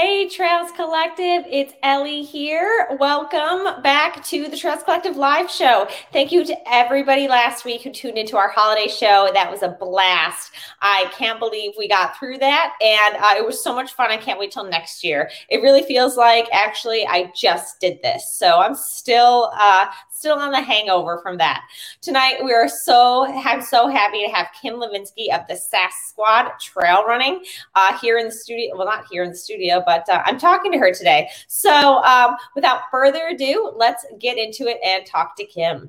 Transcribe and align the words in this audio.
Hey, 0.00 0.28
Trails 0.28 0.70
Collective, 0.76 1.42
it's 1.50 1.72
Ellie 1.82 2.22
here. 2.22 2.86
Welcome 3.00 3.82
back 3.82 4.24
to 4.26 4.46
the 4.46 4.56
Trails 4.56 4.84
Collective 4.84 5.16
live 5.16 5.50
show. 5.50 5.88
Thank 6.12 6.30
you 6.30 6.44
to 6.44 6.56
everybody 6.72 7.26
last 7.26 7.64
week 7.64 7.82
who 7.82 7.90
tuned 7.90 8.16
into 8.16 8.36
our 8.36 8.48
holiday 8.48 8.86
show. 8.86 9.28
That 9.34 9.50
was 9.50 9.64
a 9.64 9.76
blast. 9.80 10.52
I 10.80 11.10
can't 11.16 11.40
believe 11.40 11.72
we 11.76 11.88
got 11.88 12.16
through 12.16 12.38
that, 12.38 12.74
and 12.80 13.16
uh, 13.16 13.34
it 13.38 13.44
was 13.44 13.60
so 13.60 13.74
much 13.74 13.92
fun. 13.94 14.12
I 14.12 14.18
can't 14.18 14.38
wait 14.38 14.52
till 14.52 14.62
next 14.62 15.02
year. 15.02 15.30
It 15.48 15.62
really 15.62 15.82
feels 15.82 16.16
like 16.16 16.46
actually 16.52 17.04
I 17.04 17.32
just 17.34 17.80
did 17.80 18.00
this, 18.00 18.32
so 18.32 18.60
I'm 18.60 18.76
still 18.76 19.50
uh, 19.58 19.86
still 20.18 20.38
on 20.38 20.50
the 20.50 20.60
hangover 20.60 21.20
from 21.22 21.38
that. 21.38 21.62
Tonight, 22.00 22.44
we 22.44 22.52
are 22.52 22.68
so 22.68 23.26
I'm 23.44 23.62
so 23.62 23.88
happy 23.88 24.24
to 24.26 24.32
have 24.32 24.48
Kim 24.60 24.74
Levinsky 24.74 25.32
of 25.32 25.46
the 25.48 25.56
SAS 25.56 25.94
Squad 26.08 26.50
Trail 26.60 27.04
Running 27.06 27.44
uh, 27.76 27.96
here 27.98 28.18
in 28.18 28.26
the 28.26 28.32
studio. 28.32 28.76
Well, 28.76 28.86
not 28.86 29.04
here 29.10 29.22
in 29.22 29.30
the 29.30 29.36
studio, 29.36 29.82
but 29.86 30.08
uh, 30.08 30.22
I'm 30.24 30.38
talking 30.38 30.72
to 30.72 30.78
her 30.78 30.92
today. 30.92 31.28
So, 31.46 32.02
um, 32.02 32.34
without 32.54 32.82
further 32.90 33.28
ado, 33.28 33.72
let's 33.76 34.04
get 34.18 34.38
into 34.38 34.66
it 34.66 34.78
and 34.84 35.06
talk 35.06 35.36
to 35.36 35.44
Kim. 35.44 35.88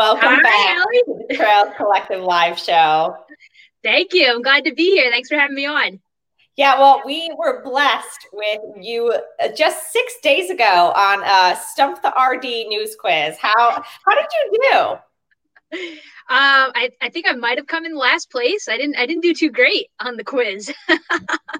Welcome 0.00 0.30
Hi, 0.30 0.42
back 0.42 0.76
Ellie. 0.78 1.02
to 1.04 1.26
the 1.28 1.36
Trails 1.36 1.74
Collective 1.76 2.22
live 2.22 2.58
show. 2.58 3.14
Thank 3.82 4.14
you. 4.14 4.32
I'm 4.32 4.40
glad 4.40 4.64
to 4.64 4.72
be 4.72 4.92
here. 4.92 5.10
Thanks 5.10 5.28
for 5.28 5.34
having 5.34 5.54
me 5.54 5.66
on. 5.66 6.00
Yeah, 6.56 6.78
well, 6.78 7.02
we 7.04 7.30
were 7.36 7.62
blessed 7.62 8.26
with 8.32 8.60
you 8.80 9.12
uh, 9.42 9.48
just 9.54 9.92
six 9.92 10.14
days 10.22 10.48
ago 10.48 10.94
on 10.96 11.22
uh, 11.22 11.54
Stump 11.54 12.00
the 12.00 12.14
RD 12.18 12.44
news 12.68 12.96
quiz. 12.98 13.36
How 13.36 13.52
how 14.06 14.14
did 14.14 14.24
you 14.32 14.58
do? 14.72 14.78
Um, 16.30 16.72
I, 16.74 16.90
I 17.02 17.10
think 17.10 17.26
I 17.28 17.32
might 17.32 17.58
have 17.58 17.66
come 17.66 17.84
in 17.84 17.94
last 17.94 18.30
place. 18.30 18.70
I 18.70 18.78
didn't 18.78 18.96
I 18.96 19.04
didn't 19.04 19.22
do 19.22 19.34
too 19.34 19.50
great 19.50 19.88
on 20.00 20.16
the 20.16 20.24
quiz. 20.24 20.72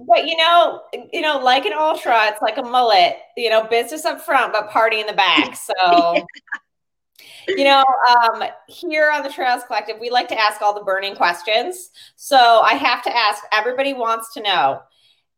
But 0.08 0.26
you 0.26 0.36
know, 0.38 0.80
you 1.12 1.20
know, 1.20 1.38
like 1.40 1.66
an 1.66 1.74
ultra, 1.74 2.28
it's 2.28 2.40
like 2.40 2.56
a 2.56 2.62
mullet. 2.62 3.18
You 3.36 3.50
know, 3.50 3.64
business 3.64 4.06
up 4.06 4.22
front, 4.22 4.54
but 4.54 4.70
party 4.70 4.98
in 4.98 5.06
the 5.06 5.12
back. 5.12 5.54
So. 5.56 6.24
You 7.48 7.64
know, 7.64 7.84
um, 8.08 8.42
here 8.68 9.10
on 9.10 9.22
the 9.22 9.30
Trails 9.30 9.62
Collective, 9.66 9.96
we 10.00 10.10
like 10.10 10.28
to 10.28 10.38
ask 10.38 10.62
all 10.62 10.74
the 10.74 10.84
burning 10.84 11.14
questions. 11.14 11.90
So 12.16 12.36
I 12.36 12.74
have 12.74 13.02
to 13.04 13.16
ask 13.16 13.42
everybody 13.52 13.92
wants 13.92 14.34
to 14.34 14.42
know 14.42 14.82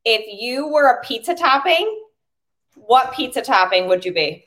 if 0.05 0.41
you 0.41 0.69
were 0.69 0.89
a 0.89 1.05
pizza 1.05 1.35
topping, 1.35 2.03
what 2.75 3.13
pizza 3.13 3.43
topping 3.43 3.87
would 3.89 4.05
you 4.05 4.13
be? 4.13 4.45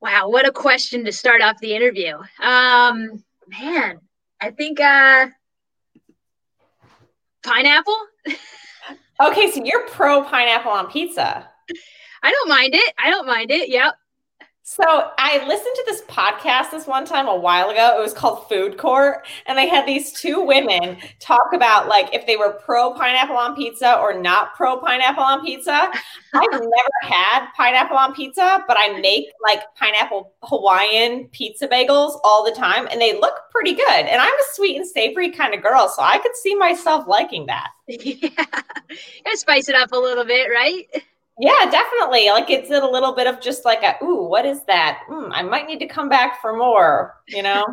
wow, 0.00 0.28
what 0.28 0.48
a 0.48 0.52
question 0.52 1.04
to 1.04 1.12
start 1.12 1.42
off 1.42 1.58
the 1.60 1.74
interview. 1.74 2.16
Um, 2.42 3.22
man, 3.48 4.00
I 4.40 4.50
think 4.50 4.80
uh, 4.80 5.26
pineapple. 7.42 7.96
Okay, 9.20 9.50
so 9.50 9.62
you're 9.62 9.86
pro 9.88 10.24
pineapple 10.24 10.72
on 10.72 10.90
pizza. 10.90 11.46
I 12.22 12.30
don't 12.30 12.48
mind 12.48 12.74
it. 12.74 12.94
I 12.98 13.10
don't 13.10 13.26
mind 13.26 13.50
it. 13.50 13.68
Yep. 13.68 13.94
So 14.62 14.84
I 14.86 15.44
listened 15.46 15.74
to 15.74 15.84
this 15.86 16.02
podcast 16.02 16.70
this 16.70 16.86
one 16.86 17.04
time 17.06 17.26
a 17.26 17.34
while 17.34 17.70
ago. 17.70 17.96
It 17.98 18.00
was 18.00 18.12
called 18.12 18.48
Food 18.48 18.76
Court, 18.76 19.26
and 19.46 19.56
they 19.56 19.66
had 19.66 19.86
these 19.86 20.12
two 20.12 20.44
women 20.44 20.98
talk 21.18 21.52
about 21.54 21.88
like 21.88 22.14
if 22.14 22.26
they 22.26 22.36
were 22.36 22.52
pro 22.52 22.92
pineapple 22.92 23.36
on 23.36 23.56
pizza 23.56 23.98
or 23.98 24.20
not 24.20 24.54
pro 24.54 24.76
pineapple 24.76 25.24
on 25.24 25.44
pizza. 25.44 25.90
I've 26.34 26.50
never 26.52 27.00
had 27.02 27.46
pineapple 27.56 27.96
on 27.96 28.14
pizza, 28.14 28.62
but 28.68 28.76
I 28.78 29.00
make 29.00 29.26
like 29.42 29.62
pineapple 29.76 30.34
Hawaiian 30.42 31.28
pizza 31.28 31.66
bagels 31.66 32.20
all 32.22 32.44
the 32.44 32.52
time, 32.52 32.86
and 32.90 33.00
they 33.00 33.18
look 33.18 33.34
pretty 33.50 33.72
good. 33.72 33.88
And 33.88 34.20
I'm 34.20 34.28
a 34.28 34.44
sweet 34.52 34.76
and 34.76 34.86
savory 34.86 35.30
kind 35.30 35.54
of 35.54 35.62
girl, 35.62 35.88
so 35.88 36.02
I 36.02 36.18
could 36.18 36.36
see 36.36 36.54
myself 36.54 37.06
liking 37.08 37.46
that. 37.46 37.70
yeah. 37.88 38.28
Gotta 39.24 39.36
spice 39.36 39.68
it 39.70 39.74
up 39.74 39.92
a 39.92 39.98
little 39.98 40.24
bit, 40.24 40.48
right? 40.50 40.86
Yeah, 41.40 41.70
definitely. 41.70 42.28
Like 42.28 42.50
it's 42.50 42.70
a 42.70 42.84
little 42.84 43.14
bit 43.14 43.26
of 43.26 43.40
just 43.40 43.64
like 43.64 43.82
a, 43.82 43.96
ooh, 44.04 44.24
what 44.24 44.44
is 44.44 44.62
that? 44.64 45.04
Mm, 45.08 45.30
I 45.32 45.42
might 45.42 45.66
need 45.66 45.78
to 45.78 45.86
come 45.86 46.10
back 46.10 46.38
for 46.42 46.54
more, 46.54 47.16
you 47.28 47.42
know? 47.42 47.64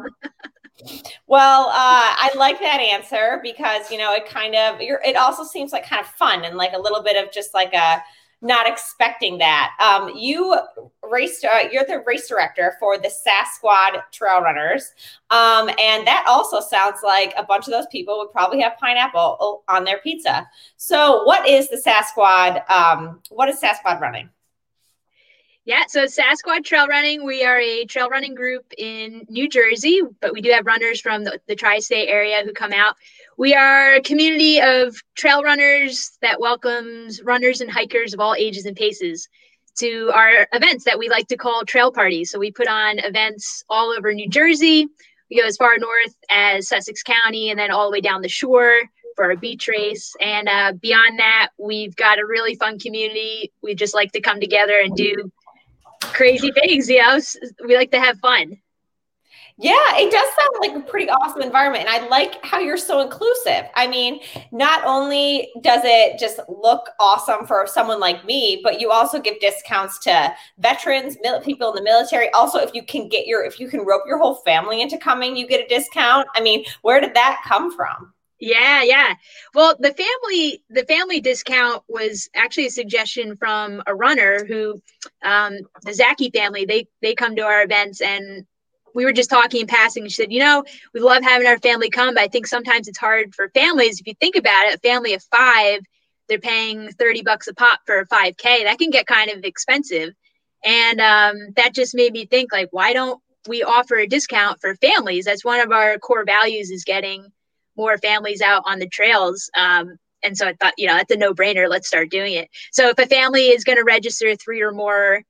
well, 1.28 1.67
uh, 1.67 1.73
I 1.73 2.31
like 2.38 2.59
that 2.59 2.79
answer 2.79 3.41
because, 3.44 3.91
you 3.91 3.97
know, 3.97 4.13
it 4.13 4.25
kind 4.25 4.56
of, 4.56 4.77
it 4.79 5.17
also 5.17 5.44
seems 5.44 5.73
like 5.73 5.85
kind 5.85 6.01
of 6.01 6.07
fun 6.07 6.45
and 6.45 6.56
like 6.56 6.72
a 6.73 6.79
little 6.79 7.03
bit 7.03 7.22
of 7.22 7.33
just 7.33 7.53
like 7.53 7.73
a, 7.73 8.01
not 8.42 8.68
expecting 8.68 9.38
that. 9.40 9.72
Um, 9.80 10.16
you 10.16 10.58
raced, 11.03 11.44
uh, 11.44 11.68
you're 11.72 11.86
the 11.86 12.03
race 12.06 12.28
director 12.28 12.75
for 12.80 12.98
the 12.98 13.09
Sassquad 13.09 14.02
Trail 14.12 14.42
Runners. 14.42 14.92
Um, 15.30 15.70
and 15.80 16.06
that 16.06 16.25
also 16.28 16.59
sounds 16.59 17.00
like 17.03 17.34
a 17.38 17.44
bunch 17.44 17.66
of 17.68 17.72
those 17.72 17.88
people 17.92 18.20
would 18.20 18.31
probably 18.31 18.62
have 18.62 18.78
pineapple 18.78 19.64
on 19.68 19.84
their 19.84 20.00
pizza. 20.00 20.48
So, 20.78 21.24
what 21.24 21.48
is 21.48 21.70
the 21.70 21.78
Sassquad? 21.78 22.70
Um, 22.70 23.22
what 23.30 23.50
is 23.50 23.59
Sassquad 23.59 24.00
running? 24.00 24.30
Yeah, 25.67 25.83
so 25.89 26.05
Sassquad 26.05 26.63
Trail 26.63 26.88
Running, 26.88 27.25
we 27.25 27.44
are 27.44 27.59
a 27.59 27.83
trail 27.83 28.07
running 28.07 28.33
group 28.33 28.63
in 28.78 29.25
New 29.28 29.50
Jersey, 29.50 30.00
but 30.22 30.31
we 30.31 30.39
do 30.39 30.50
have 30.51 30.66
runners 30.66 31.01
from 31.01 31.25
the, 31.25 31.41
the 31.50 31.57
tri 31.57 31.79
state 31.79 32.07
area 32.07 32.41
who 32.45 32.53
come 32.53 32.72
out. 32.72 32.95
We 33.38 33.53
are 33.53 33.95
a 33.95 34.01
community 34.01 34.61
of 34.61 34.95
trail 35.16 35.44
runners 35.44 36.17
that 36.22 36.39
welcomes 36.39 37.22
runners 37.22 37.59
and 37.59 37.69
hikers 37.69 38.13
of 38.13 38.22
all 38.22 38.33
ages 38.33 38.66
and 38.66 38.77
paces 38.77 39.27
to 39.79 40.09
our 40.16 40.47
events 40.53 40.85
that 40.85 40.97
we 40.97 41.09
like 41.09 41.27
to 41.27 41.35
call 41.35 41.66
trail 41.66 41.91
parties. 41.91 42.31
So 42.31 42.39
we 42.39 42.50
put 42.50 42.69
on 42.69 43.00
events 43.00 43.66
all 43.69 43.89
over 43.89 44.13
New 44.13 44.29
Jersey. 44.29 44.88
We 45.29 45.41
go 45.41 45.45
as 45.45 45.57
far 45.57 45.77
north 45.77 46.16
as 46.29 46.69
Sussex 46.69 47.03
County 47.03 47.50
and 47.50 47.59
then 47.59 47.72
all 47.72 47.88
the 47.88 47.91
way 47.91 48.00
down 48.00 48.22
the 48.22 48.29
shore 48.29 48.83
for 49.17 49.31
a 49.31 49.35
beach 49.35 49.67
race. 49.67 50.16
And 50.22 50.47
uh, 50.47 50.72
beyond 50.81 51.19
that, 51.19 51.50
we've 51.57 51.97
got 51.97 52.19
a 52.19 52.25
really 52.25 52.56
fun 52.56 52.79
community. 52.79 53.51
We 53.61 53.75
just 53.75 53.94
like 53.94 54.13
to 54.13 54.22
come 54.22 54.39
together 54.39 54.79
and 54.81 54.95
do 54.95 55.29
crazy 56.02 56.52
things. 56.52 56.90
Know, 56.90 57.19
we 57.66 57.75
like 57.75 57.91
to 57.91 58.00
have 58.00 58.19
fun. 58.19 58.58
Yeah, 59.59 59.96
it 59.96 60.12
does 60.12 60.27
sound 60.36 60.57
like 60.62 60.75
a 60.75 60.88
pretty 60.88 61.10
awesome 61.10 61.42
environment. 61.42 61.88
And 61.88 61.89
I 61.89 62.07
like 62.10 62.44
how 62.45 62.60
you're 62.60 62.77
so 62.77 63.01
inclusive. 63.01 63.63
I 63.75 63.88
mean, 63.88 64.19
not 64.51 64.86
only 64.86 65.50
does 65.62 65.81
it 65.83 66.19
just 66.19 66.39
look 66.48 66.92
awesome 67.00 67.48
for 67.48 67.66
someone 67.66 68.00
like 68.00 68.24
me, 68.24 68.62
but 68.63 68.80
you 68.80 68.92
also 68.92 69.19
give 69.19 69.39
discounts 69.39 69.98
to 70.00 70.31
veterans, 70.60 71.18
people 71.44 71.69
in 71.69 71.75
the 71.75 71.81
military. 71.81 72.30
Also, 72.33 72.60
if 72.60 72.71
you 72.75 72.86
can 72.86 73.10
get 73.10 73.25
your, 73.25 73.44
if 73.44 73.60
you 73.60 73.68
can 73.68 73.80
rope 73.80 74.04
your 74.06 74.19
whole 74.19 74.36
family 74.36 74.80
into 74.80 74.95
coming, 74.95 75.36
you 75.36 75.48
get 75.48 75.66
a 75.66 75.68
discount. 75.68 76.27
I 76.36 76.42
mean, 76.42 76.63
where 76.83 77.01
did 77.01 77.16
that 77.16 77.42
come 77.48 77.75
from? 77.75 78.13
Yeah, 78.39 78.84
yeah. 78.84 79.16
Well, 79.56 79.75
the 79.80 79.94
family 79.94 80.63
the 80.69 80.86
family 80.86 81.22
discount 81.22 81.84
was 81.88 82.30
actually 82.36 82.68
a 82.68 82.72
suggestion 82.72 83.36
from 83.36 83.81
a 83.88 83.95
runner 83.95 84.45
who 84.45 84.81
um 85.24 85.57
the 85.84 85.94
Zaki 85.94 86.30
family, 86.30 86.66
they 86.66 86.88
they 87.01 87.16
come 87.16 87.36
to 87.36 87.42
our 87.44 87.63
events 87.63 88.00
and 88.01 88.45
we 88.94 89.06
were 89.06 89.13
just 89.13 89.30
talking 89.30 89.62
in 89.62 89.68
passing. 89.68 90.04
She 90.06 90.10
said, 90.12 90.31
you 90.31 90.39
know, 90.39 90.63
we 90.94 91.00
love 91.00 91.24
having 91.24 91.48
our 91.48 91.57
family 91.60 91.89
come, 91.89 92.13
but 92.13 92.24
I 92.24 92.28
think 92.28 92.48
sometimes 92.48 92.88
it's 92.88 92.98
hard 93.00 93.34
for 93.36 93.50
families. 93.50 94.00
If 94.00 94.07
you 94.07 94.13
think 94.19 94.36
about 94.36 94.68
it, 94.68 94.75
a 94.75 94.80
family 94.80 95.13
of 95.13 95.24
five, 95.31 95.81
they're 96.30 96.40
paying 96.40 96.92
30 96.92 97.24
bucks 97.24 97.48
a 97.48 97.54
pop 97.56 97.80
for 97.86 98.00
a 98.00 98.07
5K. 98.07 98.63
That 98.66 98.78
can 98.78 98.92
get 98.92 99.07
kind 99.07 99.31
of 99.31 99.44
expensive. 99.44 100.13
And 100.63 101.00
um, 101.01 101.36
that 101.56 101.74
just 101.74 101.95
made 101.95 102.13
me 102.13 102.25
think 102.25 102.51
like, 102.51 102.69
why 102.72 102.94
don't 102.94 103.19
we 103.48 103.63
offer 103.63 103.95
a 103.95 104.07
discount 104.07 104.60
for 104.62 104.75
families. 104.75 105.25
That's 105.25 105.45
one 105.45 105.60
of 105.60 105.72
our 105.72 105.98
core 106.00 106.25
values 106.25 106.69
is 106.69 106.83
getting 106.83 107.31
more 107.77 107.97
families 107.97 108.41
out 108.41 108.63
on 108.65 108.79
the 108.79 108.88
trails. 108.88 109.50
Um, 109.57 109.97
and 110.24 110.38
so 110.38 110.47
I 110.47 110.53
thought, 110.53 110.74
you 110.77 110.88
know, 110.88 110.95
that's 110.95 111.12
a 111.12 111.18
no 111.18 111.33
brainer. 111.33 111.69
Let's 111.69 111.88
start 111.88 112.09
doing 112.09 112.33
it. 112.33 112.50
So 112.71 112.89
if 112.89 113.00
a 113.00 113.06
family 113.06 113.47
is 113.47 113.63
going 113.63 113.77
to 113.77 113.83
register 113.83 114.35
three 114.35 114.62
or 114.62 114.71
more 114.71 115.21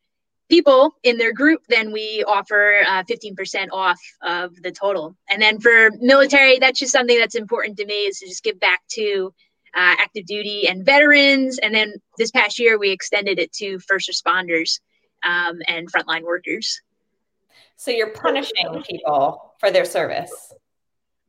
people 0.50 0.96
in 1.04 1.18
their 1.18 1.34
group, 1.34 1.62
then 1.68 1.92
we 1.92 2.24
offer 2.26 2.84
uh, 2.88 3.04
15% 3.04 3.68
off 3.72 4.00
of 4.22 4.56
the 4.62 4.72
total. 4.72 5.16
And 5.30 5.42
then 5.42 5.60
for 5.60 5.92
military, 6.00 6.58
that's 6.58 6.80
just 6.80 6.94
something 6.94 7.18
that's 7.18 7.36
important 7.36 7.78
to 7.78 7.86
me 7.86 8.06
is 8.06 8.20
to 8.20 8.28
just 8.28 8.44
give 8.44 8.60
back 8.60 8.82
to 8.92 9.34
uh, 9.76 9.96
active 10.00 10.26
duty 10.26 10.68
and 10.68 10.86
veterans. 10.86 11.60
And 11.60 11.76
then 11.76 11.96
this 12.18 12.32
past 12.32 12.60
year, 12.60 12.80
we 12.80 12.92
extended 12.92 13.40
it 13.40 13.52
to 13.54 13.78
first 13.80 14.10
responders 14.10 14.80
um, 15.24 15.60
and 15.68 15.92
frontline 15.92 16.24
workers. 16.24 16.82
So 17.76 17.92
you're 17.92 18.12
punishing 18.12 18.84
people 18.90 19.54
for 19.60 19.70
their 19.70 19.86
service 19.86 20.32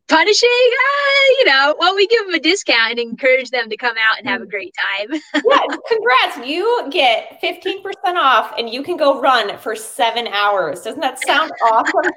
punishing 0.08 0.48
uh, 0.48 1.34
you 1.38 1.44
know 1.44 1.74
well 1.78 1.94
we 1.94 2.06
give 2.06 2.24
them 2.24 2.34
a 2.34 2.40
discount 2.40 2.92
and 2.92 2.98
encourage 2.98 3.50
them 3.50 3.68
to 3.68 3.76
come 3.76 3.94
out 3.98 4.18
and 4.18 4.26
have 4.26 4.40
a 4.40 4.46
mm. 4.46 4.50
great 4.50 4.74
time 4.98 5.20
yeah 5.34 5.76
congrats 5.86 6.48
you 6.48 6.88
get 6.90 7.40
15% 7.42 7.82
off 8.16 8.54
and 8.58 8.70
you 8.70 8.82
can 8.82 8.96
go 8.96 9.20
run 9.20 9.56
for 9.58 9.76
seven 9.76 10.26
hours 10.28 10.80
doesn't 10.82 11.00
that 11.00 11.22
sound 11.22 11.52
awesome 11.70 12.10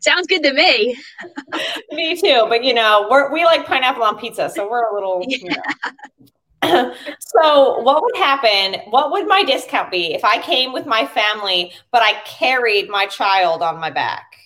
sounds 0.00 0.26
good 0.26 0.42
to 0.42 0.52
me 0.54 0.96
me 1.92 2.16
too 2.16 2.46
but 2.48 2.64
you 2.64 2.72
know 2.72 3.06
we're, 3.10 3.30
we 3.32 3.44
like 3.44 3.66
pineapple 3.66 4.02
on 4.02 4.18
pizza 4.18 4.48
so 4.48 4.68
we're 4.68 4.90
a 4.90 4.94
little 4.94 5.22
yeah. 5.28 5.36
you 5.36 5.50
know. 5.50 6.94
so 7.20 7.80
what 7.82 8.02
would 8.02 8.16
happen 8.16 8.80
what 8.90 9.12
would 9.12 9.28
my 9.28 9.44
discount 9.44 9.90
be 9.90 10.14
if 10.14 10.24
i 10.24 10.40
came 10.40 10.72
with 10.72 10.86
my 10.86 11.06
family 11.06 11.72
but 11.92 12.00
i 12.02 12.14
carried 12.24 12.88
my 12.88 13.04
child 13.06 13.60
on 13.60 13.78
my 13.78 13.90
back 13.90 14.36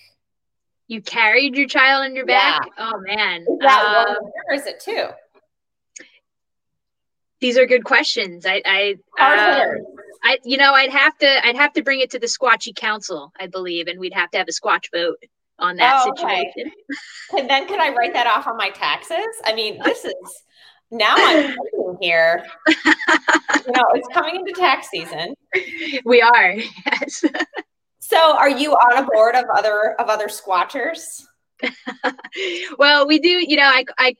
you 0.91 1.01
carried 1.01 1.55
your 1.55 1.67
child 1.67 2.03
on 2.03 2.13
your 2.13 2.25
back. 2.25 2.67
Yeah. 2.77 2.91
Oh 2.91 2.99
man, 2.99 3.43
is 3.43 3.59
that 3.61 3.85
um, 3.85 4.13
one 4.15 4.31
or 4.49 4.55
is 4.55 4.67
it 4.67 4.81
two? 4.81 5.07
These 7.39 7.57
are 7.57 7.65
good 7.65 7.85
questions. 7.85 8.45
I, 8.45 8.61
I, 8.65 8.95
uh, 9.17 9.65
I, 10.21 10.37
you 10.43 10.57
know, 10.57 10.73
I'd 10.73 10.91
have 10.91 11.17
to, 11.19 11.47
I'd 11.47 11.55
have 11.55 11.71
to 11.73 11.81
bring 11.81 12.01
it 12.01 12.11
to 12.11 12.19
the 12.19 12.27
Squatchy 12.27 12.75
Council, 12.75 13.31
I 13.39 13.47
believe, 13.47 13.87
and 13.87 13.99
we'd 14.01 14.13
have 14.13 14.29
to 14.31 14.37
have 14.37 14.47
a 14.49 14.51
Squatch 14.51 14.91
vote 14.93 15.17
on 15.57 15.77
that 15.77 16.03
oh, 16.05 16.13
situation. 16.13 16.71
Okay. 17.33 17.41
and 17.41 17.49
then 17.49 17.65
can 17.65 17.79
I 17.79 17.95
write 17.95 18.11
that 18.11 18.27
off 18.27 18.45
on 18.45 18.57
my 18.57 18.69
taxes? 18.71 19.17
I 19.45 19.55
mean, 19.55 19.81
this 19.85 20.03
is 20.03 20.13
now 20.91 21.15
I'm 21.17 21.55
here. 22.01 22.45
you 22.67 23.71
know, 23.71 23.85
it's 23.93 24.09
coming 24.13 24.35
into 24.35 24.51
tax 24.51 24.89
season. 24.89 25.35
We 26.03 26.21
are, 26.21 26.51
yes. 26.85 27.23
So, 28.11 28.35
are 28.35 28.49
you 28.49 28.73
on 28.73 29.01
a 29.01 29.07
board 29.07 29.35
of 29.35 29.45
other 29.55 29.95
of 29.97 30.09
other 30.09 30.27
squatters? 30.27 31.25
well, 32.77 33.07
we 33.07 33.19
do. 33.19 33.29
You 33.29 33.55
know, 33.55 33.63
I 33.63 33.85
I 33.97 34.15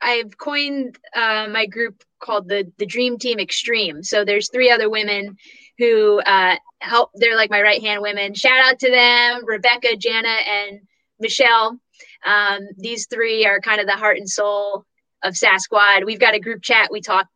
I've 0.00 0.38
coined 0.38 0.96
uh, 1.14 1.48
my 1.52 1.66
group 1.66 2.02
called 2.20 2.48
the 2.48 2.72
the 2.78 2.86
Dream 2.86 3.18
Team 3.18 3.38
Extreme. 3.38 4.02
So 4.02 4.24
there's 4.24 4.48
three 4.48 4.70
other 4.70 4.88
women 4.88 5.36
who 5.76 6.20
uh, 6.20 6.56
help. 6.80 7.10
They're 7.16 7.36
like 7.36 7.50
my 7.50 7.60
right 7.60 7.82
hand 7.82 8.00
women. 8.00 8.32
Shout 8.32 8.64
out 8.64 8.78
to 8.78 8.90
them, 8.90 9.44
Rebecca, 9.44 9.94
Jana, 9.98 10.38
and 10.48 10.80
Michelle. 11.20 11.78
Um, 12.24 12.60
these 12.78 13.06
three 13.12 13.44
are 13.44 13.60
kind 13.60 13.78
of 13.78 13.86
the 13.86 13.92
heart 13.92 14.16
and 14.16 14.30
soul 14.30 14.86
of 15.22 15.34
Sassquad. 15.34 16.06
We've 16.06 16.18
got 16.18 16.34
a 16.34 16.40
group 16.40 16.62
chat. 16.62 16.88
We 16.90 17.02
talk 17.02 17.28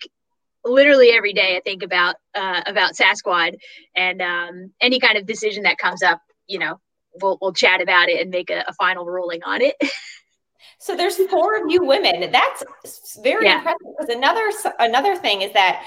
literally 0.64 1.10
every 1.10 1.32
day 1.32 1.56
I 1.56 1.60
think 1.60 1.82
about 1.82 2.16
uh, 2.34 2.62
about 2.66 2.94
Sassquad 2.94 3.56
and 3.96 4.22
um, 4.22 4.72
any 4.81 5.00
kind 5.00 5.19
of 5.19 5.26
decision 5.26 5.62
that 5.64 5.78
comes 5.78 6.02
up. 6.02 6.20
You 6.46 6.58
know, 6.58 6.81
we'll 7.20 7.38
we'll 7.40 7.52
chat 7.52 7.81
about 7.81 8.08
it 8.08 8.20
and 8.20 8.31
make 8.31 8.50
a, 8.50 8.64
a 8.66 8.72
final 8.75 9.05
ruling 9.05 9.43
on 9.44 9.62
it. 9.62 9.75
so 10.78 10.96
there's 10.96 11.16
four 11.28 11.56
of 11.56 11.70
you 11.70 11.84
women. 11.84 12.31
That's 12.32 13.19
very 13.22 13.46
yeah. 13.46 13.58
impressive. 13.58 13.78
Because 13.99 14.14
another 14.14 14.50
another 14.78 15.16
thing 15.16 15.43
is 15.43 15.52
that 15.52 15.84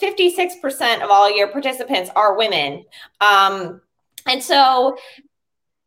56% 0.00 1.02
of 1.02 1.10
all 1.10 1.34
your 1.34 1.48
participants 1.48 2.10
are 2.14 2.36
women. 2.36 2.84
Um, 3.20 3.80
and 4.26 4.42
so 4.42 4.96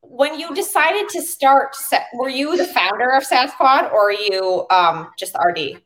when 0.02 0.38
you 0.40 0.54
decided 0.54 1.08
to 1.10 1.22
start, 1.22 1.76
were 2.14 2.30
you 2.30 2.58
the 2.58 2.66
founder 2.66 3.12
of 3.12 3.24
Sassquad 3.24 3.92
or 3.94 4.10
are 4.10 4.12
you 4.12 4.66
um, 4.70 5.10
just 5.18 5.36
RD? 5.38 5.82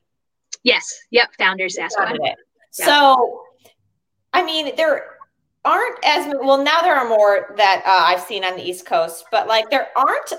Yes. 0.65 0.99
Yep. 1.11 1.29
Founders 1.37 1.77
Sasquatch. 1.77 2.17
Yeah. 2.21 2.33
So, 2.71 3.43
I 4.33 4.43
mean, 4.43 4.75
there 4.75 5.11
aren't 5.63 5.97
as 6.03 6.33
well 6.41 6.61
now. 6.61 6.81
There 6.81 6.95
are 6.95 7.07
more 7.07 7.53
that 7.55 7.83
uh, 7.85 8.11
I've 8.11 8.21
seen 8.21 8.43
on 8.43 8.57
the 8.57 8.67
East 8.67 8.85
Coast, 8.85 9.25
but 9.31 9.47
like 9.47 9.69
there 9.69 9.89
aren't 9.95 10.33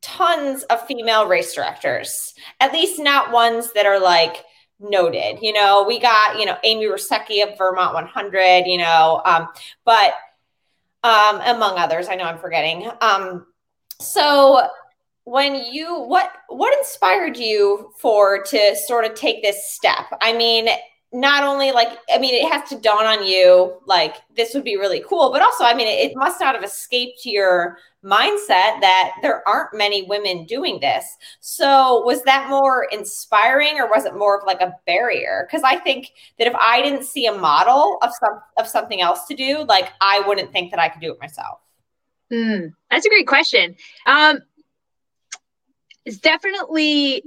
tons 0.00 0.62
of 0.64 0.86
female 0.86 1.26
race 1.26 1.52
directors. 1.54 2.34
At 2.60 2.72
least 2.72 3.00
not 3.00 3.32
ones 3.32 3.72
that 3.72 3.84
are 3.84 3.98
like 3.98 4.44
noted. 4.78 5.40
You 5.42 5.52
know, 5.52 5.84
we 5.86 5.98
got 5.98 6.38
you 6.38 6.46
know 6.46 6.56
Amy 6.62 6.86
Rusiecki 6.86 7.42
of 7.42 7.58
Vermont 7.58 7.94
100. 7.94 8.66
You 8.66 8.78
know, 8.78 9.22
um, 9.24 9.48
but 9.84 10.14
um, 11.02 11.40
among 11.40 11.78
others, 11.78 12.08
I 12.08 12.14
know 12.14 12.24
I'm 12.24 12.38
forgetting. 12.38 12.88
Um, 13.00 13.46
so 14.00 14.68
when 15.24 15.54
you 15.72 16.00
what 16.00 16.30
what 16.48 16.76
inspired 16.78 17.36
you 17.36 17.92
for 17.98 18.42
to 18.42 18.76
sort 18.86 19.04
of 19.04 19.14
take 19.14 19.42
this 19.42 19.70
step? 19.70 20.06
I 20.20 20.32
mean 20.32 20.68
not 21.12 21.44
only 21.44 21.70
like 21.70 21.96
i 22.12 22.18
mean 22.18 22.34
it 22.34 22.50
has 22.50 22.68
to 22.68 22.76
dawn 22.80 23.06
on 23.06 23.24
you 23.24 23.80
like 23.86 24.16
this 24.34 24.52
would 24.52 24.64
be 24.64 24.76
really 24.76 25.00
cool 25.08 25.30
but 25.30 25.40
also 25.40 25.62
i 25.62 25.72
mean 25.72 25.86
it, 25.86 26.10
it 26.10 26.16
must 26.16 26.40
not 26.40 26.56
have 26.56 26.64
escaped 26.64 27.24
your 27.24 27.78
mindset 28.04 28.80
that 28.80 29.14
there 29.22 29.46
aren't 29.48 29.72
many 29.72 30.02
women 30.02 30.44
doing 30.44 30.78
this. 30.80 31.16
So 31.40 32.04
was 32.04 32.22
that 32.24 32.50
more 32.50 32.86
inspiring 32.92 33.80
or 33.80 33.88
was 33.88 34.04
it 34.04 34.14
more 34.14 34.38
of 34.38 34.46
like 34.46 34.60
a 34.60 34.74
barrier? 34.86 35.48
Because 35.48 35.64
i 35.64 35.76
think 35.76 36.10
that 36.38 36.46
if 36.46 36.54
i 36.56 36.82
didn't 36.82 37.04
see 37.04 37.26
a 37.26 37.32
model 37.32 37.98
of 38.02 38.10
some 38.20 38.40
of 38.58 38.68
something 38.68 39.00
else 39.00 39.26
to 39.26 39.34
do 39.34 39.64
like 39.68 39.90
i 40.00 40.20
wouldn't 40.26 40.52
think 40.52 40.70
that 40.70 40.80
i 40.80 40.88
could 40.88 41.00
do 41.00 41.12
it 41.12 41.20
myself. 41.20 41.60
Mm, 42.32 42.74
that's 42.90 43.06
a 43.06 43.08
great 43.08 43.26
question. 43.26 43.74
Um 44.06 44.40
it's 46.04 46.18
definitely 46.18 47.22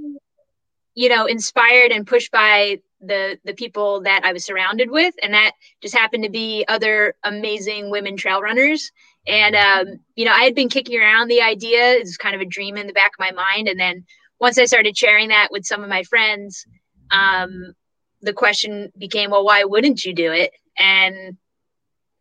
you 0.94 1.08
know 1.08 1.26
inspired 1.26 1.92
and 1.92 2.06
pushed 2.06 2.32
by 2.32 2.80
the 3.00 3.38
the 3.44 3.54
people 3.54 4.00
that 4.02 4.22
I 4.24 4.32
was 4.32 4.44
surrounded 4.44 4.90
with, 4.90 5.14
and 5.22 5.34
that 5.34 5.52
just 5.80 5.96
happened 5.96 6.24
to 6.24 6.30
be 6.30 6.64
other 6.68 7.14
amazing 7.24 7.90
women 7.90 8.16
trail 8.16 8.40
runners. 8.40 8.90
And 9.26 9.54
um, 9.54 10.00
you 10.16 10.24
know, 10.24 10.32
I 10.32 10.42
had 10.42 10.54
been 10.54 10.68
kicking 10.68 10.98
around 10.98 11.28
the 11.28 11.42
idea; 11.42 11.92
it's 11.92 12.16
kind 12.16 12.34
of 12.34 12.40
a 12.40 12.46
dream 12.46 12.76
in 12.76 12.86
the 12.86 12.92
back 12.92 13.12
of 13.18 13.20
my 13.20 13.30
mind. 13.30 13.68
And 13.68 13.78
then 13.78 14.04
once 14.40 14.58
I 14.58 14.64
started 14.64 14.96
sharing 14.96 15.28
that 15.28 15.48
with 15.50 15.64
some 15.64 15.82
of 15.82 15.88
my 15.88 16.02
friends, 16.04 16.66
um, 17.10 17.74
the 18.22 18.32
question 18.32 18.92
became, 18.98 19.30
"Well, 19.30 19.44
why 19.44 19.64
wouldn't 19.64 20.04
you 20.04 20.14
do 20.14 20.32
it?" 20.32 20.52
And 20.78 21.36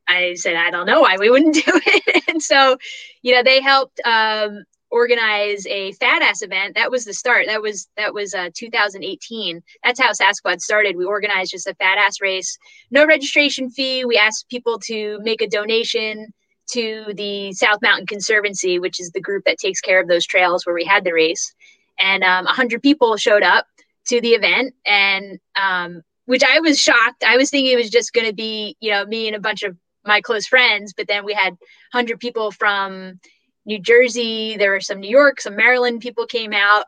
I 0.08 0.36
said, 0.36 0.55
"I 0.55 0.70
don't 0.70 0.86
know 0.86 1.01
why 1.01 1.17
we 1.20 1.29
wouldn't 1.29 1.55
do 1.65 1.72
it." 1.74 2.24
and 2.27 2.41
so, 2.41 2.77
you 3.22 3.34
know, 3.34 3.43
they 3.43 3.62
helped 3.62 4.00
um, 4.05 4.63
organize 4.89 5.65
a 5.67 5.91
fat 5.94 6.22
ass 6.22 6.41
event. 6.41 6.75
That 6.75 6.91
was 6.91 7.06
the 7.06 7.13
start. 7.13 7.46
That 7.48 7.62
was 7.62 7.88
that 7.98 8.13
was 8.13 8.34
uh, 8.34 8.50
2018 8.53 9.62
that's 9.84 10.00
how 10.00 10.12
sasquatch 10.12 10.62
started. 10.62 10.96
We 10.96 11.06
organized 11.06 11.51
just 11.51 11.67
a 11.67 11.75
fat 11.75 11.98
ass 11.98 12.22
race. 12.22 12.58
No 12.91 13.06
registration 13.06 13.70
fee. 13.70 14.06
We 14.06 14.17
asked 14.17 14.50
people 14.50 14.79
to 14.86 15.20
make 15.22 15.41
a 15.41 15.48
donation 15.48 16.34
to 16.72 17.06
the 17.15 17.53
south 17.53 17.82
mountain 17.82 18.06
conservancy 18.06 18.77
which 18.77 19.00
is 19.00 19.12
the 19.12 19.22
group 19.22 19.46
that 19.46 19.58
takes 19.58 19.79
care 19.79 20.01
of 20.01 20.10
those 20.10 20.25
trails 20.25 20.65
where 20.65 20.75
we 20.75 20.86
had 20.86 21.03
the 21.03 21.13
race. 21.13 21.53
And 22.00 22.24
um, 22.24 22.46
100 22.46 22.82
people 22.82 23.17
showed 23.17 23.44
up 23.44 23.65
to 24.08 24.22
the 24.22 24.29
event. 24.29 24.75
And 24.86 25.39
um, 25.56 26.03
which 26.25 26.44
i 26.44 26.60
was 26.60 26.79
shocked. 26.79 27.24
I 27.25 27.38
was 27.38 27.50
thinking 27.50 27.72
it 27.72 27.77
was 27.77 27.89
just 27.89 28.13
going 28.13 28.27
to 28.27 28.34
be 28.34 28.77
you 28.79 28.91
know 28.91 29.06
me 29.06 29.27
and 29.27 29.36
a 29.36 29.39
bunch 29.39 29.63
of 29.63 29.75
my 30.06 30.22
close 30.22 30.48
friends 30.48 30.94
but 30.96 31.08
then 31.08 31.25
we 31.25 31.34
had 31.34 31.51
100 31.91 32.20
people 32.20 32.51
from 32.51 33.20
New 33.67 33.79
Jersey, 33.79 34.55
there 34.57 34.71
were 34.71 34.79
some 34.79 35.01
New 35.01 35.09
York, 35.09 35.41
some 35.41 35.55
Maryland 35.55 36.01
people 36.01 36.25
came 36.25 36.53
out. 36.53 36.86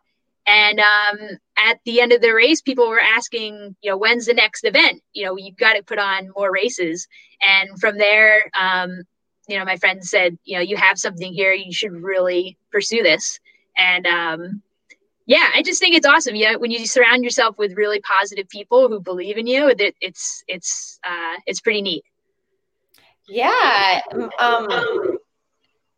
And 0.47 0.79
um, 0.79 1.19
at 1.57 1.77
the 1.85 2.01
end 2.01 2.11
of 2.11 2.21
the 2.21 2.33
race, 2.33 2.61
people 2.61 2.89
were 2.89 2.99
asking, 2.99 3.75
you 3.83 3.91
know, 3.91 3.97
when's 3.97 4.25
the 4.25 4.33
next 4.33 4.63
event? 4.63 5.03
You 5.13 5.25
know, 5.25 5.37
you've 5.37 5.57
got 5.57 5.73
to 5.73 5.83
put 5.83 5.99
on 5.99 6.31
more 6.35 6.51
races. 6.51 7.07
And 7.45 7.79
from 7.79 7.97
there, 7.99 8.49
um, 8.59 9.03
you 9.47 9.59
know, 9.59 9.65
my 9.65 9.75
friend 9.77 10.03
said, 10.03 10.39
you 10.45 10.55
know, 10.55 10.63
you 10.63 10.77
have 10.77 10.97
something 10.97 11.33
here. 11.33 11.51
You 11.51 11.73
should 11.73 11.91
really 11.91 12.57
pursue 12.71 13.03
this. 13.03 13.39
And 13.77 14.07
um, 14.07 14.63
yeah, 15.25 15.49
I 15.53 15.61
just 15.61 15.79
think 15.79 15.95
it's 15.95 16.07
awesome. 16.07 16.35
Yeah, 16.35 16.55
when 16.55 16.71
you 16.71 16.87
surround 16.87 17.23
yourself 17.23 17.57
with 17.57 17.77
really 17.77 17.99
positive 17.99 18.49
people 18.49 18.87
who 18.87 18.99
believe 18.99 19.37
in 19.37 19.45
you, 19.45 19.75
that 19.75 19.93
it's 20.01 20.43
it's 20.47 20.99
uh, 21.07 21.35
it's 21.45 21.59
pretty 21.59 21.83
neat. 21.83 22.03
Yeah. 23.27 24.01
Um, 24.39 25.18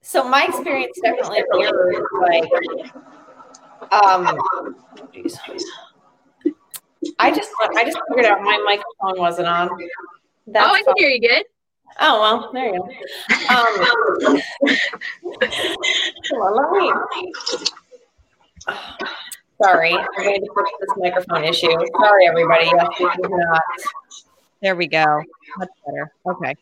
so 0.02 0.28
my 0.28 0.46
experience 0.46 1.00
definitely 1.02 1.44
like 2.22 2.50
um 3.92 4.38
geez. 5.14 5.38
I 7.20 7.32
just 7.32 7.50
I 7.60 7.84
just 7.84 8.00
figured 8.10 8.26
out 8.26 8.42
my 8.42 8.58
microphone 8.66 9.20
wasn't 9.20 9.48
on. 9.48 9.70
That's 10.48 10.68
oh, 10.68 10.74
I 10.74 10.84
can 10.84 10.94
hear 10.98 11.10
you 11.10 11.22
good. 11.22 11.46
Oh 12.00 12.22
well, 12.22 12.52
there 12.54 12.68
you 12.68 12.80
go. 12.80 12.84
Um, 13.50 14.42
on, 16.42 16.78
me. 16.78 16.92
Sorry, 19.62 19.94
I'm 19.94 20.08
going 20.18 20.42
to 20.42 20.48
fix 20.56 20.72
this 20.80 20.90
microphone 20.98 21.44
issue. 21.44 21.72
Sorry, 22.00 22.28
everybody. 22.28 22.72
There 24.62 24.76
we 24.76 24.88
go. 24.88 25.22
Much 25.58 25.70
better. 25.86 26.12
Okay. 26.26 26.56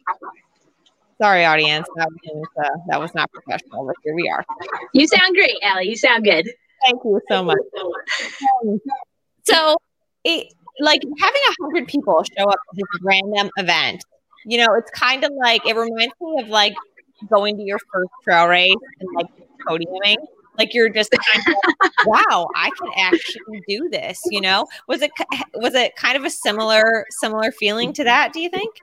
Sorry, 1.22 1.44
audience. 1.44 1.88
That 1.96 2.08
was, 2.10 2.48
uh, 2.64 2.78
that 2.88 3.00
was 3.00 3.14
not 3.14 3.32
professional, 3.32 3.86
but 3.86 3.96
here 4.04 4.16
we 4.16 4.30
are. 4.30 4.46
You 4.94 5.06
sound 5.08 5.36
great, 5.36 5.58
Allie. 5.62 5.90
You 5.90 5.98
sound 5.98 6.24
good. 6.24 6.50
Thank 6.86 7.02
you 7.04 7.20
so 7.30 7.44
much. 7.44 7.58
Um, 8.64 8.80
so, 9.44 9.76
it, 10.24 10.54
like 10.80 11.02
having 11.20 11.42
a 11.50 11.64
hundred 11.64 11.88
people 11.88 12.24
show 12.24 12.46
up 12.46 12.60
to 12.74 12.76
this 12.76 13.02
random 13.02 13.50
event, 13.58 14.04
you 14.46 14.58
know, 14.58 14.74
it's 14.76 14.90
kind 14.92 15.24
of 15.26 15.32
like 15.34 15.66
it 15.66 15.76
reminds 15.76 16.14
me 16.22 16.42
of 16.42 16.48
like 16.48 16.74
going 17.30 17.58
to 17.58 17.64
your 17.64 17.80
first 17.92 18.10
trail 18.24 18.48
race 18.48 18.74
and 19.00 19.10
like 19.16 19.28
podiuming. 19.68 20.18
Like 20.58 20.74
you're 20.74 20.90
just 20.90 21.12
kind 21.12 21.44
of 21.48 21.54
like, 21.84 21.92
wow, 22.06 22.48
I 22.56 22.70
can 22.80 22.90
actually 22.98 23.62
do 23.68 23.90
this. 23.90 24.22
You 24.30 24.42
know, 24.42 24.68
was 24.88 25.02
it 25.02 25.12
was 25.56 25.74
it 25.74 25.96
kind 25.96 26.18
of 26.18 26.24
a 26.24 26.30
similar 26.30 27.06
similar 27.10 27.52
feeling 27.52 27.94
to 27.94 28.04
that? 28.06 28.34
Do 28.34 28.40
you 28.40 28.50
think? 28.50 28.76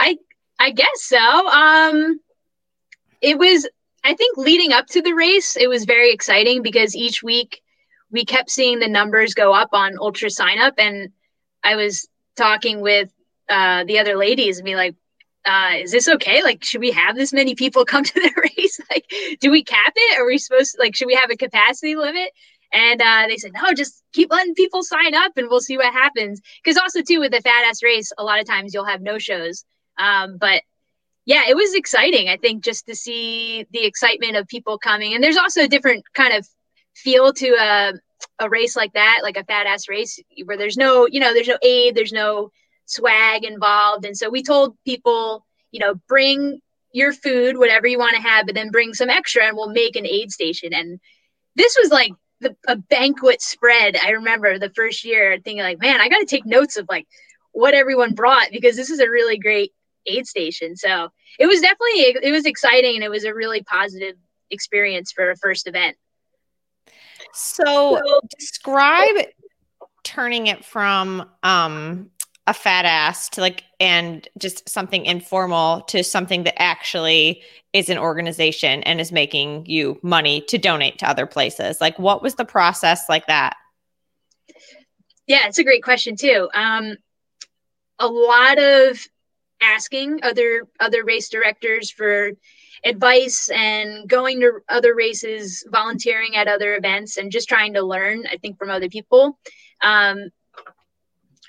I 0.00 0.16
I 0.62 0.70
guess 0.70 1.02
so. 1.02 1.18
Um, 1.18 2.20
it 3.20 3.36
was. 3.36 3.68
I 4.04 4.14
think 4.14 4.36
leading 4.36 4.72
up 4.72 4.86
to 4.88 5.02
the 5.02 5.12
race, 5.12 5.56
it 5.56 5.68
was 5.68 5.84
very 5.84 6.12
exciting 6.12 6.62
because 6.62 6.94
each 6.94 7.20
week 7.20 7.60
we 8.12 8.24
kept 8.24 8.48
seeing 8.48 8.78
the 8.78 8.86
numbers 8.88 9.34
go 9.34 9.52
up 9.52 9.70
on 9.72 9.98
ultra 9.98 10.30
sign 10.30 10.60
up, 10.60 10.74
and 10.78 11.10
I 11.64 11.74
was 11.74 12.08
talking 12.36 12.80
with 12.80 13.10
uh, 13.48 13.82
the 13.84 13.98
other 13.98 14.16
ladies 14.16 14.58
and 14.58 14.64
be 14.64 14.76
like, 14.76 14.94
uh, 15.44 15.72
is 15.78 15.90
this 15.90 16.06
okay? 16.06 16.44
Like, 16.44 16.62
should 16.62 16.80
we 16.80 16.92
have 16.92 17.16
this 17.16 17.32
many 17.32 17.56
people 17.56 17.84
come 17.92 18.04
to 18.04 18.14
the 18.14 18.32
race? 18.56 18.80
like, 18.88 19.12
do 19.40 19.50
we 19.50 19.64
cap 19.64 19.92
it? 19.96 20.20
Are 20.20 20.26
we 20.26 20.38
supposed 20.38 20.74
to, 20.74 20.80
like, 20.80 20.94
should 20.94 21.08
we 21.08 21.14
have 21.14 21.30
a 21.30 21.36
capacity 21.36 21.96
limit? 21.96 22.30
And 22.72 23.02
uh, 23.02 23.24
they 23.26 23.36
said, 23.36 23.50
no, 23.52 23.72
just 23.74 24.00
keep 24.12 24.30
letting 24.30 24.54
people 24.54 24.84
sign 24.84 25.14
up 25.14 25.32
and 25.36 25.48
we'll 25.48 25.60
see 25.60 25.76
what 25.76 25.92
happens. 25.92 26.40
Because 26.62 26.78
also, 26.78 27.02
too, 27.02 27.18
with 27.18 27.32
the 27.32 27.40
fat 27.40 27.64
ass 27.68 27.82
race, 27.82 28.12
a 28.16 28.22
lot 28.22 28.38
of 28.38 28.46
times 28.46 28.72
you'll 28.72 28.84
have 28.84 29.02
no 29.02 29.18
shows. 29.18 29.64
Um, 29.98 30.36
but 30.38 30.62
yeah, 31.24 31.42
it 31.48 31.54
was 31.54 31.74
exciting. 31.74 32.28
I 32.28 32.36
think 32.36 32.64
just 32.64 32.86
to 32.86 32.96
see 32.96 33.66
the 33.70 33.84
excitement 33.84 34.36
of 34.36 34.48
people 34.48 34.78
coming, 34.78 35.14
and 35.14 35.22
there's 35.22 35.36
also 35.36 35.62
a 35.62 35.68
different 35.68 36.04
kind 36.14 36.34
of 36.34 36.46
feel 36.94 37.32
to 37.34 37.48
a 37.48 37.92
a 38.38 38.48
race 38.48 38.76
like 38.76 38.92
that, 38.92 39.20
like 39.22 39.36
a 39.36 39.44
fat 39.44 39.66
ass 39.66 39.88
race, 39.88 40.18
where 40.44 40.56
there's 40.56 40.76
no, 40.76 41.06
you 41.06 41.20
know, 41.20 41.34
there's 41.34 41.48
no 41.48 41.58
aid, 41.62 41.94
there's 41.94 42.12
no 42.12 42.50
swag 42.86 43.44
involved, 43.44 44.04
and 44.04 44.16
so 44.16 44.30
we 44.30 44.42
told 44.42 44.76
people, 44.84 45.44
you 45.70 45.80
know, 45.80 45.94
bring 46.08 46.60
your 46.92 47.12
food, 47.12 47.56
whatever 47.56 47.86
you 47.86 47.98
want 47.98 48.14
to 48.14 48.22
have, 48.22 48.46
but 48.46 48.54
then 48.54 48.70
bring 48.70 48.94
some 48.94 49.10
extra, 49.10 49.44
and 49.44 49.56
we'll 49.56 49.70
make 49.70 49.96
an 49.96 50.06
aid 50.06 50.30
station. 50.30 50.74
And 50.74 51.00
this 51.56 51.76
was 51.80 51.90
like 51.90 52.12
the, 52.40 52.54
a 52.68 52.76
banquet 52.76 53.40
spread. 53.40 53.96
I 53.96 54.10
remember 54.10 54.58
the 54.58 54.70
first 54.70 55.04
year 55.04 55.38
thinking 55.42 55.62
like, 55.62 55.80
man, 55.80 56.00
I 56.00 56.08
got 56.08 56.18
to 56.18 56.26
take 56.26 56.44
notes 56.44 56.76
of 56.76 56.86
like 56.88 57.06
what 57.52 57.74
everyone 57.74 58.14
brought 58.14 58.50
because 58.50 58.76
this 58.76 58.90
is 58.90 59.00
a 59.00 59.08
really 59.08 59.38
great 59.38 59.72
aid 60.06 60.26
station. 60.26 60.76
So 60.76 61.08
it 61.38 61.46
was 61.46 61.60
definitely 61.60 62.26
it 62.28 62.32
was 62.32 62.46
exciting 62.46 62.94
and 62.96 63.04
it 63.04 63.10
was 63.10 63.24
a 63.24 63.34
really 63.34 63.62
positive 63.62 64.16
experience 64.50 65.12
for 65.12 65.30
a 65.30 65.36
first 65.36 65.66
event. 65.66 65.96
So 67.32 68.00
describe 68.38 69.26
turning 70.04 70.48
it 70.48 70.64
from 70.64 71.28
um 71.42 72.10
a 72.46 72.54
fat 72.54 72.84
ass 72.84 73.28
to 73.30 73.40
like 73.40 73.64
and 73.78 74.28
just 74.36 74.68
something 74.68 75.06
informal 75.06 75.82
to 75.82 76.02
something 76.02 76.42
that 76.42 76.60
actually 76.60 77.42
is 77.72 77.88
an 77.88 77.98
organization 77.98 78.82
and 78.82 79.00
is 79.00 79.12
making 79.12 79.64
you 79.66 79.98
money 80.02 80.40
to 80.42 80.58
donate 80.58 80.98
to 80.98 81.08
other 81.08 81.26
places. 81.26 81.80
Like 81.80 81.98
what 81.98 82.22
was 82.22 82.34
the 82.34 82.44
process 82.44 83.08
like 83.08 83.26
that? 83.28 83.56
Yeah, 85.26 85.46
it's 85.46 85.58
a 85.58 85.64
great 85.64 85.84
question 85.84 86.16
too. 86.16 86.48
Um 86.52 86.96
a 87.98 88.08
lot 88.08 88.58
of 88.58 88.98
asking 89.62 90.20
other 90.22 90.62
other 90.80 91.04
race 91.04 91.28
directors 91.28 91.90
for 91.90 92.32
advice 92.84 93.48
and 93.50 94.08
going 94.08 94.40
to 94.40 94.60
other 94.68 94.94
races 94.94 95.64
volunteering 95.70 96.34
at 96.34 96.48
other 96.48 96.74
events 96.74 97.16
and 97.16 97.30
just 97.30 97.48
trying 97.48 97.74
to 97.74 97.82
learn 97.82 98.24
i 98.30 98.36
think 98.36 98.58
from 98.58 98.70
other 98.70 98.88
people. 98.88 99.38
Um, 99.82 100.30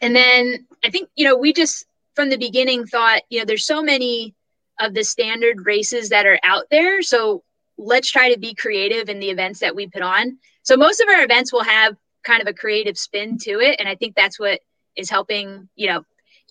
and 0.02 0.16
then 0.16 0.68
i 0.84 0.90
think 0.90 1.10
you 1.16 1.26
know 1.26 1.38
we 1.38 1.54
just 1.54 1.86
from 2.16 2.30
the 2.30 2.38
beginning 2.38 2.86
thought 2.86 3.22
you 3.30 3.40
know 3.40 3.46
there's 3.46 3.66
so 3.66 3.82
many 3.82 4.36
of 4.80 4.94
the 4.94 5.04
standard 5.04 5.66
races 5.66 6.10
that 6.10 6.26
are 6.26 6.40
out 6.44 6.66
there. 6.72 7.02
So 7.02 7.44
let's 7.78 8.10
try 8.10 8.34
to 8.34 8.40
be 8.40 8.54
creative 8.54 9.10
in 9.10 9.20
the 9.20 9.30
events 9.30 9.60
that 9.60 9.76
we 9.76 9.88
put 9.88 10.02
on. 10.02 10.38
So 10.64 10.78
most 10.78 11.02
of 11.02 11.08
our 11.10 11.24
events 11.24 11.52
will 11.52 11.64
have 11.64 11.96
kind 12.24 12.42
of 12.42 12.48
a 12.48 12.54
creative 12.54 12.98
spin 12.98 13.38
to 13.40 13.60
it. 13.60 13.80
And 13.80 13.88
i 13.88 13.96
think 13.96 14.16
that's 14.16 14.40
what 14.40 14.62
is 14.96 15.10
helping 15.10 15.70
you 15.76 15.88
know 15.88 16.06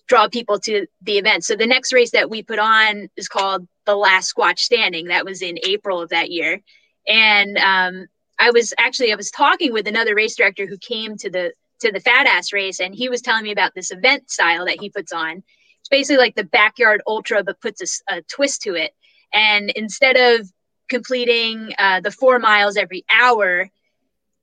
draw 0.07 0.27
people 0.27 0.59
to 0.59 0.85
the 1.01 1.17
event. 1.17 1.45
So 1.45 1.55
the 1.55 1.67
next 1.67 1.93
race 1.93 2.11
that 2.11 2.29
we 2.29 2.43
put 2.43 2.59
on 2.59 3.09
is 3.15 3.27
called 3.27 3.67
the 3.85 3.95
Last 3.95 4.33
Squatch 4.33 4.59
Standing. 4.59 5.07
That 5.07 5.25
was 5.25 5.41
in 5.41 5.57
April 5.63 6.01
of 6.01 6.09
that 6.09 6.31
year, 6.31 6.61
and 7.07 7.57
um, 7.57 8.07
I 8.39 8.51
was 8.51 8.73
actually 8.77 9.11
I 9.11 9.15
was 9.15 9.31
talking 9.31 9.73
with 9.73 9.87
another 9.87 10.15
race 10.15 10.35
director 10.35 10.65
who 10.65 10.77
came 10.77 11.17
to 11.17 11.29
the 11.29 11.53
to 11.81 11.91
the 11.91 11.99
Fat 11.99 12.27
Ass 12.27 12.53
race, 12.53 12.79
and 12.79 12.95
he 12.95 13.09
was 13.09 13.21
telling 13.21 13.43
me 13.43 13.51
about 13.51 13.73
this 13.75 13.91
event 13.91 14.29
style 14.29 14.65
that 14.65 14.79
he 14.79 14.89
puts 14.89 15.11
on. 15.11 15.43
It's 15.79 15.89
basically 15.89 16.17
like 16.17 16.35
the 16.35 16.45
backyard 16.45 17.01
ultra, 17.05 17.43
but 17.43 17.59
puts 17.59 18.03
a, 18.09 18.15
a 18.17 18.21
twist 18.23 18.61
to 18.63 18.75
it. 18.75 18.91
And 19.33 19.69
instead 19.71 20.15
of 20.15 20.49
completing 20.89 21.73
uh, 21.77 21.99
the 21.99 22.11
four 22.11 22.39
miles 22.39 22.77
every 22.77 23.03
hour, 23.09 23.69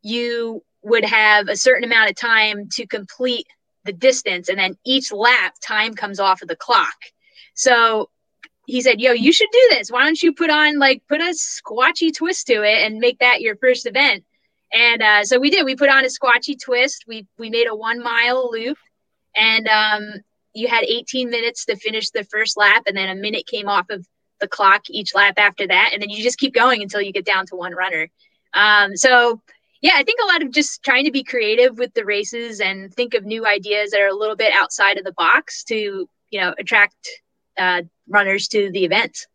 you 0.03 0.63
would 0.83 1.05
have 1.05 1.49
a 1.49 1.57
certain 1.57 1.85
amount 1.85 2.11
of 2.11 2.17
time 2.17 2.69
to 2.73 2.87
complete 2.87 3.47
the 3.85 3.93
distance 3.93 4.49
and 4.49 4.59
then 4.59 4.77
each 4.85 5.13
lap 5.13 5.55
time 5.63 5.95
comes 5.95 6.21
off 6.21 6.43
of 6.43 6.49
the 6.49 6.57
clock. 6.57 6.97
So 7.55 8.11
he 8.67 8.81
said 8.81 9.01
yo 9.01 9.13
you 9.13 9.33
should 9.33 9.49
do 9.53 9.69
this. 9.71 9.91
Why 9.91 10.05
don't 10.05 10.23
you 10.23 10.33
put 10.33 10.51
on 10.51 10.79
like 10.79 11.03
put 11.09 11.21
a 11.21 11.35
squatchy 11.35 12.15
twist 12.15 12.47
to 12.49 12.63
it 12.63 12.87
and 12.87 12.99
make 12.99 13.19
that 13.19 13.41
your 13.41 13.57
first 13.57 13.87
event? 13.87 14.25
And 14.73 15.03
uh, 15.03 15.25
so 15.25 15.41
we 15.41 15.51
did. 15.51 15.65
We 15.65 15.75
put 15.75 15.89
on 15.89 16.05
a 16.05 16.09
squatchy 16.09 16.57
twist. 16.61 17.05
We 17.09 17.27
we 17.39 17.51
made 17.51 17.67
a 17.67 17.75
one 17.75 18.03
mile 18.03 18.51
loop 18.53 18.79
and 19.37 19.67
um, 19.69 20.15
you 20.55 20.69
had 20.69 20.85
18 20.85 21.31
minutes 21.31 21.65
to 21.67 21.77
finish 21.77 22.11
the 22.11 22.25
first 22.25 22.57
lap 22.57 22.83
and 22.87 22.97
then 22.97 23.09
a 23.09 23.15
minute 23.15 23.47
came 23.47 23.69
off 23.69 23.87
of 23.91 24.07
the 24.41 24.49
clock 24.49 24.83
each 24.89 25.15
lap 25.15 25.35
after 25.37 25.67
that 25.67 25.91
and 25.93 26.01
then 26.01 26.09
you 26.09 26.23
just 26.23 26.39
keep 26.39 26.55
going 26.55 26.83
until 26.83 27.01
you 27.01 27.13
get 27.13 27.25
down 27.25 27.47
to 27.47 27.57
one 27.57 27.75
runner. 27.75 28.09
Um, 28.55 28.97
so 28.97 29.41
yeah, 29.81 29.93
I 29.97 30.05
think 30.05 30.21
a 30.23 30.27
lot 30.27 30.43
of 30.43 30.51
just 30.51 30.83
trying 30.83 31.05
to 31.05 31.11
be 31.11 31.25
creative 31.25 31.79
with 31.79 31.95
the 31.95 32.05
races 32.05 32.61
and 32.61 32.93
think 32.95 33.15
of 33.15 33.25
new 33.25 33.47
ideas 33.47 33.91
that 33.91 34.01
are 34.01 34.09
a 34.09 34.15
little 34.15 34.37
bit 34.37 34.53
outside 34.53 34.99
of 34.99 35.05
the 35.05 35.13
box 35.13 35.65
to, 35.65 36.09
you 36.31 36.41
know, 36.41 36.55
attract 36.59 37.09
uh, 37.59 37.83
runners 38.09 38.49
to 38.49 38.71
the 38.73 38.85
event. 38.85 39.27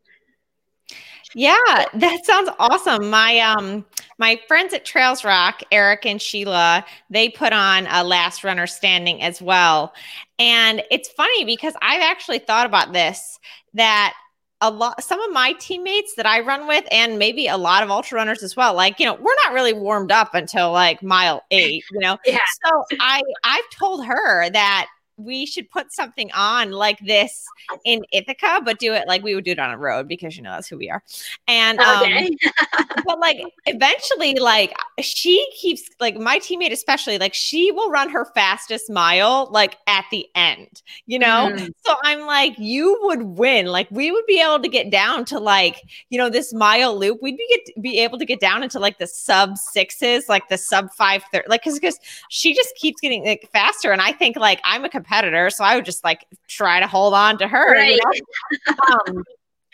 Yeah, 1.33 1.85
that 1.95 2.25
sounds 2.25 2.49
awesome. 2.59 3.09
My 3.09 3.39
um 3.39 3.85
my 4.17 4.39
friends 4.47 4.73
at 4.73 4.85
Trails 4.85 5.25
Rock, 5.25 5.61
Eric 5.69 6.05
and 6.05 6.21
Sheila, 6.21 6.85
they 7.09 7.27
put 7.27 7.51
on 7.51 7.87
a 7.87 8.05
last 8.05 8.45
runner 8.45 8.67
standing 8.67 9.21
as 9.21 9.41
well. 9.41 9.93
And 10.39 10.81
it's 10.91 11.09
funny 11.09 11.43
because 11.43 11.73
I've 11.81 12.01
actually 12.01 12.39
thought 12.39 12.65
about 12.65 12.93
this 12.93 13.37
that 13.73 14.13
a 14.61 14.69
lot 14.69 15.03
some 15.03 15.21
of 15.21 15.31
my 15.33 15.53
teammates 15.59 16.15
that 16.15 16.25
I 16.25 16.39
run 16.39 16.67
with 16.67 16.85
and 16.89 17.19
maybe 17.19 17.47
a 17.47 17.57
lot 17.57 17.83
of 17.83 17.91
ultra 17.91 18.17
runners 18.17 18.41
as 18.41 18.55
well 18.55 18.73
like 18.73 18.99
you 18.99 19.05
know 19.05 19.15
we're 19.15 19.35
not 19.43 19.53
really 19.53 19.73
warmed 19.73 20.11
up 20.11 20.33
until 20.33 20.71
like 20.71 21.03
mile 21.03 21.43
8 21.51 21.83
you 21.91 21.99
know 21.99 22.17
yeah. 22.25 22.39
so 22.63 22.83
I 22.99 23.21
I've 23.43 23.69
told 23.71 24.05
her 24.05 24.49
that 24.49 24.87
we 25.17 25.45
should 25.45 25.69
put 25.69 25.93
something 25.93 26.31
on 26.33 26.71
like 26.71 26.99
this 26.99 27.45
in 27.85 28.03
Ithaca, 28.11 28.61
but 28.63 28.79
do 28.79 28.93
it 28.93 29.07
like 29.07 29.23
we 29.23 29.35
would 29.35 29.45
do 29.45 29.51
it 29.51 29.59
on 29.59 29.71
a 29.71 29.77
road 29.77 30.07
because 30.07 30.35
you 30.35 30.43
know 30.43 30.51
that's 30.51 30.67
who 30.67 30.77
we 30.77 30.89
are. 30.89 31.01
And 31.47 31.79
um, 31.79 32.03
okay. 32.03 32.35
but 33.05 33.19
like 33.19 33.37
eventually, 33.65 34.35
like 34.35 34.73
she 34.99 35.47
keeps 35.55 35.83
like 35.99 36.17
my 36.17 36.39
teammate, 36.39 36.71
especially, 36.71 37.17
like 37.17 37.33
she 37.33 37.71
will 37.71 37.89
run 37.89 38.09
her 38.09 38.25
fastest 38.33 38.89
mile 38.89 39.49
like 39.51 39.77
at 39.87 40.05
the 40.11 40.27
end, 40.35 40.81
you 41.05 41.19
know? 41.19 41.51
Mm. 41.53 41.69
So 41.85 41.95
I'm 42.03 42.21
like, 42.21 42.57
you 42.57 42.97
would 43.03 43.21
win. 43.23 43.67
Like 43.67 43.87
we 43.91 44.11
would 44.11 44.25
be 44.25 44.41
able 44.41 44.61
to 44.61 44.69
get 44.69 44.89
down 44.89 45.25
to 45.25 45.39
like, 45.39 45.81
you 46.09 46.17
know, 46.17 46.29
this 46.29 46.53
mile 46.53 46.97
loop, 46.97 47.19
we'd 47.21 47.37
be 47.37 47.47
get 47.47 47.81
be 47.81 47.99
able 47.99 48.17
to 48.17 48.25
get 48.25 48.39
down 48.39 48.63
into 48.63 48.79
like 48.79 48.97
the 48.97 49.07
sub 49.07 49.57
sixes, 49.57 50.27
like 50.27 50.49
the 50.49 50.57
sub 50.57 50.91
five 50.91 51.23
thirty, 51.31 51.47
like 51.47 51.61
because 51.61 51.79
because 51.79 51.99
she 52.29 52.53
just 52.53 52.75
keeps 52.75 52.99
getting 53.01 53.25
like 53.25 53.49
faster. 53.51 53.91
And 53.91 54.01
I 54.01 54.11
think 54.11 54.35
like 54.35 54.59
I'm 54.63 54.83
a 54.83 54.89
competitor, 55.05 55.49
so 55.49 55.63
I 55.63 55.75
would 55.75 55.85
just 55.85 56.03
like 56.03 56.25
try 56.47 56.79
to 56.79 56.87
hold 56.87 57.13
on 57.13 57.37
to 57.39 57.47
her. 57.47 57.73
Right. 57.73 57.99
You 58.13 58.19
know? 58.67 58.73
um, 59.17 59.23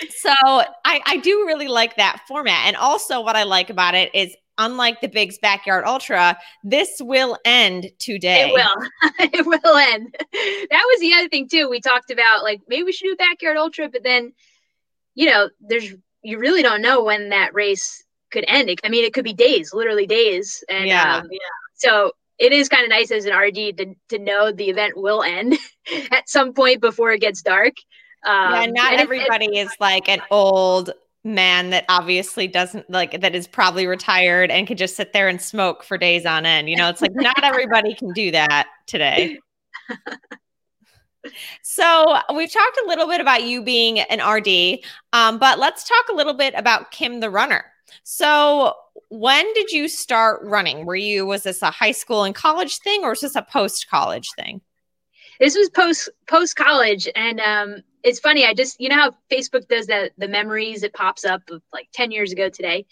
so 0.09 0.33
I, 0.41 1.01
I 1.05 1.17
do 1.17 1.45
really 1.45 1.67
like 1.67 1.97
that 1.97 2.21
format. 2.27 2.65
And 2.65 2.75
also 2.75 3.21
what 3.21 3.35
I 3.35 3.43
like 3.43 3.69
about 3.69 3.95
it 3.95 4.13
is 4.15 4.35
unlike 4.57 5.01
the 5.01 5.07
Big's 5.07 5.37
Backyard 5.37 5.85
Ultra, 5.85 6.37
this 6.63 6.97
will 6.99 7.37
end 7.45 7.91
today. 7.99 8.49
It 8.49 8.53
will. 8.53 9.09
it 9.19 9.45
will 9.45 9.77
end. 9.77 10.15
That 10.69 10.85
was 10.91 10.99
the 10.99 11.13
other 11.13 11.29
thing 11.29 11.47
too. 11.47 11.69
We 11.69 11.79
talked 11.81 12.11
about 12.11 12.43
like 12.43 12.61
maybe 12.67 12.83
we 12.83 12.91
should 12.91 13.05
do 13.07 13.15
Backyard 13.15 13.57
Ultra, 13.57 13.89
but 13.89 14.03
then, 14.03 14.33
you 15.15 15.29
know, 15.29 15.49
there's 15.59 15.93
you 16.23 16.37
really 16.37 16.61
don't 16.61 16.81
know 16.81 17.03
when 17.03 17.29
that 17.29 17.53
race 17.53 18.03
could 18.31 18.45
end. 18.47 18.69
I 18.83 18.89
mean, 18.89 19.05
it 19.05 19.13
could 19.13 19.23
be 19.23 19.33
days, 19.33 19.73
literally 19.73 20.05
days. 20.05 20.63
And 20.69 20.87
yeah. 20.87 21.17
Um, 21.17 21.27
yeah. 21.31 21.39
So 21.75 22.13
it 22.41 22.51
is 22.51 22.67
kind 22.67 22.83
of 22.83 22.89
nice 22.89 23.11
as 23.11 23.25
an 23.25 23.37
RD 23.37 23.77
to, 23.77 23.95
to 24.09 24.17
know 24.17 24.51
the 24.51 24.69
event 24.69 24.97
will 24.97 25.21
end 25.21 25.57
at 26.11 26.27
some 26.27 26.53
point 26.53 26.81
before 26.81 27.11
it 27.11 27.21
gets 27.21 27.43
dark. 27.43 27.73
Um, 28.25 28.53
yeah, 28.53 28.65
not 28.65 28.93
everybody 28.93 29.45
it, 29.45 29.67
is 29.67 29.71
like 29.79 30.09
an 30.09 30.21
old 30.31 30.91
man 31.23 31.69
that 31.69 31.85
obviously 31.87 32.47
doesn't 32.47 32.89
like 32.89 33.21
that 33.21 33.35
is 33.35 33.47
probably 33.47 33.85
retired 33.85 34.49
and 34.49 34.65
can 34.65 34.75
just 34.75 34.95
sit 34.95 35.13
there 35.13 35.27
and 35.27 35.39
smoke 35.39 35.83
for 35.83 35.99
days 35.99 36.25
on 36.25 36.47
end. 36.47 36.67
You 36.67 36.77
know, 36.77 36.89
it's 36.89 37.01
like 37.01 37.13
not 37.13 37.43
everybody 37.43 37.93
can 37.93 38.11
do 38.13 38.31
that 38.31 38.67
today. 38.87 39.39
so 41.61 42.17
we've 42.35 42.51
talked 42.51 42.79
a 42.83 42.87
little 42.87 43.07
bit 43.07 43.21
about 43.21 43.43
you 43.43 43.61
being 43.61 43.99
an 43.99 44.19
RD, 44.19 44.79
um, 45.13 45.37
but 45.37 45.59
let's 45.59 45.87
talk 45.87 46.09
a 46.09 46.15
little 46.15 46.33
bit 46.33 46.55
about 46.57 46.89
Kim 46.89 47.19
the 47.19 47.29
runner. 47.29 47.65
So 48.01 48.73
when 49.11 49.53
did 49.53 49.71
you 49.71 49.89
start 49.89 50.39
running? 50.41 50.85
Were 50.85 50.95
you 50.95 51.25
was 51.25 51.43
this 51.43 51.61
a 51.61 51.69
high 51.69 51.91
school 51.91 52.23
and 52.23 52.33
college 52.33 52.79
thing 52.79 53.03
or 53.03 53.09
was 53.09 53.19
this 53.19 53.35
a 53.35 53.41
post 53.41 53.89
college 53.89 54.29
thing? 54.37 54.61
This 55.37 55.53
was 55.53 55.69
post 55.69 56.09
post 56.29 56.55
college 56.55 57.09
and 57.13 57.41
um 57.41 57.83
it's 58.03 58.21
funny 58.21 58.45
I 58.45 58.53
just 58.53 58.79
you 58.79 58.87
know 58.87 58.95
how 58.95 59.11
Facebook 59.29 59.67
does 59.67 59.87
that 59.87 60.13
the 60.17 60.29
memories 60.29 60.81
it 60.83 60.93
pops 60.93 61.25
up 61.25 61.41
of 61.49 61.61
like 61.73 61.89
10 61.91 62.11
years 62.11 62.31
ago 62.31 62.47
today. 62.47 62.85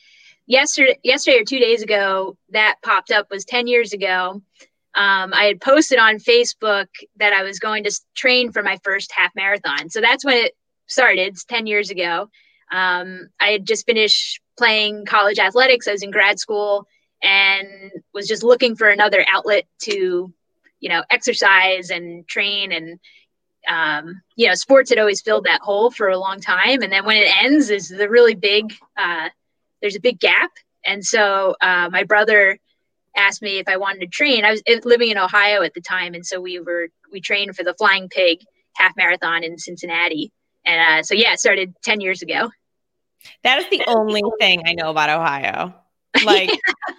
Yesterday 0.46 1.00
yesterday 1.04 1.40
or 1.40 1.46
2 1.46 1.58
days 1.58 1.82
ago 1.82 2.36
that 2.50 2.76
popped 2.84 3.12
up 3.12 3.32
was 3.32 3.46
10 3.46 3.68
years 3.68 3.94
ago. 3.94 4.42
Um, 4.96 5.34
I 5.34 5.46
had 5.46 5.62
posted 5.62 6.00
on 6.00 6.18
Facebook 6.18 6.88
that 7.16 7.32
I 7.32 7.44
was 7.44 7.60
going 7.60 7.86
to 7.86 7.98
train 8.14 8.52
for 8.52 8.62
my 8.62 8.78
first 8.84 9.14
half 9.14 9.32
marathon. 9.38 9.90
So 9.90 10.02
that's 10.02 10.26
when 10.26 10.36
it 10.36 10.58
started. 10.88 11.30
It's 11.30 11.46
10 11.46 11.66
years 11.66 11.92
ago. 11.92 12.30
Um, 12.72 13.30
I 13.40 13.52
had 13.52 13.66
just 13.66 13.86
finished 13.86 14.42
playing 14.60 15.06
college 15.06 15.40
athletics. 15.40 15.88
I 15.88 15.94
was 15.94 16.04
in 16.04 16.12
grad 16.12 16.38
school 16.38 16.86
and 17.24 17.92
was 18.14 18.28
just 18.28 18.44
looking 18.44 18.76
for 18.76 18.90
another 18.90 19.26
outlet 19.32 19.66
to, 19.84 20.32
you 20.80 20.90
know, 20.90 21.04
exercise 21.10 21.90
and 21.90 22.28
train. 22.28 22.72
And, 22.72 23.00
um, 23.68 24.22
you 24.36 24.48
know, 24.48 24.54
sports 24.54 24.90
had 24.90 25.00
always 25.00 25.22
filled 25.22 25.46
that 25.46 25.62
hole 25.62 25.90
for 25.90 26.10
a 26.10 26.20
long 26.20 26.42
time. 26.42 26.82
And 26.82 26.92
then 26.92 27.06
when 27.06 27.18
it 27.18 27.32
ends, 27.42 27.70
is 27.70 27.88
the 27.88 28.10
really 28.10 28.36
big, 28.36 28.74
uh, 28.98 29.30
there's 29.82 29.96
a 29.96 30.02
big 30.02 30.20
gap. 30.20 30.52
And 30.86 31.04
so 31.04 31.56
uh, 31.62 31.90
my 31.90 32.04
brother 32.04 32.60
asked 33.16 33.42
me 33.42 33.60
if 33.60 33.68
I 33.68 33.78
wanted 33.78 34.02
to 34.02 34.08
train. 34.08 34.44
I 34.44 34.52
was 34.52 34.62
living 34.84 35.10
in 35.10 35.18
Ohio 35.18 35.62
at 35.62 35.74
the 35.74 35.82
time. 35.82 36.14
And 36.14 36.26
so 36.26 36.42
we 36.42 36.60
were, 36.60 36.90
we 37.12 37.22
trained 37.22 37.56
for 37.56 37.64
the 37.64 37.74
Flying 37.74 38.10
Pig 38.10 38.40
half 38.76 38.96
marathon 38.98 39.44
in 39.44 39.58
Cincinnati. 39.58 40.32
And 40.66 41.00
uh, 41.00 41.04
so, 41.04 41.16
yeah, 41.16 41.34
it 41.34 41.40
started 41.40 41.74
10 41.84 42.02
years 42.02 42.22
ago. 42.22 42.50
That 43.44 43.60
is 43.60 43.70
the 43.70 43.84
only 43.88 44.24
thing 44.40 44.64
I 44.66 44.74
know 44.74 44.90
about 44.90 45.10
Ohio. 45.10 45.74
Like 46.26 46.50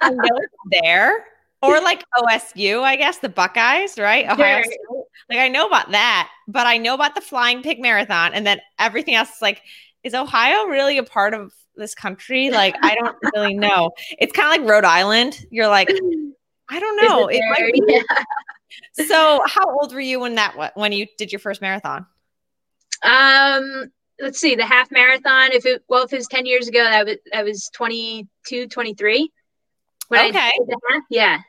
I 0.00 0.10
know 0.10 0.36
it's 0.36 0.80
there. 0.82 1.26
Or 1.62 1.80
like 1.82 2.04
OSU, 2.16 2.80
I 2.80 2.94
guess, 2.94 3.18
the 3.18 3.28
Buckeyes, 3.28 3.98
right? 3.98 4.24
Ohio 4.24 4.62
sure. 4.62 5.04
Like 5.28 5.40
I 5.40 5.48
know 5.48 5.66
about 5.66 5.90
that, 5.90 6.30
but 6.46 6.66
I 6.66 6.78
know 6.78 6.94
about 6.94 7.16
the 7.16 7.20
Flying 7.20 7.60
Pig 7.60 7.80
Marathon 7.80 8.32
and 8.34 8.46
then 8.46 8.60
everything 8.78 9.16
else 9.16 9.30
is 9.30 9.42
like, 9.42 9.62
is 10.04 10.14
Ohio 10.14 10.64
really 10.66 10.96
a 10.96 11.02
part 11.02 11.34
of 11.34 11.52
this 11.76 11.94
country? 11.94 12.50
Like 12.50 12.76
I 12.82 12.94
don't 12.94 13.16
really 13.34 13.54
know. 13.66 13.90
It's 14.18 14.32
kind 14.32 14.54
of 14.54 14.62
like 14.62 14.70
Rhode 14.70 14.84
Island. 14.84 15.44
You're 15.50 15.68
like, 15.68 15.90
I 16.68 16.80
don't 16.80 16.96
know. 17.04 17.26
It, 17.26 17.36
it 17.36 17.44
might 17.50 17.72
be. 17.72 17.82
Yeah. 17.86 19.04
So 19.06 19.42
how 19.46 19.68
old 19.80 19.92
were 19.92 20.00
you 20.00 20.20
when 20.20 20.36
that 20.36 20.72
when 20.76 20.92
you 20.92 21.06
did 21.18 21.32
your 21.32 21.40
first 21.40 21.60
marathon? 21.60 22.06
Um 23.02 23.90
let's 24.20 24.38
see 24.38 24.54
the 24.54 24.64
half 24.64 24.90
marathon 24.90 25.52
if 25.52 25.66
it 25.66 25.82
well 25.88 26.04
if 26.04 26.12
it 26.12 26.16
was 26.16 26.28
10 26.28 26.46
years 26.46 26.68
ago 26.68 26.82
that 26.82 27.06
was 27.06 27.16
i 27.34 27.42
was 27.42 27.70
22 27.74 28.68
23 28.68 29.30
okay. 30.12 30.50
yeah. 31.10 31.40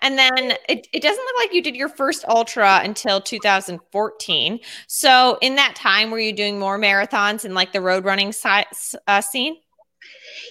And 0.00 0.18
then 0.18 0.52
it, 0.68 0.88
it 0.92 1.00
doesn't 1.00 1.24
look 1.24 1.36
like 1.38 1.54
you 1.54 1.62
did 1.62 1.74
your 1.74 1.88
first 1.88 2.24
ultra 2.28 2.80
until 2.82 3.20
2014 3.20 4.60
so 4.86 5.38
in 5.40 5.54
that 5.56 5.74
time 5.74 6.10
were 6.10 6.18
you 6.18 6.32
doing 6.32 6.58
more 6.58 6.78
marathons 6.78 7.44
and 7.44 7.54
like 7.54 7.72
the 7.72 7.80
road 7.80 8.04
running 8.04 8.32
si- 8.32 8.98
uh, 9.06 9.20
scene? 9.20 9.56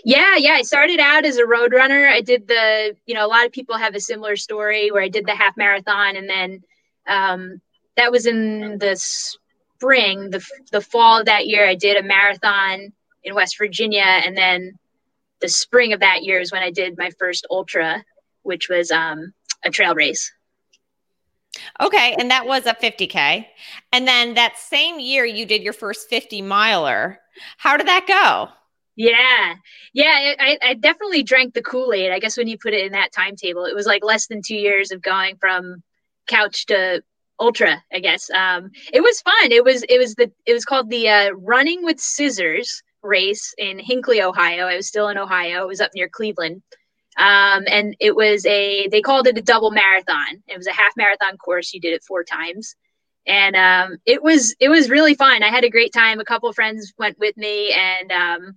Yeah 0.04 0.36
yeah 0.38 0.54
i 0.54 0.62
started 0.64 1.00
out 1.00 1.26
as 1.26 1.38
a 1.38 1.46
road 1.46 1.74
runner 1.74 2.08
i 2.08 2.22
did 2.22 2.48
the 2.48 2.96
you 3.06 3.14
know 3.14 3.26
a 3.26 3.30
lot 3.30 3.46
of 3.46 3.52
people 3.52 3.78
have 3.78 3.94
a 3.94 4.00
similar 4.00 4.36
story 4.36 4.90
where 4.92 5.04
i 5.04 5.10
did 5.10 5.26
the 5.26 5.36
half 5.36 5.56
marathon 5.58 6.16
and 6.16 6.30
then 6.30 6.64
um, 7.08 7.62
that 7.98 8.12
was 8.12 8.26
in 8.26 8.78
this 8.80 9.38
spring, 9.76 10.30
the 10.30 10.46
the 10.72 10.82
fall 10.82 11.20
of 11.20 11.26
that 11.26 11.48
year, 11.48 11.68
I 11.68 11.76
did 11.76 11.98
a 11.98 12.04
marathon 12.04 12.94
in 13.24 13.36
West 13.36 13.58
Virginia, 13.58 14.04
and 14.04 14.38
then 14.38 14.78
the 15.42 15.50
spring 15.50 15.94
of 15.94 16.00
that 16.00 16.24
year 16.24 16.40
is 16.40 16.52
when 16.52 16.64
I 16.64 16.72
did 16.72 16.98
my 16.98 17.10
first 17.20 17.46
ultra, 17.50 18.04
which 18.44 18.70
was 18.70 18.92
um, 18.92 19.34
a 19.64 19.70
trail 19.70 19.96
race. 19.96 20.32
Okay, 21.80 22.16
and 22.20 22.32
that 22.32 22.46
was 22.46 22.66
a 22.66 22.74
50k, 22.74 23.46
and 23.92 24.08
then 24.08 24.34
that 24.36 24.58
same 24.58 25.00
year 25.00 25.26
you 25.26 25.46
did 25.46 25.64
your 25.64 25.74
first 25.74 26.10
50 26.10 26.42
miler. 26.42 27.20
How 27.58 27.78
did 27.78 27.88
that 27.88 28.06
go? 28.08 28.50
Yeah, 28.98 29.56
yeah, 29.94 30.36
I, 30.40 30.58
I 30.62 30.74
definitely 30.74 31.24
drank 31.24 31.54
the 31.54 31.62
Kool 31.62 31.92
Aid. 31.94 32.12
I 32.12 32.20
guess 32.20 32.38
when 32.38 32.48
you 32.48 32.58
put 32.58 32.74
it 32.74 32.86
in 32.86 32.94
that 32.94 33.12
timetable, 33.12 33.66
it 33.66 33.76
was 33.76 33.86
like 33.86 34.06
less 34.06 34.28
than 34.28 34.42
two 34.42 34.56
years 34.56 34.92
of 34.92 35.02
going 35.02 35.36
from 35.36 35.84
couch 36.28 36.66
to 36.68 37.04
ultra 37.40 37.84
i 37.94 38.00
guess. 38.00 38.30
Um 38.32 38.72
it 38.94 39.02
was 39.02 39.22
fun. 39.22 39.52
It 39.52 39.64
was 39.64 39.84
it 39.90 39.98
was 39.98 40.16
the 40.16 40.32
it 40.46 40.54
was 40.54 40.66
called 40.66 40.90
the 40.90 41.10
uh, 41.10 41.32
running 41.32 41.84
with 41.84 42.00
scissors 42.00 42.82
race 43.04 43.54
in 43.58 43.80
hinckley 43.80 44.22
ohio. 44.22 44.66
I 44.68 44.76
was 44.76 44.88
still 44.88 45.10
in 45.10 45.18
ohio. 45.18 45.64
It 45.64 45.68
was 45.68 45.82
up 45.82 45.92
near 45.96 46.10
cleveland. 46.10 46.62
Um 47.18 47.64
and 47.68 47.96
it 48.00 48.16
was 48.16 48.46
a 48.46 48.88
they 48.90 49.02
called 49.02 49.28
it 49.28 49.38
a 49.38 49.42
double 49.42 49.72
marathon. 49.72 50.44
It 50.48 50.58
was 50.58 50.68
a 50.68 50.74
half 50.74 50.94
marathon 50.98 51.38
course. 51.38 51.74
You 51.74 51.82
did 51.82 51.94
it 51.94 52.04
four 52.04 52.24
times. 52.24 52.76
And 53.28 53.56
um 53.56 53.98
it 54.06 54.24
was 54.24 54.56
it 54.60 54.70
was 54.70 54.90
really 54.90 55.16
fun. 55.16 55.44
I 55.44 55.50
had 55.50 55.64
a 55.66 55.70
great 55.70 55.94
time. 55.94 56.20
A 56.20 56.26
couple 56.26 56.52
friends 56.54 56.94
went 56.98 57.20
with 57.20 57.36
me 57.38 57.74
and 57.74 58.12
um 58.12 58.56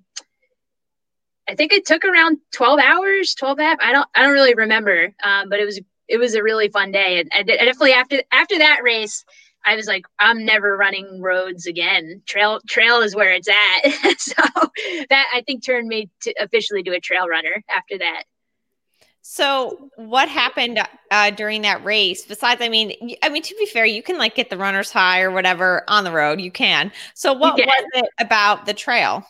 I 1.49 1.55
think 1.55 1.73
it 1.73 1.87
took 1.87 2.05
around 2.05 2.38
12 2.53 2.79
hours, 2.79 3.35
12 3.35 3.59
half. 3.59 3.79
I 3.81 3.93
don't, 3.93 4.09
I 4.14 4.23
don't 4.23 4.33
really 4.33 4.55
remember. 4.55 5.14
Um, 5.23 5.49
but 5.49 5.59
it 5.59 5.64
was 5.64 5.81
it 6.09 6.18
was 6.18 6.35
a 6.35 6.42
really 6.42 6.68
fun 6.68 6.90
day. 6.90 7.25
And, 7.33 7.47
definitely 7.47 7.92
after 7.92 8.23
after 8.33 8.59
that 8.59 8.81
race, 8.83 9.25
I 9.64 9.77
was 9.77 9.87
like, 9.87 10.07
I'm 10.18 10.44
never 10.44 10.77
running 10.77 11.21
roads 11.21 11.66
again. 11.66 12.23
Trail 12.27 12.61
trail 12.66 13.01
is 13.01 13.14
where 13.14 13.33
it's 13.33 13.49
at. 13.49 13.92
so 14.18 14.35
that 15.11 15.27
I 15.33 15.42
think 15.47 15.64
turned 15.64 15.88
me 15.88 16.11
to 16.23 16.35
officially 16.40 16.83
to 16.85 16.92
a 16.92 17.01
trail 17.01 17.29
runner 17.29 17.62
after 17.68 17.99
that. 17.99 18.25
So 19.21 19.90
what 19.97 20.31
happened 20.31 20.81
uh, 21.11 21.31
during 21.31 21.62
that 21.62 21.85
race? 21.85 22.25
Besides, 22.25 22.62
I 22.62 22.71
mean, 22.71 23.16
I 23.23 23.29
mean 23.29 23.42
to 23.42 23.55
be 23.57 23.66
fair, 23.66 23.85
you 23.85 24.03
can 24.03 24.16
like 24.16 24.35
get 24.35 24.49
the 24.49 24.57
runner's 24.57 24.90
high 24.90 25.21
or 25.21 25.31
whatever 25.31 25.85
on 25.87 26.05
the 26.05 26.12
road. 26.12 26.40
You 26.40 26.51
can. 26.51 26.90
So 27.14 27.35
what 27.35 27.55
was 27.55 27.85
it 27.94 28.09
about 28.18 28.64
the 28.64 28.73
trail? 28.73 29.27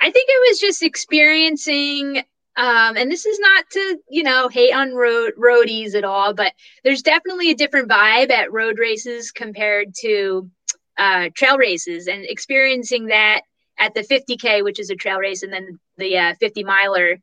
I 0.00 0.10
think 0.10 0.28
it 0.28 0.50
was 0.50 0.60
just 0.60 0.82
experiencing 0.82 2.22
um, 2.56 2.96
and 2.96 3.10
this 3.10 3.26
is 3.26 3.38
not 3.40 3.64
to, 3.70 3.98
you 4.08 4.22
know, 4.22 4.48
hate 4.48 4.72
on 4.72 4.94
road 4.94 5.32
roadies 5.36 5.94
at 5.94 6.04
all, 6.04 6.34
but 6.34 6.52
there's 6.84 7.02
definitely 7.02 7.50
a 7.50 7.56
different 7.56 7.88
vibe 7.88 8.30
at 8.30 8.52
road 8.52 8.78
races 8.78 9.32
compared 9.32 9.92
to 10.00 10.48
uh, 10.96 11.30
trail 11.34 11.58
races 11.58 12.06
and 12.06 12.24
experiencing 12.24 13.06
that 13.06 13.42
at 13.78 13.94
the 13.94 14.02
50K, 14.02 14.62
which 14.62 14.78
is 14.78 14.90
a 14.90 14.94
trail 14.94 15.18
race, 15.18 15.42
and 15.42 15.52
then 15.52 15.80
the 15.98 16.16
uh, 16.16 16.34
50 16.40 16.62
miler. 16.64 17.18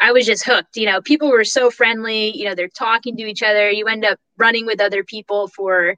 I 0.00 0.10
was 0.10 0.26
just 0.26 0.44
hooked. 0.44 0.76
You 0.76 0.86
know, 0.86 1.00
people 1.00 1.30
were 1.30 1.44
so 1.44 1.70
friendly. 1.70 2.36
You 2.36 2.46
know, 2.46 2.56
they're 2.56 2.68
talking 2.68 3.16
to 3.16 3.22
each 3.22 3.42
other. 3.42 3.70
You 3.70 3.86
end 3.86 4.04
up 4.04 4.18
running 4.36 4.66
with 4.66 4.80
other 4.80 5.04
people 5.04 5.46
for, 5.46 5.94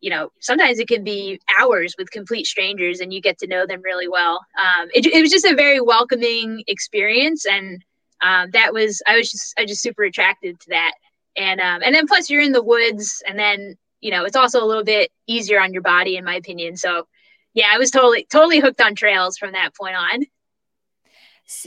you 0.00 0.10
know, 0.10 0.30
sometimes 0.40 0.80
it 0.80 0.88
can 0.88 1.04
be 1.04 1.40
hours 1.56 1.94
with 1.96 2.10
complete 2.10 2.46
strangers 2.46 2.98
and 2.98 3.12
you 3.12 3.20
get 3.20 3.38
to 3.38 3.46
know 3.46 3.64
them 3.64 3.80
really 3.82 4.08
well. 4.08 4.44
Um, 4.60 4.88
it, 4.92 5.06
it 5.06 5.22
was 5.22 5.30
just 5.30 5.44
a 5.44 5.54
very 5.54 5.80
welcoming 5.80 6.64
experience. 6.66 7.46
And 7.46 7.84
um, 8.20 8.50
that 8.52 8.72
was 8.72 9.02
I 9.06 9.16
was 9.16 9.30
just 9.30 9.54
I 9.58 9.62
was 9.62 9.70
just 9.70 9.82
super 9.82 10.04
attracted 10.04 10.58
to 10.60 10.70
that. 10.70 10.92
And 11.36 11.60
um, 11.60 11.82
and 11.84 11.94
then 11.94 12.06
plus 12.06 12.30
you're 12.30 12.42
in 12.42 12.52
the 12.52 12.62
woods, 12.62 13.22
and 13.28 13.38
then 13.38 13.76
you 14.00 14.10
know 14.10 14.24
it's 14.24 14.36
also 14.36 14.62
a 14.62 14.66
little 14.66 14.84
bit 14.84 15.10
easier 15.26 15.60
on 15.60 15.72
your 15.72 15.82
body, 15.82 16.16
in 16.16 16.24
my 16.24 16.34
opinion. 16.34 16.76
So 16.76 17.06
yeah, 17.54 17.70
I 17.72 17.78
was 17.78 17.90
totally 17.90 18.26
totally 18.30 18.60
hooked 18.60 18.80
on 18.80 18.94
trails 18.94 19.38
from 19.38 19.52
that 19.52 19.74
point 19.74 19.96
on. 19.96 20.24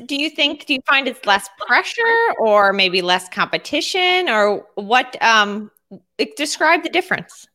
Do 0.05 0.15
you 0.15 0.29
think 0.29 0.65
do 0.65 0.75
you 0.75 0.81
find 0.87 1.07
it's 1.07 1.25
less 1.25 1.49
pressure 1.65 2.03
or 2.39 2.71
maybe 2.71 3.01
less 3.01 3.27
competition 3.29 4.29
or 4.29 4.67
what 4.75 5.21
um 5.23 5.71
describe 6.35 6.83
the 6.83 6.89
difference? 6.89 7.47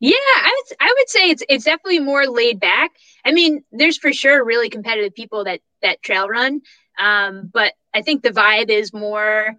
Yeah, 0.00 0.14
I 0.16 0.62
would 0.62 0.76
I 0.80 0.94
would 0.98 1.08
say 1.08 1.30
it's 1.30 1.42
it's 1.48 1.64
definitely 1.64 2.00
more 2.00 2.26
laid 2.26 2.58
back. 2.58 2.92
I 3.24 3.32
mean, 3.32 3.62
there's 3.70 3.98
for 3.98 4.12
sure 4.12 4.44
really 4.44 4.68
competitive 4.68 5.14
people 5.14 5.44
that 5.44 5.60
that 5.82 6.02
trail 6.02 6.26
run, 6.28 6.62
Um, 6.98 7.50
but 7.52 7.74
I 7.94 8.02
think 8.02 8.22
the 8.22 8.30
vibe 8.30 8.70
is 8.70 8.92
more 8.92 9.54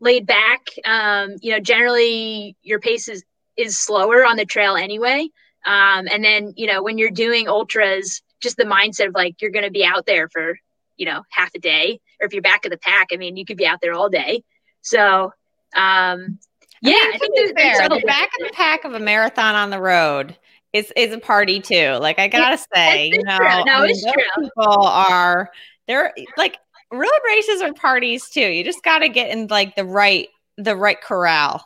laid 0.00 0.26
back. 0.26 0.66
Um, 0.84 1.36
you 1.40 1.52
know, 1.52 1.60
generally 1.60 2.56
your 2.62 2.80
pace 2.80 3.08
is, 3.08 3.24
is 3.56 3.78
slower 3.78 4.24
on 4.24 4.36
the 4.36 4.44
trail 4.44 4.76
anyway. 4.76 5.28
Um, 5.64 6.08
and 6.10 6.24
then, 6.24 6.54
you 6.56 6.66
know, 6.66 6.82
when 6.82 6.98
you're 6.98 7.10
doing 7.10 7.48
ultras, 7.48 8.22
just 8.40 8.56
the 8.56 8.64
mindset 8.64 9.08
of 9.08 9.14
like, 9.14 9.40
you're 9.40 9.52
going 9.52 9.64
to 9.64 9.70
be 9.70 9.84
out 9.84 10.06
there 10.06 10.28
for, 10.28 10.58
you 10.96 11.06
know, 11.06 11.22
half 11.30 11.54
a 11.54 11.58
day, 11.58 12.00
or 12.20 12.26
if 12.26 12.32
you're 12.32 12.42
back 12.42 12.64
of 12.64 12.70
the 12.70 12.78
pack, 12.78 13.08
I 13.12 13.16
mean, 13.16 13.36
you 13.36 13.44
could 13.44 13.56
be 13.56 13.66
out 13.66 13.80
there 13.80 13.94
all 13.94 14.08
day. 14.08 14.42
So, 14.80 15.32
um, 15.76 16.38
yeah, 16.82 16.94
I, 16.94 17.12
I 17.14 17.18
think 17.18 17.36
there's, 17.36 17.52
there's 17.52 17.88
the 17.88 18.02
back 18.04 18.30
of 18.40 18.46
the 18.48 18.52
pack 18.54 18.84
of 18.84 18.94
a 18.94 18.98
marathon 18.98 19.54
on 19.54 19.70
the 19.70 19.80
road 19.80 20.36
is 20.72 20.92
is 20.96 21.12
a 21.12 21.18
party 21.18 21.60
too. 21.60 21.98
Like 22.00 22.18
I 22.18 22.28
gotta 22.28 22.58
say, 22.74 23.08
you 23.08 23.22
know, 23.22 23.38
no, 23.64 23.84
it's 23.84 24.02
true. 24.02 24.22
people 24.40 24.86
are 24.86 25.50
they're 25.86 26.12
like 26.36 26.58
road 26.92 27.20
races 27.26 27.62
are 27.62 27.72
parties 27.72 28.28
too. 28.28 28.40
You 28.40 28.62
just 28.62 28.82
gotta 28.82 29.08
get 29.08 29.30
in 29.30 29.46
like 29.48 29.74
the 29.76 29.84
right 29.84 30.28
the 30.56 30.76
right 30.76 31.00
corral. 31.00 31.64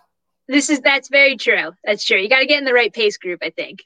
This 0.49 0.71
is 0.71 0.81
that's 0.81 1.09
very 1.09 1.37
true. 1.37 1.73
That's 1.85 2.05
true. 2.05 2.19
You 2.19 2.29
got 2.29 2.41
to 2.41 2.47
get 2.47 2.59
in 2.59 2.65
the 2.65 2.73
right 2.73 2.93
pace 2.93 3.17
group, 3.17 3.41
I 3.43 3.51
think. 3.51 3.85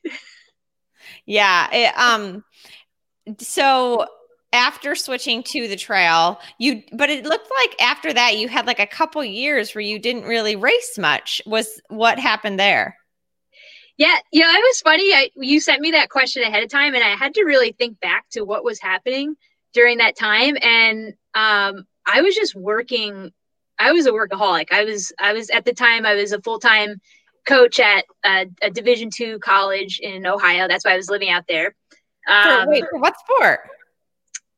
yeah. 1.26 1.68
It, 1.72 1.98
um. 1.98 2.44
So 3.38 4.06
after 4.52 4.94
switching 4.94 5.42
to 5.44 5.68
the 5.68 5.76
trail, 5.76 6.40
you 6.58 6.82
but 6.92 7.08
it 7.08 7.24
looked 7.24 7.50
like 7.60 7.80
after 7.80 8.12
that 8.12 8.36
you 8.38 8.48
had 8.48 8.66
like 8.66 8.80
a 8.80 8.86
couple 8.86 9.24
years 9.24 9.74
where 9.74 9.82
you 9.82 9.98
didn't 9.98 10.24
really 10.24 10.56
race 10.56 10.98
much. 10.98 11.40
Was 11.46 11.80
what 11.88 12.18
happened 12.18 12.58
there? 12.58 12.96
Yeah, 13.96 14.16
yeah, 14.32 14.50
it 14.50 14.62
was 14.62 14.80
funny. 14.80 15.12
I, 15.12 15.30
you 15.36 15.60
sent 15.60 15.82
me 15.82 15.90
that 15.90 16.08
question 16.08 16.42
ahead 16.42 16.62
of 16.62 16.70
time, 16.70 16.94
and 16.94 17.04
I 17.04 17.16
had 17.16 17.34
to 17.34 17.44
really 17.44 17.72
think 17.72 18.00
back 18.00 18.24
to 18.30 18.42
what 18.42 18.64
was 18.64 18.80
happening 18.80 19.36
during 19.74 19.98
that 19.98 20.16
time. 20.16 20.56
And 20.62 21.12
um, 21.34 21.86
I 22.06 22.22
was 22.22 22.34
just 22.34 22.54
working. 22.54 23.32
I 23.78 23.92
was 23.92 24.06
a 24.06 24.10
workaholic. 24.10 24.72
I 24.72 24.84
was. 24.84 25.12
I 25.18 25.32
was 25.32 25.50
at 25.50 25.64
the 25.64 25.72
time. 25.72 26.04
I 26.04 26.14
was 26.14 26.32
a 26.32 26.40
full 26.40 26.58
time 26.58 27.00
coach 27.46 27.80
at 27.80 28.04
a, 28.24 28.46
a 28.62 28.70
Division 28.70 29.10
two 29.10 29.38
college 29.38 30.00
in 30.00 30.26
Ohio. 30.26 30.68
That's 30.68 30.84
why 30.84 30.92
I 30.92 30.96
was 30.96 31.08
living 31.08 31.30
out 31.30 31.44
there. 31.48 31.74
Um, 32.28 32.64
for, 32.64 32.70
wait, 32.70 32.84
for 32.90 32.98
what 32.98 33.14
sport? 33.18 33.60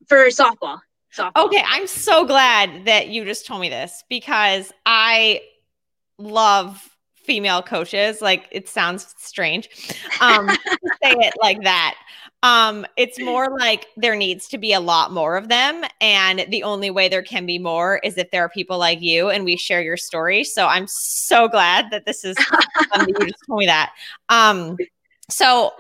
For 0.08 0.26
softball. 0.26 0.80
Softball. 1.14 1.46
Okay, 1.46 1.62
I'm 1.66 1.86
so 1.86 2.24
glad 2.24 2.86
that 2.86 3.08
you 3.08 3.24
just 3.24 3.46
told 3.46 3.60
me 3.60 3.68
this 3.68 4.02
because 4.08 4.72
I 4.86 5.42
love 6.18 6.88
female 7.22 7.62
coaches. 7.62 8.20
Like 8.20 8.48
it 8.50 8.68
sounds 8.68 9.14
strange 9.18 9.68
um, 10.20 10.48
to 10.48 10.58
say 11.02 11.12
it 11.12 11.34
like 11.40 11.62
that. 11.62 11.96
Um, 12.42 12.84
it's 12.96 13.20
more 13.20 13.56
like 13.58 13.86
there 13.96 14.16
needs 14.16 14.48
to 14.48 14.58
be 14.58 14.72
a 14.72 14.80
lot 14.80 15.12
more 15.12 15.36
of 15.36 15.48
them. 15.48 15.84
And 16.00 16.44
the 16.48 16.64
only 16.64 16.90
way 16.90 17.08
there 17.08 17.22
can 17.22 17.46
be 17.46 17.58
more 17.58 18.00
is 18.02 18.18
if 18.18 18.30
there 18.32 18.44
are 18.44 18.48
people 18.48 18.78
like 18.78 19.00
you 19.00 19.30
and 19.30 19.44
we 19.44 19.56
share 19.56 19.80
your 19.80 19.96
story. 19.96 20.42
So 20.42 20.66
I'm 20.66 20.86
so 20.88 21.48
glad 21.48 21.90
that 21.92 22.04
this 22.04 22.24
is 22.24 22.36
um, 22.92 23.06
you 23.06 23.14
just 23.26 23.44
told 23.46 23.60
me 23.60 23.66
that. 23.66 23.92
Um, 24.28 24.76
so 25.28 25.72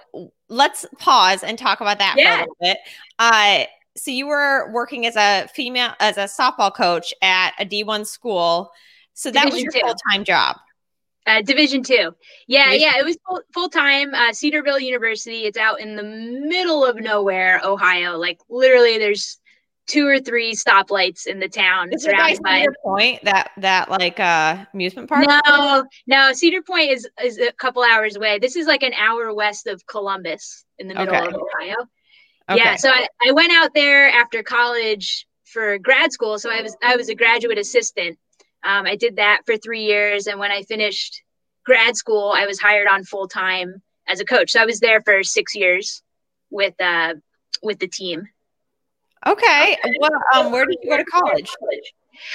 let's 0.48 0.86
pause 0.98 1.42
and 1.42 1.58
talk 1.58 1.80
about 1.80 1.98
that 1.98 2.14
yeah. 2.16 2.24
for 2.24 2.36
a 2.36 2.40
little 2.40 2.56
bit. 2.60 2.78
Uh, 3.18 3.64
so 3.96 4.10
you 4.10 4.26
were 4.26 4.70
working 4.72 5.04
as 5.04 5.16
a 5.16 5.48
female 5.48 5.92
as 6.00 6.16
a 6.16 6.24
softball 6.24 6.74
coach 6.74 7.12
at 7.22 7.52
a 7.58 7.66
D1 7.66 8.06
school. 8.06 8.70
So 9.14 9.30
that 9.30 9.46
Division 9.46 9.66
was 9.66 9.74
your 9.74 9.86
full 9.86 9.96
time 10.12 10.24
job. 10.24 10.56
Uh, 11.24 11.40
Division 11.42 11.82
two. 11.82 12.14
Yeah, 12.46 12.72
yeah. 12.72 12.98
It 12.98 13.04
was 13.04 13.16
full, 13.26 13.40
full 13.54 13.68
time. 13.68 14.12
Uh, 14.14 14.32
Cedarville 14.32 14.80
University. 14.80 15.44
It's 15.44 15.56
out 15.56 15.80
in 15.80 15.94
the 15.94 16.02
middle 16.02 16.84
of 16.84 16.96
nowhere, 16.96 17.60
Ohio. 17.64 18.18
Like 18.18 18.38
literally, 18.48 18.98
there's 18.98 19.38
two 19.86 20.06
or 20.06 20.18
three 20.18 20.54
stoplights 20.54 21.26
in 21.26 21.38
the 21.38 21.48
town. 21.48 21.90
Is 21.92 22.04
surrounded 22.04 22.42
by 22.42 22.60
Cedar 22.60 22.74
Point 22.82 23.24
that 23.24 23.50
that 23.58 23.90
like 23.90 24.18
uh 24.18 24.64
amusement 24.74 25.08
park? 25.08 25.26
No, 25.26 25.84
no. 26.06 26.32
Cedar 26.32 26.62
Point 26.62 26.90
is 26.90 27.08
is 27.22 27.38
a 27.38 27.52
couple 27.52 27.82
hours 27.82 28.16
away. 28.16 28.38
This 28.38 28.56
is 28.56 28.66
like 28.66 28.82
an 28.82 28.94
hour 28.94 29.32
west 29.32 29.66
of 29.66 29.86
Columbus, 29.86 30.64
in 30.78 30.88
the 30.88 30.94
middle 30.94 31.14
okay. 31.14 31.26
of 31.26 31.34
Ohio. 31.34 31.76
Okay. 32.50 32.58
Yeah. 32.58 32.76
So 32.76 32.90
I, 32.90 33.06
I 33.24 33.30
went 33.32 33.52
out 33.52 33.74
there 33.74 34.08
after 34.08 34.42
college 34.42 35.26
for 35.44 35.78
grad 35.78 36.12
school. 36.12 36.38
So 36.38 36.50
I 36.50 36.62
was 36.62 36.76
I 36.82 36.96
was 36.96 37.08
a 37.08 37.14
graduate 37.14 37.58
assistant 37.58 38.18
um, 38.64 38.86
I 38.86 38.96
did 38.96 39.16
that 39.16 39.42
for 39.46 39.56
three 39.56 39.84
years. 39.84 40.26
And 40.26 40.38
when 40.38 40.50
I 40.50 40.62
finished 40.62 41.22
grad 41.64 41.96
school, 41.96 42.32
I 42.34 42.46
was 42.46 42.60
hired 42.60 42.88
on 42.88 43.04
full 43.04 43.28
time 43.28 43.82
as 44.08 44.20
a 44.20 44.24
coach. 44.24 44.52
So 44.52 44.60
I 44.60 44.66
was 44.66 44.80
there 44.80 45.00
for 45.02 45.22
six 45.22 45.54
years 45.54 46.02
with 46.50 46.74
uh, 46.80 47.14
with 47.62 47.78
the 47.78 47.88
team. 47.88 48.28
Okay. 49.26 49.78
Well, 50.00 50.10
um, 50.34 50.52
where 50.52 50.66
did 50.66 50.78
you 50.82 50.90
go 50.90 50.96
to 50.96 51.04
college? 51.04 51.50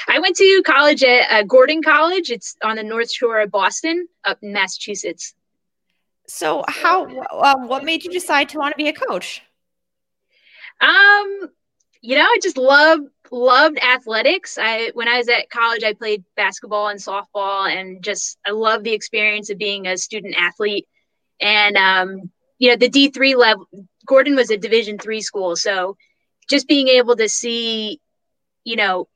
I 0.07 0.19
went 0.19 0.35
to 0.37 0.63
college 0.65 1.03
at 1.03 1.31
uh, 1.31 1.43
Gordon 1.43 1.83
College. 1.83 2.31
It's 2.31 2.55
on 2.63 2.77
the 2.77 2.83
North 2.83 3.11
Shore 3.11 3.41
of 3.41 3.51
Boston, 3.51 4.07
up 4.23 4.39
in 4.41 4.53
Massachusetts. 4.53 5.33
So, 6.27 6.63
how? 6.67 7.05
Um, 7.31 7.67
what 7.67 7.83
made 7.83 8.03
you 8.03 8.11
decide 8.11 8.49
to 8.49 8.57
want 8.57 8.73
to 8.73 8.77
be 8.77 8.89
a 8.89 8.93
coach? 8.93 9.41
Um, 10.81 11.49
you 12.01 12.15
know, 12.15 12.23
I 12.23 12.39
just 12.41 12.57
love 12.57 12.99
loved 13.31 13.79
athletics. 13.79 14.57
I 14.59 14.91
when 14.93 15.07
I 15.07 15.17
was 15.17 15.29
at 15.29 15.49
college, 15.49 15.83
I 15.83 15.93
played 15.93 16.23
basketball 16.35 16.87
and 16.87 16.99
softball, 16.99 17.69
and 17.69 18.03
just 18.03 18.37
I 18.45 18.51
love 18.51 18.83
the 18.83 18.93
experience 18.93 19.49
of 19.49 19.57
being 19.57 19.87
a 19.87 19.97
student 19.97 20.35
athlete. 20.37 20.87
And 21.39 21.77
um, 21.77 22.31
you 22.57 22.69
know, 22.69 22.75
the 22.75 22.89
D 22.89 23.09
three 23.09 23.35
level, 23.35 23.67
Gordon 24.05 24.35
was 24.35 24.49
a 24.49 24.57
Division 24.57 24.97
three 24.97 25.21
school, 25.21 25.55
so 25.55 25.97
just 26.49 26.67
being 26.67 26.87
able 26.87 27.15
to 27.17 27.27
see, 27.27 27.99
you 28.63 28.75
know, 28.75 29.07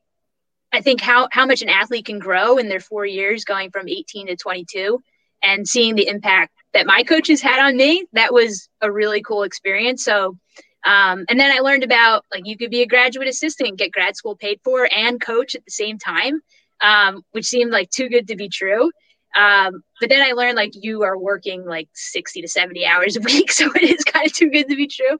I 0.72 0.80
think 0.80 1.00
how 1.00 1.28
how 1.32 1.46
much 1.46 1.62
an 1.62 1.68
athlete 1.68 2.06
can 2.06 2.18
grow 2.18 2.58
in 2.58 2.68
their 2.68 2.80
four 2.80 3.04
years, 3.04 3.44
going 3.44 3.70
from 3.70 3.88
eighteen 3.88 4.26
to 4.28 4.36
twenty 4.36 4.64
two, 4.64 5.00
and 5.42 5.66
seeing 5.66 5.94
the 5.94 6.06
impact 6.06 6.52
that 6.72 6.86
my 6.86 7.02
coaches 7.02 7.42
had 7.42 7.62
on 7.62 7.76
me, 7.76 8.06
that 8.12 8.32
was 8.32 8.68
a 8.80 8.90
really 8.90 9.20
cool 9.22 9.42
experience. 9.42 10.02
So 10.04 10.38
um, 10.84 11.24
and 11.28 11.38
then 11.38 11.52
I 11.52 11.60
learned 11.60 11.84
about 11.84 12.24
like 12.32 12.46
you 12.46 12.56
could 12.56 12.70
be 12.70 12.82
a 12.82 12.86
graduate 12.86 13.28
assistant, 13.28 13.78
get 13.78 13.92
grad 13.92 14.16
school 14.16 14.36
paid 14.36 14.60
for, 14.64 14.88
and 14.94 15.20
coach 15.20 15.54
at 15.54 15.64
the 15.64 15.70
same 15.70 15.98
time, 15.98 16.40
um, 16.80 17.22
which 17.32 17.46
seemed 17.46 17.70
like 17.70 17.90
too 17.90 18.08
good 18.08 18.28
to 18.28 18.36
be 18.36 18.48
true. 18.48 18.90
Um, 19.34 19.82
but 20.00 20.10
then 20.10 20.22
I 20.22 20.32
learned 20.32 20.56
like 20.56 20.72
you 20.74 21.04
are 21.04 21.16
working 21.16 21.64
like 21.64 21.88
60 21.94 22.42
to 22.42 22.48
70 22.48 22.84
hours 22.84 23.16
a 23.16 23.20
week. 23.24 23.50
So 23.52 23.70
it 23.74 23.82
is 23.82 24.04
kind 24.04 24.26
of 24.26 24.32
too 24.32 24.50
good 24.50 24.68
to 24.68 24.76
be 24.76 24.88
true. 24.88 25.16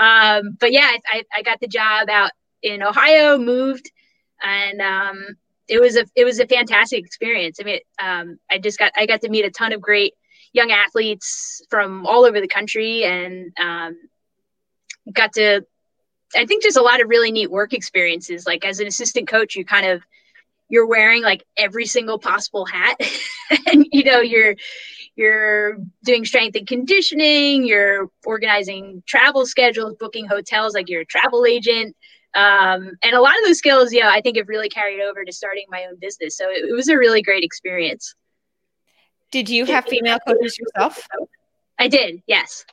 Um, 0.00 0.56
but 0.58 0.72
yeah, 0.72 0.90
I, 1.12 1.22
I, 1.32 1.42
got 1.42 1.60
the 1.60 1.68
job 1.68 2.08
out 2.08 2.32
in 2.62 2.82
Ohio, 2.82 3.38
moved, 3.38 3.90
and 4.42 4.80
um, 4.80 5.36
it 5.68 5.80
was 5.80 5.96
a 5.96 6.06
it 6.16 6.24
was 6.24 6.40
a 6.40 6.46
fantastic 6.46 7.04
experience. 7.04 7.58
I 7.60 7.64
mean, 7.64 7.80
um, 8.02 8.38
I 8.50 8.58
just 8.58 8.78
got 8.78 8.92
I 8.96 9.06
got 9.06 9.20
to 9.20 9.28
meet 9.28 9.44
a 9.44 9.50
ton 9.50 9.72
of 9.72 9.80
great 9.80 10.14
young 10.52 10.70
athletes 10.70 11.62
from 11.70 12.06
all 12.06 12.24
over 12.24 12.40
the 12.40 12.48
country, 12.48 13.04
and 13.04 13.52
um, 13.60 13.96
got 15.12 15.32
to 15.34 15.64
I 16.34 16.46
think 16.46 16.62
just 16.62 16.76
a 16.76 16.82
lot 16.82 17.00
of 17.00 17.08
really 17.08 17.30
neat 17.30 17.50
work 17.50 17.72
experiences. 17.72 18.46
Like 18.46 18.64
as 18.64 18.80
an 18.80 18.86
assistant 18.86 19.28
coach, 19.28 19.54
you 19.56 19.64
kind 19.64 19.86
of 19.86 20.02
you're 20.68 20.86
wearing 20.86 21.22
like 21.22 21.44
every 21.56 21.86
single 21.86 22.18
possible 22.18 22.64
hat, 22.64 22.98
and 23.66 23.86
you 23.92 24.04
know 24.04 24.20
you're 24.20 24.54
you're 25.14 25.76
doing 26.04 26.24
strength 26.24 26.56
and 26.56 26.66
conditioning, 26.66 27.66
you're 27.66 28.08
organizing 28.24 29.02
travel 29.06 29.44
schedules, 29.44 29.94
booking 30.00 30.26
hotels, 30.26 30.74
like 30.74 30.88
you're 30.88 31.02
a 31.02 31.06
travel 31.06 31.44
agent. 31.44 31.94
Um, 32.34 32.92
and 33.02 33.12
a 33.12 33.20
lot 33.20 33.36
of 33.36 33.44
those 33.44 33.58
skills, 33.58 33.92
yeah, 33.92 34.08
I 34.08 34.22
think 34.22 34.38
have 34.38 34.48
really 34.48 34.70
carried 34.70 35.02
over 35.02 35.22
to 35.22 35.32
starting 35.32 35.66
my 35.68 35.84
own 35.84 35.98
business. 36.00 36.38
So 36.38 36.48
it, 36.48 36.70
it 36.70 36.72
was 36.72 36.88
a 36.88 36.96
really 36.96 37.20
great 37.20 37.44
experience. 37.44 38.14
Did 39.30 39.50
you 39.50 39.66
have 39.66 39.84
female 39.84 40.18
coaches 40.26 40.58
yourself? 40.58 41.06
I 41.78 41.88
did, 41.88 42.22
yes. 42.26 42.64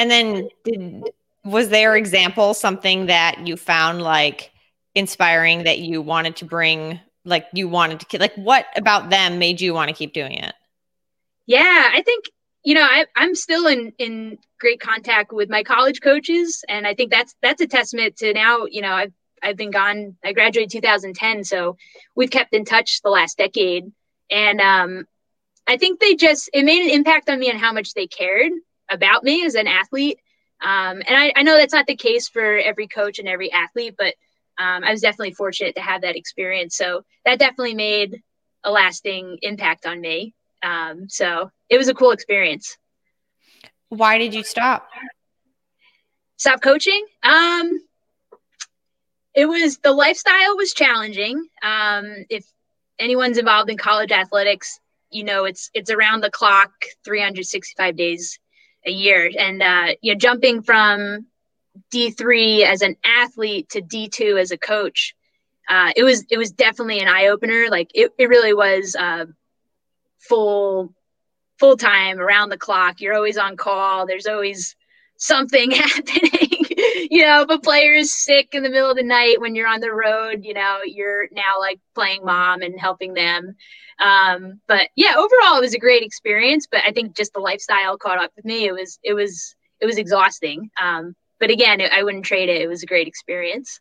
And 0.00 0.10
then 0.10 0.48
did 0.64 1.04
was 1.46 1.68
their 1.68 1.96
example 1.96 2.54
something 2.54 3.06
that 3.06 3.46
you 3.46 3.56
found 3.56 4.02
like 4.02 4.50
inspiring 4.94 5.64
that 5.64 5.78
you 5.78 6.02
wanted 6.02 6.36
to 6.36 6.44
bring 6.44 7.00
like 7.24 7.46
you 7.52 7.68
wanted 7.68 8.00
to 8.00 8.18
like 8.18 8.34
what 8.34 8.66
about 8.76 9.10
them 9.10 9.38
made 9.38 9.60
you 9.60 9.72
want 9.72 9.88
to 9.88 9.94
keep 9.94 10.12
doing 10.12 10.32
it? 10.32 10.54
Yeah 11.46 11.90
i 11.92 12.02
think 12.02 12.26
you 12.64 12.74
know 12.74 12.82
I, 12.82 13.06
i'm 13.14 13.34
still 13.34 13.66
in 13.66 13.92
in 13.98 14.38
great 14.58 14.80
contact 14.80 15.32
with 15.32 15.48
my 15.48 15.62
college 15.62 16.00
coaches 16.00 16.64
and 16.68 16.86
i 16.86 16.94
think 16.94 17.10
that's 17.10 17.34
that's 17.40 17.60
a 17.60 17.66
testament 17.66 18.16
to 18.16 18.32
now 18.32 18.66
you 18.68 18.82
know 18.82 18.92
i've 18.92 19.12
i've 19.42 19.56
been 19.56 19.70
gone 19.70 20.16
i 20.24 20.32
graduated 20.32 20.70
2010 20.72 21.44
so 21.44 21.76
we've 22.14 22.30
kept 22.30 22.52
in 22.52 22.64
touch 22.64 23.02
the 23.02 23.10
last 23.10 23.38
decade. 23.38 23.92
And 24.30 24.60
um 24.60 25.04
i 25.68 25.76
think 25.76 26.00
they 26.00 26.16
just 26.16 26.50
it 26.52 26.64
made 26.64 26.82
an 26.82 26.90
impact 26.90 27.30
on 27.30 27.38
me 27.38 27.48
and 27.48 27.58
how 27.58 27.72
much 27.72 27.94
they 27.94 28.08
cared 28.08 28.52
about 28.90 29.22
me 29.22 29.44
as 29.44 29.54
an 29.54 29.68
athlete 29.68 30.18
um, 30.60 31.02
and 31.06 31.16
I, 31.16 31.32
I, 31.36 31.42
know 31.42 31.56
that's 31.56 31.74
not 31.74 31.86
the 31.86 31.96
case 31.96 32.28
for 32.28 32.56
every 32.56 32.88
coach 32.88 33.18
and 33.18 33.28
every 33.28 33.52
athlete, 33.52 33.94
but 33.98 34.14
um, 34.58 34.84
I 34.84 34.90
was 34.90 35.02
definitely 35.02 35.34
fortunate 35.34 35.74
to 35.74 35.82
have 35.82 36.00
that 36.00 36.16
experience. 36.16 36.76
So 36.76 37.02
that 37.26 37.38
definitely 37.38 37.74
made 37.74 38.22
a 38.64 38.70
lasting 38.70 39.38
impact 39.42 39.84
on 39.84 40.00
me. 40.00 40.34
Um, 40.62 41.08
so 41.08 41.50
it 41.68 41.76
was 41.76 41.88
a 41.88 41.94
cool 41.94 42.10
experience. 42.10 42.78
Why 43.90 44.16
did 44.18 44.32
you 44.32 44.42
stop? 44.42 44.88
Stop 46.38 46.62
coaching? 46.62 47.04
Um, 47.22 47.78
it 49.34 49.46
was 49.46 49.78
the 49.78 49.92
lifestyle 49.92 50.56
was 50.56 50.72
challenging. 50.72 51.46
Um, 51.62 52.24
if 52.30 52.46
anyone's 52.98 53.38
involved 53.38 53.70
in 53.70 53.76
college 53.76 54.10
athletics, 54.10 54.80
you 55.10 55.22
know 55.22 55.44
it's 55.44 55.70
it's 55.74 55.90
around 55.90 56.22
the 56.22 56.30
clock, 56.30 56.72
365 57.04 57.96
days 57.96 58.38
a 58.86 58.90
year, 58.90 59.30
and 59.38 59.62
uh, 59.62 59.94
you 60.00 60.12
know 60.12 60.18
jumping 60.18 60.62
from 60.62 61.26
D3 61.92 62.62
as 62.62 62.82
an 62.82 62.96
athlete 63.04 63.68
to 63.70 63.82
D2 63.82 64.40
as 64.40 64.50
a 64.50 64.58
coach, 64.58 65.14
uh, 65.68 65.92
it 65.96 66.04
was 66.04 66.24
it 66.30 66.38
was 66.38 66.50
definitely 66.52 67.00
an 67.00 67.08
eye 67.08 67.26
opener. 67.26 67.66
Like 67.70 67.90
it, 67.94 68.12
it 68.18 68.28
really 68.28 68.54
was 68.54 68.96
uh, 68.98 69.26
full 70.18 70.94
full 71.58 71.76
time 71.76 72.18
around 72.18 72.50
the 72.50 72.58
clock. 72.58 73.00
You're 73.00 73.14
always 73.14 73.38
on 73.38 73.56
call. 73.56 74.06
There's 74.06 74.26
always 74.26 74.76
something 75.16 75.70
happening. 75.72 76.55
You 77.10 77.22
know, 77.22 77.42
if 77.42 77.50
a 77.50 77.58
player 77.58 77.94
is 77.94 78.14
sick 78.14 78.48
in 78.52 78.62
the 78.62 78.70
middle 78.70 78.90
of 78.90 78.96
the 78.96 79.02
night 79.02 79.40
when 79.40 79.54
you're 79.54 79.68
on 79.68 79.80
the 79.80 79.92
road, 79.92 80.44
you 80.44 80.54
know, 80.54 80.80
you're 80.84 81.28
now 81.32 81.58
like 81.58 81.78
playing 81.94 82.24
mom 82.24 82.62
and 82.62 82.78
helping 82.78 83.14
them. 83.14 83.56
Um, 83.98 84.60
but 84.68 84.88
yeah, 84.96 85.14
overall 85.16 85.58
it 85.58 85.62
was 85.62 85.74
a 85.74 85.78
great 85.78 86.02
experience. 86.02 86.66
But 86.70 86.82
I 86.86 86.92
think 86.92 87.16
just 87.16 87.32
the 87.32 87.40
lifestyle 87.40 87.98
caught 87.98 88.22
up 88.22 88.32
with 88.36 88.44
me. 88.44 88.66
It 88.66 88.72
was 88.72 88.98
it 89.02 89.14
was 89.14 89.54
it 89.80 89.86
was 89.86 89.98
exhausting. 89.98 90.70
Um, 90.80 91.14
but 91.38 91.50
again, 91.50 91.80
I 91.92 92.02
wouldn't 92.02 92.24
trade 92.24 92.48
it. 92.48 92.60
It 92.60 92.68
was 92.68 92.82
a 92.82 92.86
great 92.86 93.08
experience. 93.08 93.80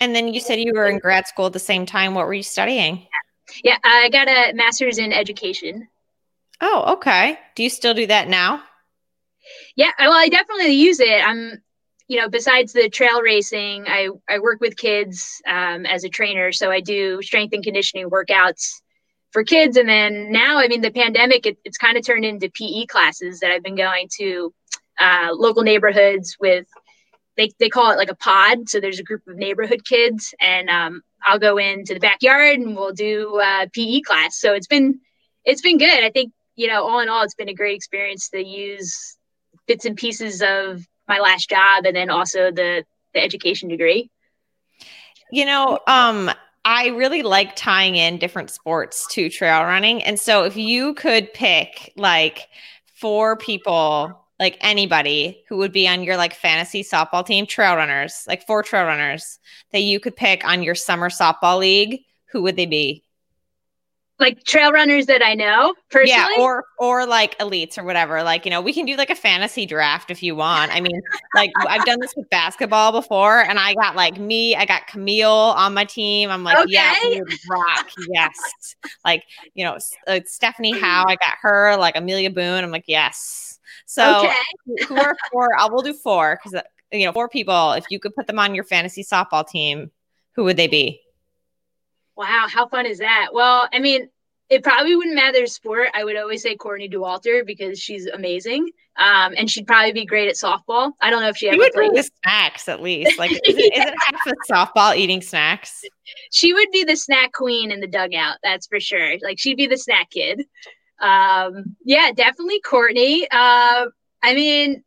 And 0.00 0.16
then 0.16 0.32
you 0.32 0.40
said 0.40 0.58
you 0.58 0.72
were 0.74 0.86
in 0.86 0.98
grad 0.98 1.26
school 1.26 1.46
at 1.46 1.52
the 1.52 1.58
same 1.58 1.86
time. 1.86 2.14
What 2.14 2.26
were 2.26 2.34
you 2.34 2.42
studying? 2.42 3.06
Yeah, 3.62 3.76
I 3.84 4.08
got 4.08 4.28
a 4.28 4.52
master's 4.54 4.98
in 4.98 5.12
education. 5.12 5.88
Oh, 6.60 6.94
okay. 6.94 7.38
Do 7.54 7.62
you 7.62 7.70
still 7.70 7.94
do 7.94 8.06
that 8.06 8.28
now? 8.28 8.62
Yeah, 9.76 9.90
well, 9.98 10.12
I 10.12 10.28
definitely 10.28 10.72
use 10.72 11.00
it. 11.00 11.26
I'm, 11.26 11.62
you 12.10 12.16
know, 12.16 12.28
besides 12.28 12.72
the 12.72 12.90
trail 12.90 13.22
racing, 13.22 13.84
I 13.86 14.08
I 14.28 14.40
work 14.40 14.60
with 14.60 14.76
kids 14.76 15.40
um, 15.46 15.86
as 15.86 16.02
a 16.02 16.08
trainer, 16.08 16.50
so 16.50 16.68
I 16.68 16.80
do 16.80 17.22
strength 17.22 17.54
and 17.54 17.62
conditioning 17.62 18.10
workouts 18.10 18.82
for 19.30 19.44
kids. 19.44 19.76
And 19.76 19.88
then 19.88 20.32
now, 20.32 20.58
I 20.58 20.66
mean, 20.66 20.80
the 20.80 20.90
pandemic, 20.90 21.46
it, 21.46 21.58
it's 21.64 21.78
kind 21.78 21.96
of 21.96 22.04
turned 22.04 22.24
into 22.24 22.50
PE 22.50 22.86
classes 22.86 23.38
that 23.38 23.52
I've 23.52 23.62
been 23.62 23.76
going 23.76 24.08
to 24.18 24.52
uh, 25.00 25.28
local 25.34 25.62
neighborhoods 25.62 26.36
with. 26.40 26.66
They, 27.36 27.52
they 27.60 27.68
call 27.68 27.92
it 27.92 27.96
like 27.96 28.10
a 28.10 28.16
pod. 28.16 28.68
So 28.68 28.80
there's 28.80 28.98
a 28.98 29.04
group 29.04 29.22
of 29.28 29.36
neighborhood 29.36 29.84
kids, 29.86 30.34
and 30.40 30.68
um, 30.68 31.02
I'll 31.22 31.38
go 31.38 31.58
into 31.58 31.94
the 31.94 32.00
backyard 32.00 32.58
and 32.58 32.74
we'll 32.74 32.92
do 32.92 33.40
a 33.40 33.68
PE 33.72 34.00
class. 34.00 34.40
So 34.40 34.52
it's 34.52 34.66
been 34.66 34.98
it's 35.44 35.62
been 35.62 35.78
good. 35.78 36.02
I 36.02 36.10
think 36.10 36.32
you 36.56 36.66
know, 36.66 36.82
all 36.82 36.98
in 36.98 37.08
all, 37.08 37.22
it's 37.22 37.36
been 37.36 37.48
a 37.48 37.54
great 37.54 37.76
experience 37.76 38.30
to 38.30 38.44
use 38.44 39.16
bits 39.68 39.84
and 39.84 39.96
pieces 39.96 40.42
of 40.42 40.84
my 41.10 41.18
last 41.18 41.50
job 41.50 41.84
and 41.84 41.94
then 41.94 42.08
also 42.08 42.50
the 42.50 42.84
the 43.12 43.22
education 43.22 43.68
degree. 43.68 44.10
You 45.30 45.44
know, 45.44 45.80
um, 45.86 46.30
I 46.64 46.88
really 46.88 47.22
like 47.22 47.56
tying 47.56 47.96
in 47.96 48.18
different 48.18 48.50
sports 48.50 49.06
to 49.12 49.28
trail 49.28 49.62
running. 49.64 50.02
And 50.02 50.18
so 50.18 50.44
if 50.44 50.56
you 50.56 50.94
could 50.94 51.32
pick 51.32 51.92
like 51.96 52.48
four 52.94 53.36
people, 53.36 54.26
like 54.38 54.56
anybody 54.60 55.42
who 55.48 55.56
would 55.58 55.72
be 55.72 55.88
on 55.88 56.02
your 56.02 56.16
like 56.16 56.34
fantasy 56.34 56.82
softball 56.82 57.26
team, 57.26 57.46
trail 57.46 57.76
runners, 57.76 58.24
like 58.26 58.46
four 58.46 58.62
trail 58.62 58.84
runners 58.84 59.38
that 59.72 59.82
you 59.82 60.00
could 60.00 60.16
pick 60.16 60.44
on 60.44 60.62
your 60.62 60.74
summer 60.74 61.10
softball 61.10 61.58
league, 61.58 62.00
who 62.32 62.42
would 62.42 62.56
they 62.56 62.66
be? 62.66 63.04
Like 64.20 64.44
trail 64.44 64.70
runners 64.70 65.06
that 65.06 65.22
I 65.22 65.34
know 65.34 65.74
personally. 65.90 66.12
Yeah, 66.36 66.42
or 66.42 66.64
or 66.78 67.06
like 67.06 67.38
elites 67.38 67.78
or 67.78 67.84
whatever. 67.84 68.22
Like, 68.22 68.44
you 68.44 68.50
know, 68.50 68.60
we 68.60 68.72
can 68.72 68.84
do 68.84 68.96
like 68.96 69.10
a 69.10 69.14
fantasy 69.14 69.66
draft 69.66 70.10
if 70.10 70.22
you 70.22 70.36
want. 70.36 70.72
I 70.72 70.80
mean, 70.80 71.00
like 71.34 71.50
I've 71.56 71.84
done 71.84 71.98
this 72.00 72.12
with 72.16 72.28
basketball 72.30 72.92
before 72.92 73.40
and 73.40 73.58
I 73.58 73.74
got 73.74 73.96
like 73.96 74.18
me, 74.18 74.54
I 74.54 74.66
got 74.66 74.86
Camille 74.86 75.30
on 75.30 75.74
my 75.74 75.84
team. 75.84 76.30
I'm 76.30 76.44
like, 76.44 76.58
okay. 76.58 76.72
yeah, 76.72 77.20
rock. 77.50 77.90
yes. 78.12 78.76
Like, 79.04 79.24
you 79.54 79.64
know, 79.64 79.78
uh, 80.06 80.20
Stephanie 80.26 80.78
Howe, 80.78 81.04
I 81.08 81.16
got 81.16 81.34
her, 81.40 81.76
like 81.76 81.96
Amelia 81.96 82.30
Boone. 82.30 82.62
I'm 82.62 82.70
like, 82.70 82.84
yes. 82.86 83.58
So 83.86 84.18
okay. 84.20 84.84
who 84.86 84.96
are 84.96 85.16
four? 85.32 85.48
I 85.58 85.68
will 85.68 85.82
do 85.82 85.94
four 85.94 86.36
because 86.36 86.54
uh, 86.54 86.62
you 86.92 87.06
know, 87.06 87.12
four 87.12 87.28
people. 87.28 87.72
If 87.72 87.86
you 87.90 87.98
could 87.98 88.14
put 88.14 88.26
them 88.26 88.38
on 88.38 88.54
your 88.54 88.64
fantasy 88.64 89.02
softball 89.02 89.46
team, 89.48 89.90
who 90.34 90.44
would 90.44 90.56
they 90.56 90.68
be? 90.68 91.00
Wow, 92.20 92.48
how 92.50 92.68
fun 92.68 92.84
is 92.84 92.98
that? 92.98 93.28
Well, 93.32 93.66
I 93.72 93.78
mean, 93.78 94.10
it 94.50 94.62
probably 94.62 94.94
wouldn't 94.94 95.14
matter 95.14 95.46
sport. 95.46 95.88
I 95.94 96.04
would 96.04 96.18
always 96.18 96.42
say 96.42 96.54
Courtney 96.54 96.86
Dauwalter 96.86 97.46
because 97.46 97.80
she's 97.80 98.04
amazing. 98.04 98.68
Um, 98.98 99.32
and 99.38 99.50
she'd 99.50 99.66
probably 99.66 99.92
be 99.92 100.04
great 100.04 100.28
at 100.28 100.34
softball. 100.34 100.92
I 101.00 101.08
don't 101.08 101.22
know 101.22 101.30
if 101.30 101.38
she, 101.38 101.46
she 101.46 101.52
ever 101.52 101.60
would 101.60 101.72
played. 101.72 101.94
the 101.94 102.10
snacks 102.22 102.68
at 102.68 102.82
least. 102.82 103.18
Like, 103.18 103.30
is 103.46 103.56
it, 103.56 103.74
is 103.74 103.86
it 103.86 103.94
half 104.04 104.26
of 104.26 104.34
softball 104.50 104.94
eating 104.94 105.22
snacks? 105.22 105.82
She 106.30 106.52
would 106.52 106.68
be 106.70 106.84
the 106.84 106.94
snack 106.94 107.32
queen 107.32 107.70
in 107.70 107.80
the 107.80 107.86
dugout. 107.86 108.36
That's 108.42 108.66
for 108.66 108.80
sure. 108.80 109.14
Like, 109.22 109.38
she'd 109.38 109.56
be 109.56 109.66
the 109.66 109.78
snack 109.78 110.10
kid. 110.10 110.42
Um, 111.00 111.74
yeah, 111.86 112.12
definitely 112.14 112.60
Courtney. 112.60 113.26
Uh, 113.30 113.86
I 114.22 114.34
mean, 114.34 114.84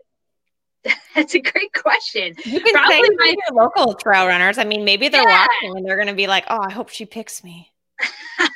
That's 1.15 1.35
a 1.35 1.39
great 1.39 1.73
question. 1.73 2.33
You 2.45 2.59
can 2.59 2.73
Probably 2.73 3.09
my 3.17 3.35
local 3.53 3.93
trail 3.93 4.27
runners. 4.27 4.57
I 4.57 4.63
mean, 4.63 4.83
maybe 4.83 5.07
they're 5.07 5.27
yeah. 5.27 5.47
watching 5.47 5.77
and 5.77 5.85
they're 5.85 5.95
going 5.95 6.07
to 6.07 6.13
be 6.13 6.27
like, 6.27 6.45
"Oh, 6.49 6.59
I 6.61 6.71
hope 6.71 6.89
she 6.89 7.05
picks 7.05 7.43
me." 7.43 7.71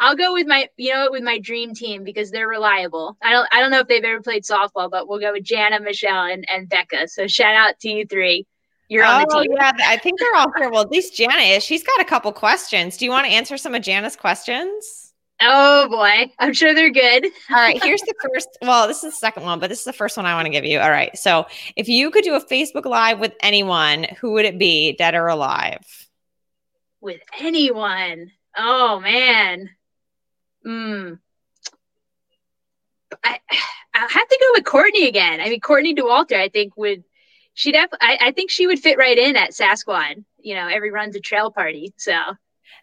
I'll 0.00 0.16
go 0.16 0.32
with 0.32 0.46
my, 0.46 0.68
you 0.76 0.92
know, 0.92 1.08
with 1.10 1.22
my 1.22 1.38
dream 1.38 1.74
team 1.74 2.04
because 2.04 2.30
they're 2.30 2.48
reliable. 2.48 3.16
I 3.22 3.32
don't, 3.32 3.48
I 3.52 3.60
don't 3.60 3.70
know 3.70 3.80
if 3.80 3.88
they've 3.88 4.04
ever 4.04 4.20
played 4.20 4.44
softball, 4.44 4.90
but 4.90 5.08
we'll 5.08 5.20
go 5.20 5.32
with 5.32 5.44
Jana, 5.44 5.80
Michelle, 5.80 6.24
and, 6.26 6.44
and 6.50 6.68
Becca. 6.68 7.08
So 7.08 7.26
shout 7.26 7.54
out 7.54 7.78
to 7.80 7.88
you 7.88 8.06
three. 8.06 8.46
You're 8.88 9.04
oh, 9.04 9.08
on 9.08 9.20
the 9.22 9.36
oh, 9.36 9.42
team. 9.42 9.52
Yeah, 9.56 9.72
I 9.86 9.96
think 9.96 10.20
they're 10.20 10.34
all 10.36 10.52
here. 10.58 10.70
Well, 10.70 10.82
at 10.82 10.90
least 10.90 11.16
Jana 11.16 11.42
is. 11.42 11.64
She's 11.64 11.82
got 11.82 12.00
a 12.00 12.04
couple 12.04 12.32
questions. 12.32 12.96
Do 12.96 13.04
you 13.04 13.10
want 13.10 13.26
to 13.26 13.32
answer 13.32 13.56
some 13.56 13.74
of 13.74 13.82
Jana's 13.82 14.16
questions? 14.16 15.05
Oh 15.40 15.88
boy, 15.88 16.32
I'm 16.38 16.54
sure 16.54 16.74
they're 16.74 16.90
good. 16.90 17.26
All 17.50 17.56
right, 17.56 17.82
here's 17.82 18.00
the 18.00 18.14
first. 18.22 18.48
Well, 18.62 18.88
this 18.88 19.04
is 19.04 19.12
the 19.12 19.18
second 19.18 19.42
one, 19.42 19.60
but 19.60 19.68
this 19.68 19.80
is 19.80 19.84
the 19.84 19.92
first 19.92 20.16
one 20.16 20.24
I 20.24 20.34
want 20.34 20.46
to 20.46 20.50
give 20.50 20.64
you. 20.64 20.78
All 20.78 20.90
right. 20.90 21.16
So, 21.16 21.46
if 21.76 21.88
you 21.88 22.10
could 22.10 22.24
do 22.24 22.34
a 22.34 22.44
Facebook 22.44 22.86
Live 22.86 23.18
with 23.18 23.34
anyone, 23.40 24.04
who 24.20 24.32
would 24.32 24.46
it 24.46 24.58
be, 24.58 24.92
dead 24.92 25.14
or 25.14 25.26
alive? 25.26 25.84
With 27.00 27.20
anyone. 27.38 28.32
Oh 28.56 28.98
man. 29.00 29.70
Hmm. 30.64 31.14
I 33.22 33.38
I 33.94 33.98
have 33.98 34.28
to 34.28 34.38
go 34.40 34.46
with 34.54 34.64
Courtney 34.64 35.06
again. 35.06 35.40
I 35.40 35.50
mean, 35.50 35.60
Courtney 35.60 35.94
Dauwalter, 35.94 36.36
I 36.36 36.48
think 36.48 36.76
would 36.76 37.04
she 37.52 37.72
definitely. 37.72 38.06
I, 38.08 38.18
I 38.28 38.32
think 38.32 38.50
she 38.50 38.66
would 38.66 38.78
fit 38.78 38.98
right 38.98 39.16
in 39.16 39.36
at 39.36 39.50
Sasquatch. 39.50 40.24
You 40.38 40.54
know, 40.54 40.68
every 40.68 40.90
run's 40.90 41.16
a 41.16 41.20
trail 41.20 41.50
party. 41.50 41.92
So 41.96 42.14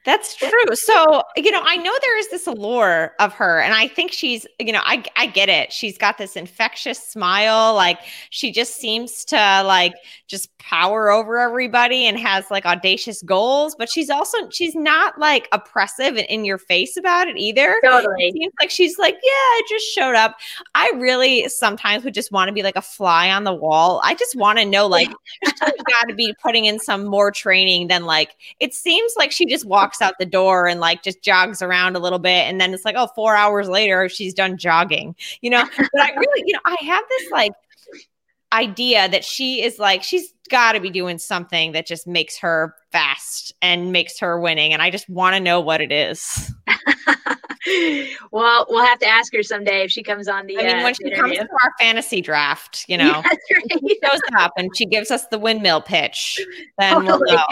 that's 0.06 0.36
true. 0.36 0.50
So, 0.74 1.24
you 1.38 1.52
know, 1.52 1.62
I 1.64 1.78
know 1.78 1.94
there 2.02 2.20
is 2.20 2.30
this 2.30 2.48
allure 2.48 3.14
of 3.20 3.34
her, 3.34 3.62
and 3.62 3.74
I 3.74 3.88
think 3.88 4.12
she's, 4.12 4.46
you 4.60 4.74
know, 4.74 4.82
I, 4.84 5.04
I 5.16 5.28
get 5.28 5.50
it. 5.50 5.72
She's 5.72 5.98
got 5.98 6.18
this 6.18 6.36
infectious 6.36 7.00
smile. 7.00 7.74
Like, 7.74 8.00
she 8.30 8.52
just 8.52 8.76
seems 8.76 9.24
to 9.26 9.36
like 9.36 9.94
just 10.28 10.56
power 10.58 11.10
over 11.10 11.40
everybody 11.40 12.06
and 12.06 12.18
has 12.20 12.50
like 12.52 12.66
audacious 12.66 13.22
goals, 13.24 13.76
but 13.78 13.90
she's 13.90 14.10
also, 14.10 14.50
she's 14.50 14.76
not 14.76 15.18
like 15.20 15.48
oppressive 15.52 16.16
and 16.18 16.28
in 16.28 16.46
your 16.46 16.58
face 16.58 16.98
about 16.98 17.28
it 17.28 17.38
either. 17.38 17.80
Totally. 17.84 18.28
It 18.28 18.34
seems 18.34 18.54
like 18.60 18.70
she's 18.70 18.98
like, 18.98 19.14
yeah, 19.14 19.30
I 19.30 19.62
just 19.70 19.86
showed 19.86 20.16
up. 20.16 20.36
I 20.76 20.92
really 20.96 21.48
sometimes 21.50 22.04
would 22.04 22.14
just 22.14 22.32
want 22.32 22.48
to 22.50 22.54
be 22.54 22.64
like 22.64 22.76
a 22.76 22.82
fly 22.82 23.30
on 23.30 23.44
the 23.44 23.54
wall. 23.54 24.02
I 24.04 24.16
just 24.16 24.36
want 24.36 24.60
to 24.60 24.66
know, 24.66 24.88
like, 24.88 25.10
she's 25.46 25.54
got 25.60 26.08
to 26.08 26.16
be 26.16 26.34
putting 26.42 26.66
in 26.66 26.80
some 26.80 27.06
more 27.06 27.32
training 27.32 27.88
than 27.88 28.06
like, 28.06 28.36
it 28.60 28.74
seems 28.74 29.14
like 29.18 29.32
she 29.32 29.46
just 29.46 29.66
walks 29.74 30.04
out 30.04 30.14
the 30.20 30.26
door 30.26 30.68
and 30.68 30.80
like 30.80 31.02
just 31.02 31.24
jogs 31.24 31.64
around 31.64 31.96
a 31.96 32.00
little 32.00 32.20
bit. 32.20 32.48
And 32.48 32.62
then 32.62 32.76
it's 32.76 32.86
like, 32.86 32.94
oh, 32.96 33.08
four 33.16 33.36
hours 33.36 33.68
later, 33.68 34.08
she's 34.08 34.32
done 34.32 34.56
jogging, 34.56 35.16
you 35.42 35.50
know? 35.50 35.68
But 35.78 36.00
I 36.00 36.12
really, 36.12 36.44
you 36.46 36.54
know, 36.54 36.60
I 36.64 36.78
have 36.86 37.04
this 37.10 37.32
like 37.32 37.54
idea 38.54 39.10
that 39.10 39.26
she 39.26 39.64
is 39.64 39.80
like, 39.80 40.04
she's 40.04 40.32
got 40.52 40.74
to 40.74 40.80
be 40.80 40.92
doing 40.92 41.18
something 41.18 41.72
that 41.72 41.88
just 41.88 42.06
makes 42.06 42.38
her 42.38 42.76
fast 42.92 43.52
and 43.64 43.92
makes 43.92 44.20
her 44.20 44.40
winning. 44.40 44.74
And 44.74 44.82
I 44.84 44.92
just 44.92 45.10
want 45.10 45.36
to 45.36 45.40
know 45.40 45.60
what 45.60 45.82
it 45.82 45.92
is. 45.92 46.54
well, 48.32 48.68
we'll 48.70 48.86
have 48.86 49.00
to 49.00 49.08
ask 49.08 49.34
her 49.34 49.42
someday 49.42 49.84
if 49.84 49.92
she 49.92 50.04
comes 50.04 50.28
on 50.28 50.46
the. 50.46 50.60
I 50.60 50.64
mean, 50.64 50.76
uh, 50.76 50.84
when 50.84 50.94
she 50.94 51.06
interview. 51.06 51.38
comes 51.38 51.50
to 51.50 51.58
our 51.64 51.74
fantasy 51.80 52.22
draft, 52.22 52.86
you 52.88 52.98
know, 53.00 53.06
yeah, 53.06 53.22
right. 53.24 53.80
she 53.80 54.00
shows 54.04 54.22
up 54.38 54.52
and 54.56 54.70
she 54.76 54.86
gives 54.86 55.10
us 55.10 55.26
the 55.28 55.40
windmill 55.40 55.82
pitch, 55.82 56.40
then 56.78 56.94
totally. 56.94 57.20
we'll 57.26 57.36
know. 57.36 57.46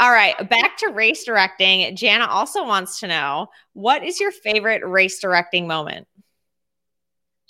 All 0.00 0.10
right, 0.10 0.48
back 0.48 0.78
to 0.78 0.88
race 0.88 1.24
directing. 1.24 1.94
Jana 1.94 2.24
also 2.24 2.64
wants 2.64 3.00
to 3.00 3.06
know 3.06 3.48
what 3.74 4.02
is 4.02 4.18
your 4.18 4.30
favorite 4.30 4.82
race 4.82 5.20
directing 5.20 5.66
moment? 5.66 6.08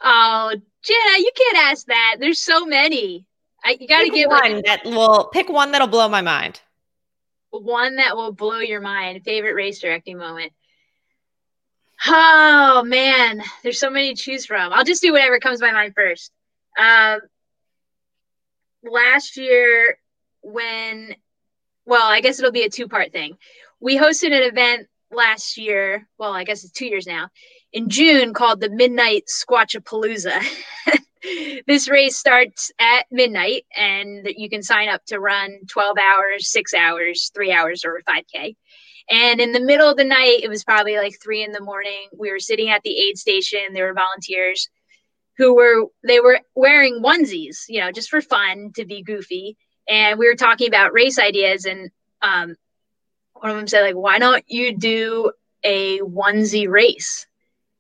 Oh, 0.03 0.53
Jana, 0.83 1.19
you 1.19 1.31
can't 1.37 1.59
ask 1.71 1.87
that. 1.87 2.17
There's 2.19 2.41
so 2.41 2.67
many. 2.67 3.25
I, 3.65 3.77
you 3.79 3.87
got 3.87 4.01
to 4.03 4.11
give 4.11 4.29
one 4.29 4.55
like, 4.55 4.65
that 4.65 4.85
will 4.85 5.29
pick 5.33 5.49
one 5.49 5.71
that'll 5.71 5.87
blow 5.87 6.09
my 6.09 6.23
mind. 6.23 6.61
One 7.51 7.97
that 7.97 8.17
will 8.17 8.33
blow 8.33 8.59
your 8.59 8.81
mind. 8.81 9.23
Favorite 9.23 9.55
race 9.55 9.79
directing 9.79 10.19
moment. 10.19 10.53
Oh 12.05 12.83
man, 12.85 13.43
there's 13.63 13.79
so 13.79 13.91
many 13.91 14.15
to 14.15 14.21
choose 14.21 14.45
from. 14.45 14.73
I'll 14.73 14.85
just 14.85 15.03
do 15.03 15.13
whatever 15.13 15.39
comes 15.39 15.61
to 15.61 15.67
my 15.67 15.73
mind 15.73 15.95
first. 15.95 16.33
Um, 16.77 17.21
last 18.83 19.37
year 19.37 19.99
when, 20.43 21.15
well, 21.91 22.07
I 22.07 22.21
guess 22.21 22.39
it'll 22.39 22.53
be 22.53 22.63
a 22.63 22.71
two 22.71 22.87
part 22.87 23.11
thing. 23.11 23.37
We 23.81 23.99
hosted 23.99 24.29
an 24.29 24.45
event 24.45 24.87
last 25.11 25.59
year. 25.59 26.07
Well, 26.19 26.33
I 26.33 26.45
guess 26.45 26.63
it's 26.63 26.73
two 26.73 26.87
years 26.87 27.05
now 27.05 27.29
in 27.73 27.89
June 27.89 28.33
called 28.33 28.61
the 28.61 28.71
Midnight 28.71 29.25
Squatchapalooza. 29.27 30.41
this 31.67 31.89
race 31.89 32.17
starts 32.17 32.71
at 32.79 33.07
midnight 33.11 33.65
and 33.77 34.29
you 34.37 34.49
can 34.49 34.63
sign 34.63 34.89
up 34.89 35.05
to 35.07 35.19
run 35.19 35.59
12 35.69 35.99
hours, 35.99 36.51
six 36.51 36.75
hours, 36.75 37.33
three 37.35 37.51
hours, 37.51 37.85
or 37.85 38.01
5K. 38.09 38.55
And 39.11 39.41
in 39.41 39.51
the 39.51 39.61
middle 39.61 39.91
of 39.91 39.97
the 39.97 40.05
night, 40.05 40.41
it 40.45 40.49
was 40.49 40.63
probably 40.63 40.97
like 40.97 41.21
three 41.21 41.43
in 41.43 41.51
the 41.51 41.61
morning. 41.61 42.09
We 42.17 42.31
were 42.31 42.39
sitting 42.39 42.71
at 42.71 42.83
the 42.85 42.97
aid 42.97 43.19
station. 43.19 43.73
There 43.73 43.89
were 43.89 43.95
volunteers 43.95 44.69
who 45.37 45.57
were 45.57 45.87
they 46.05 46.21
were 46.21 46.39
wearing 46.55 47.03
onesies, 47.03 47.65
you 47.69 47.81
know, 47.81 47.91
just 47.91 48.11
for 48.11 48.21
fun 48.21 48.71
to 48.77 48.85
be 48.85 49.03
goofy. 49.03 49.57
And 49.91 50.19
we 50.19 50.29
were 50.29 50.37
talking 50.37 50.69
about 50.69 50.93
race 50.93 51.19
ideas, 51.19 51.65
and 51.65 51.91
um, 52.23 52.55
one 53.33 53.51
of 53.51 53.57
them 53.57 53.67
said, 53.67 53.83
like, 53.83 53.97
why 53.97 54.19
don't 54.21 54.45
you 54.47 54.77
do 54.77 55.33
a 55.65 55.99
onesie 55.99 56.69
race 56.69 57.27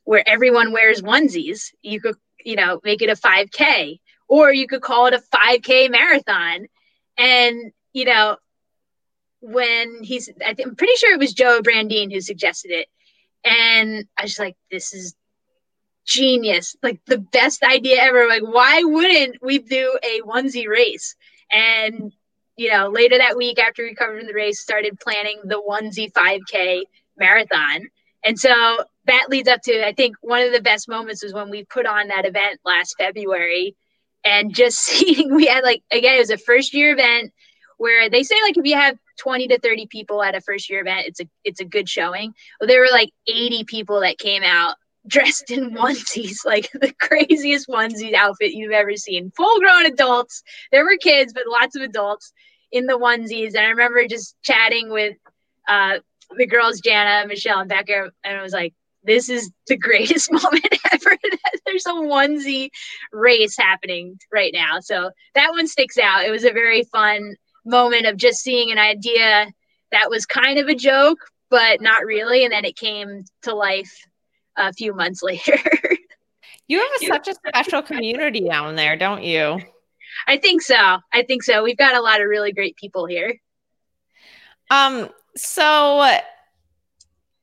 where 0.04 0.28
everyone 0.28 0.72
wears 0.72 1.02
onesies? 1.02 1.72
You 1.82 2.00
could, 2.00 2.16
you 2.44 2.56
know, 2.56 2.80
make 2.82 3.00
it 3.00 3.10
a 3.10 3.14
5K, 3.14 4.00
or 4.28 4.52
you 4.52 4.66
could 4.66 4.82
call 4.82 5.06
it 5.06 5.14
a 5.14 5.22
5K 5.34 5.88
marathon. 5.90 6.66
And 7.16 7.72
you 7.92 8.04
know, 8.06 8.36
when 9.40 10.02
he's 10.02 10.28
I 10.44 10.54
am 10.58 10.74
pretty 10.76 10.94
sure 10.96 11.14
it 11.14 11.20
was 11.20 11.32
Joe 11.32 11.60
Brandine 11.62 12.12
who 12.12 12.20
suggested 12.20 12.72
it. 12.72 12.88
And 13.44 14.06
I 14.18 14.22
was 14.22 14.38
like, 14.38 14.56
this 14.70 14.92
is 14.92 15.14
genius. 16.04 16.76
Like 16.82 17.00
the 17.06 17.18
best 17.18 17.62
idea 17.62 18.02
ever. 18.02 18.26
Like, 18.26 18.42
why 18.42 18.82
wouldn't 18.84 19.42
we 19.42 19.58
do 19.58 19.98
a 20.02 20.20
onesie 20.22 20.68
race? 20.68 21.14
And 21.52 22.12
you 22.56 22.70
know, 22.70 22.88
later 22.88 23.16
that 23.16 23.38
week 23.38 23.58
after 23.58 23.82
we 23.82 23.94
covered 23.94 24.26
the 24.26 24.34
race, 24.34 24.60
started 24.60 25.00
planning 25.00 25.40
the 25.44 25.62
onesie 25.66 26.12
5K 26.12 26.82
marathon. 27.16 27.88
And 28.22 28.38
so 28.38 28.84
that 29.06 29.26
leads 29.30 29.48
up 29.48 29.62
to 29.62 29.86
I 29.86 29.92
think 29.92 30.16
one 30.20 30.42
of 30.42 30.52
the 30.52 30.60
best 30.60 30.88
moments 30.88 31.22
was 31.22 31.32
when 31.32 31.48
we 31.48 31.64
put 31.64 31.86
on 31.86 32.08
that 32.08 32.26
event 32.26 32.60
last 32.64 32.96
February 32.98 33.76
and 34.24 34.54
just 34.54 34.78
seeing 34.84 35.34
we 35.34 35.46
had 35.46 35.64
like 35.64 35.82
again, 35.90 36.16
it 36.16 36.20
was 36.20 36.30
a 36.30 36.38
first 36.38 36.74
year 36.74 36.92
event 36.92 37.32
where 37.78 38.10
they 38.10 38.22
say 38.22 38.34
like 38.42 38.58
if 38.58 38.66
you 38.66 38.76
have 38.76 38.98
20 39.18 39.48
to 39.48 39.58
30 39.58 39.86
people 39.86 40.22
at 40.22 40.34
a 40.34 40.40
first 40.40 40.68
year 40.68 40.80
event 40.80 41.06
it's 41.06 41.20
a 41.20 41.24
it's 41.44 41.60
a 41.60 41.64
good 41.64 41.88
showing 41.88 42.34
well, 42.60 42.68
there 42.68 42.80
were 42.80 42.90
like 42.90 43.10
80 43.26 43.64
people 43.64 44.00
that 44.00 44.18
came 44.18 44.42
out 44.42 44.76
dressed 45.06 45.50
in 45.50 45.70
onesies 45.70 46.44
like 46.44 46.70
the 46.80 46.92
craziest 47.00 47.68
onesie 47.68 48.14
outfit 48.14 48.52
you've 48.52 48.72
ever 48.72 48.96
seen. 48.96 49.32
Full 49.36 49.60
grown 49.60 49.86
adults. 49.86 50.42
There 50.72 50.84
were 50.84 50.96
kids 50.96 51.32
but 51.32 51.44
lots 51.46 51.76
of 51.76 51.82
adults 51.82 52.32
in 52.72 52.86
the 52.86 52.98
onesies. 52.98 53.54
And 53.54 53.66
i 53.66 53.70
remember 53.70 54.06
just 54.06 54.36
chatting 54.42 54.90
with 54.90 55.16
uh, 55.68 55.98
the 56.36 56.46
girls 56.46 56.80
jana 56.80 57.26
michelle 57.26 57.58
and 57.58 57.68
becca 57.68 58.10
and 58.22 58.36
i 58.38 58.42
was 58.42 58.52
like 58.52 58.72
this 59.02 59.28
is 59.28 59.50
the 59.66 59.76
greatest 59.76 60.30
moment 60.32 60.66
ever. 60.92 61.16
There's 61.66 61.86
a 61.86 61.90
onesie 61.90 62.70
race 63.12 63.56
happening 63.56 64.18
right 64.32 64.52
now. 64.52 64.80
So 64.80 65.10
that 65.34 65.50
one 65.50 65.66
sticks 65.66 65.98
out. 65.98 66.24
It 66.24 66.30
was 66.30 66.44
a 66.44 66.52
very 66.52 66.84
fun 66.84 67.36
moment 67.64 68.06
of 68.06 68.16
just 68.16 68.40
seeing 68.40 68.70
an 68.70 68.78
idea 68.78 69.50
that 69.92 70.10
was 70.10 70.26
kind 70.26 70.58
of 70.58 70.68
a 70.68 70.74
joke, 70.74 71.18
but 71.50 71.80
not 71.80 72.04
really. 72.04 72.44
And 72.44 72.52
then 72.52 72.64
it 72.64 72.76
came 72.76 73.24
to 73.42 73.54
life 73.54 73.92
a 74.56 74.72
few 74.72 74.94
months 74.94 75.22
later. 75.24 75.56
you 76.68 76.78
have 76.78 76.90
a, 77.02 77.06
such 77.06 77.28
a 77.28 77.34
special 77.34 77.82
community 77.82 78.40
down 78.40 78.76
there, 78.76 78.96
don't 78.96 79.22
you? 79.22 79.60
I 80.26 80.36
think 80.36 80.62
so. 80.62 80.98
I 81.12 81.22
think 81.22 81.42
so. 81.42 81.62
We've 81.62 81.76
got 81.76 81.94
a 81.94 82.00
lot 82.00 82.20
of 82.20 82.28
really 82.28 82.52
great 82.52 82.76
people 82.76 83.06
here. 83.06 83.40
Um, 84.70 85.08
so 85.36 86.18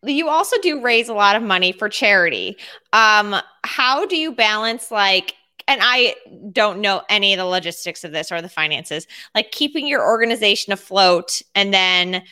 you 0.04 0.30
also 0.30 0.58
do 0.62 0.82
raise 0.82 1.10
a 1.10 1.14
lot 1.14 1.36
of 1.36 1.44
money 1.44 1.72
for 1.72 1.90
charity. 1.90 2.58
Um, 2.94 3.36
how 3.64 4.06
do 4.06 4.16
you 4.16 4.32
balance 4.32 4.92
like 4.92 5.34
and 5.68 5.82
I 5.84 6.16
don't 6.54 6.80
know 6.80 7.02
any 7.10 7.34
of 7.34 7.38
the 7.38 7.46
logistics 7.46 8.06
of 8.06 8.14
this 8.14 8.32
or 8.32 8.42
the 8.42 8.50
finances, 8.50 9.06
like 9.36 9.52
keeping 9.52 9.86
your 9.86 10.06
organization 10.06 10.72
afloat 10.72 11.42
and 11.56 11.74
then 11.74 12.24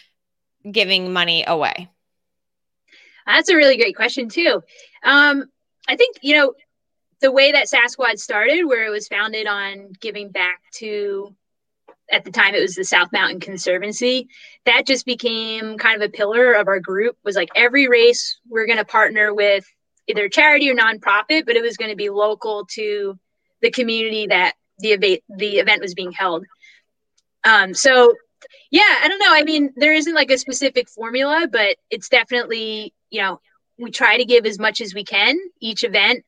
giving 0.72 1.12
money 1.12 1.44
away? 1.46 1.90
That's 3.26 3.50
a 3.50 3.56
really 3.56 3.78
great 3.78 3.96
question, 3.96 4.30
too. 4.30 4.62
Um, 5.04 5.46
I 5.88 5.96
think, 5.96 6.18
you 6.22 6.36
know, 6.36 6.54
the 7.22 7.32
way 7.32 7.54
that 7.54 7.68
Sassquad 7.68 8.20
started, 8.20 8.66
where 8.66 8.86
it 8.86 8.92
was 8.92 9.08
founded 9.08 9.48
on 9.48 9.94
giving 10.00 10.30
back 10.30 10.60
to, 10.76 11.34
at 12.12 12.24
the 12.24 12.32
time 12.32 12.54
it 12.54 12.62
was 12.62 12.76
the 12.76 12.84
South 12.84 13.12
Mountain 13.12 13.40
Conservancy, 13.40 14.28
that 14.66 14.86
just 14.86 15.06
became 15.06 15.78
kind 15.78 16.02
of 16.02 16.08
a 16.08 16.12
pillar 16.12 16.54
of 16.54 16.68
our 16.68 16.80
group. 16.80 17.18
Was 17.24 17.36
like 17.36 17.50
every 17.56 17.88
race 17.88 18.40
we're 18.48 18.68
going 18.68 18.78
to 18.78 18.86
partner 18.86 19.34
with 19.34 19.66
either 20.08 20.30
charity 20.30 20.70
or 20.70 20.76
nonprofit, 20.76 21.46
but 21.46 21.56
it 21.56 21.64
was 21.64 21.78
going 21.78 21.90
to 21.90 21.96
be 21.96 22.10
local 22.10 22.66
to 22.74 23.18
the 23.62 23.72
community 23.72 24.28
that 24.28 24.54
the 24.78 24.90
event 24.90 25.22
the 25.30 25.58
event 25.58 25.82
was 25.82 25.96
being 25.96 26.12
held. 26.12 26.46
Um, 27.44 27.74
so 27.74 28.14
yeah, 28.72 29.00
I 29.02 29.08
don't 29.08 29.20
know. 29.20 29.32
I 29.32 29.44
mean, 29.44 29.74
there 29.76 29.94
isn't 29.94 30.14
like 30.14 30.32
a 30.32 30.38
specific 30.38 30.90
formula, 30.90 31.48
but 31.52 31.78
it's 31.90 32.10
definitely 32.10 32.94
you 33.10 33.22
know 33.22 33.40
we 33.78 33.92
try 33.92 34.18
to 34.18 34.26
give 34.26 34.46
as 34.46 34.60
much 34.60 34.82
as 34.82 34.94
we 34.94 35.04
can 35.04 35.38
each 35.60 35.84
event 35.84 36.24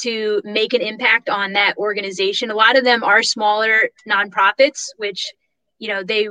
to 0.00 0.40
make 0.44 0.72
an 0.72 0.80
impact 0.80 1.28
on 1.28 1.52
that 1.52 1.76
organization. 1.76 2.50
A 2.50 2.54
lot 2.54 2.76
of 2.76 2.84
them 2.84 3.04
are 3.04 3.22
smaller 3.22 3.90
nonprofits, 4.08 4.88
which 4.96 5.32
you 5.78 5.88
know 5.88 6.02
they 6.02 6.28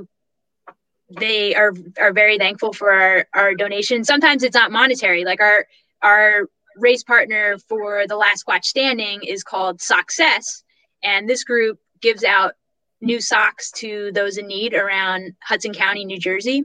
they 1.19 1.55
are 1.55 1.73
are 1.99 2.13
very 2.13 2.37
thankful 2.37 2.73
for 2.73 2.91
our 2.91 3.27
our 3.33 3.55
donation. 3.55 4.03
Sometimes 4.03 4.43
it's 4.43 4.55
not 4.55 4.71
monetary, 4.71 5.25
like 5.25 5.41
our 5.41 5.65
our 6.01 6.47
race 6.77 7.03
partner 7.03 7.57
for 7.67 8.05
the 8.07 8.15
last 8.15 8.45
squatch 8.45 8.65
standing 8.65 9.23
is 9.23 9.43
called 9.43 9.81
Success, 9.81 10.63
and 11.03 11.29
this 11.29 11.43
group 11.43 11.79
gives 12.01 12.23
out 12.23 12.53
new 13.01 13.19
socks 13.19 13.71
to 13.71 14.11
those 14.13 14.37
in 14.37 14.47
need 14.47 14.73
around 14.73 15.33
Hudson 15.43 15.73
County, 15.73 16.05
New 16.05 16.19
Jersey. 16.19 16.63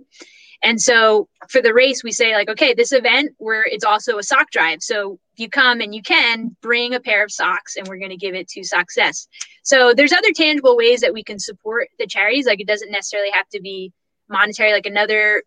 And 0.62 0.80
so 0.80 1.28
for 1.48 1.60
the 1.60 1.74
race, 1.74 2.02
we 2.02 2.12
say 2.12 2.34
like, 2.34 2.48
okay, 2.48 2.74
this 2.74 2.92
event 2.92 3.34
where 3.38 3.64
it's 3.66 3.84
also 3.84 4.18
a 4.18 4.22
sock 4.22 4.50
drive. 4.50 4.82
So 4.82 5.18
you 5.36 5.48
come 5.48 5.80
and 5.80 5.94
you 5.94 6.02
can 6.02 6.56
bring 6.62 6.94
a 6.94 7.00
pair 7.00 7.22
of 7.22 7.30
socks, 7.30 7.76
and 7.76 7.86
we're 7.86 7.98
going 7.98 8.10
to 8.10 8.16
give 8.16 8.34
it 8.34 8.48
to 8.48 8.64
Success. 8.64 9.28
So 9.62 9.92
there's 9.94 10.12
other 10.12 10.32
tangible 10.34 10.76
ways 10.76 11.00
that 11.00 11.12
we 11.12 11.22
can 11.22 11.38
support 11.38 11.88
the 11.98 12.06
charities. 12.06 12.46
Like 12.46 12.60
it 12.60 12.66
doesn't 12.66 12.90
necessarily 12.90 13.30
have 13.32 13.48
to 13.50 13.60
be 13.60 13.92
monetary. 14.28 14.72
Like 14.72 14.86
another 14.86 15.42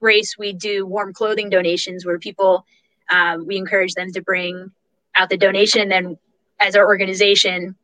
race, 0.00 0.36
we 0.38 0.52
do 0.52 0.86
warm 0.86 1.12
clothing 1.12 1.50
donations 1.50 2.06
where 2.06 2.18
people 2.18 2.64
um, 3.10 3.46
we 3.46 3.56
encourage 3.56 3.94
them 3.94 4.12
to 4.12 4.22
bring 4.22 4.70
out 5.14 5.28
the 5.28 5.36
donation. 5.36 5.82
And 5.82 5.90
then 5.90 6.18
as 6.60 6.76
our 6.76 6.86
organization, 6.86 7.76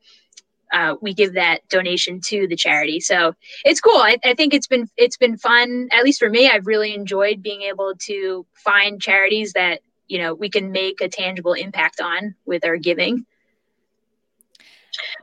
uh, 0.72 0.94
we 1.00 1.14
give 1.14 1.34
that 1.34 1.66
donation 1.68 2.20
to 2.20 2.46
the 2.46 2.56
charity. 2.56 3.00
So 3.00 3.34
it's 3.64 3.80
cool. 3.80 3.96
I, 3.96 4.16
I, 4.24 4.34
think 4.34 4.54
it's 4.54 4.66
been 4.66 4.88
it's 4.96 5.16
been 5.16 5.36
fun. 5.36 5.88
At 5.92 6.04
least 6.04 6.18
for 6.18 6.28
me, 6.28 6.48
I've 6.48 6.66
really 6.66 6.94
enjoyed 6.94 7.42
being 7.42 7.62
able 7.62 7.94
to 8.00 8.46
find 8.52 9.00
charities 9.00 9.52
that 9.54 9.80
you 10.08 10.18
know 10.18 10.34
we 10.34 10.48
can 10.48 10.72
make 10.72 11.00
a 11.00 11.08
tangible 11.08 11.52
impact 11.54 12.00
on 12.00 12.34
with 12.46 12.64
our 12.64 12.76
giving. 12.76 13.24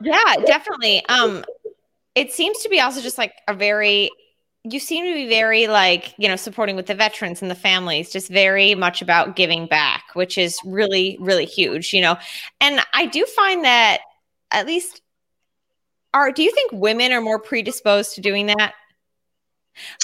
Yeah, 0.00 0.36
definitely. 0.44 1.04
Um, 1.06 1.44
it 2.14 2.32
seems 2.32 2.58
to 2.62 2.68
be 2.68 2.80
also 2.80 3.00
just 3.00 3.18
like 3.18 3.34
a 3.46 3.54
very 3.54 4.10
you 4.68 4.80
seem 4.80 5.04
to 5.04 5.14
be 5.14 5.28
very 5.28 5.68
like 5.68 6.14
you 6.18 6.28
know 6.28 6.36
supporting 6.36 6.74
with 6.74 6.86
the 6.86 6.94
veterans 6.94 7.40
and 7.40 7.50
the 7.50 7.54
families 7.54 8.10
just 8.10 8.28
very 8.28 8.74
much 8.74 9.00
about 9.00 9.36
giving 9.36 9.66
back 9.66 10.02
which 10.14 10.36
is 10.36 10.58
really 10.64 11.16
really 11.20 11.44
huge 11.44 11.92
you 11.92 12.00
know 12.00 12.16
and 12.60 12.80
i 12.92 13.06
do 13.06 13.24
find 13.26 13.64
that 13.64 14.00
at 14.50 14.66
least 14.66 15.02
are 16.14 16.32
do 16.32 16.42
you 16.42 16.52
think 16.52 16.72
women 16.72 17.12
are 17.12 17.20
more 17.20 17.38
predisposed 17.38 18.14
to 18.14 18.20
doing 18.20 18.46
that 18.46 18.74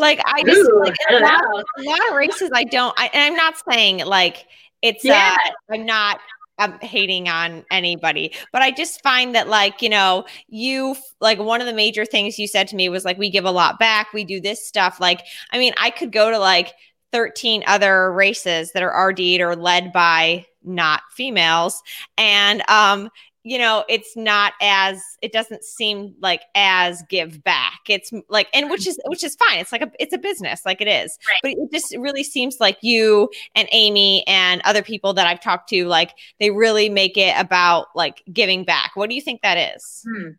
like 0.00 0.20
i 0.26 0.42
just 0.42 0.68
Ooh, 0.70 0.80
like 0.80 0.96
a 1.10 1.14
lot, 1.14 1.42
a 1.44 1.82
lot, 1.82 2.08
of 2.08 2.14
races 2.14 2.50
i 2.54 2.64
don't 2.64 2.94
I, 2.98 3.10
and 3.12 3.22
i'm 3.22 3.36
not 3.36 3.54
saying 3.70 4.04
like 4.04 4.46
it's 4.82 5.04
yeah. 5.04 5.36
uh 5.40 5.74
i'm 5.74 5.86
not 5.86 6.20
I'm 6.58 6.78
hating 6.80 7.28
on 7.28 7.64
anybody, 7.70 8.34
but 8.52 8.62
I 8.62 8.70
just 8.70 9.02
find 9.02 9.34
that 9.34 9.48
like, 9.48 9.82
you 9.82 9.88
know, 9.88 10.24
you 10.48 10.96
like 11.20 11.38
one 11.38 11.60
of 11.60 11.66
the 11.66 11.72
major 11.72 12.04
things 12.04 12.38
you 12.38 12.46
said 12.46 12.68
to 12.68 12.76
me 12.76 12.88
was 12.88 13.04
like 13.04 13.18
we 13.18 13.30
give 13.30 13.44
a 13.44 13.50
lot 13.50 13.78
back, 13.78 14.12
we 14.12 14.22
do 14.22 14.40
this 14.40 14.66
stuff. 14.66 15.00
Like, 15.00 15.22
I 15.50 15.58
mean, 15.58 15.72
I 15.80 15.90
could 15.90 16.12
go 16.12 16.30
to 16.30 16.38
like 16.38 16.72
13 17.10 17.64
other 17.66 18.12
races 18.12 18.72
that 18.72 18.82
are 18.82 19.08
RD'd 19.08 19.40
or 19.40 19.56
led 19.56 19.92
by 19.92 20.46
not 20.64 21.02
females 21.10 21.82
and 22.16 22.62
um 22.70 23.10
you 23.44 23.58
know 23.58 23.84
it's 23.88 24.16
not 24.16 24.52
as 24.60 25.02
it 25.20 25.32
doesn't 25.32 25.64
seem 25.64 26.14
like 26.20 26.42
as 26.54 27.02
give 27.08 27.42
back 27.42 27.80
it's 27.88 28.12
like 28.28 28.48
and 28.54 28.70
which 28.70 28.86
is 28.86 29.00
which 29.06 29.24
is 29.24 29.36
fine 29.36 29.58
it's 29.58 29.72
like 29.72 29.82
a 29.82 29.90
it's 29.98 30.14
a 30.14 30.18
business 30.18 30.62
like 30.64 30.80
it 30.80 30.88
is 30.88 31.18
right. 31.28 31.38
but 31.42 31.52
it 31.52 31.72
just 31.72 31.96
really 31.98 32.24
seems 32.24 32.56
like 32.60 32.78
you 32.82 33.28
and 33.54 33.68
amy 33.72 34.24
and 34.26 34.60
other 34.64 34.82
people 34.82 35.12
that 35.12 35.26
i've 35.26 35.40
talked 35.40 35.68
to 35.68 35.86
like 35.86 36.12
they 36.40 36.50
really 36.50 36.88
make 36.88 37.16
it 37.16 37.34
about 37.38 37.86
like 37.94 38.22
giving 38.32 38.64
back 38.64 38.92
what 38.94 39.08
do 39.08 39.14
you 39.14 39.22
think 39.22 39.42
that 39.42 39.74
is 39.74 40.04
hmm. 40.06 40.30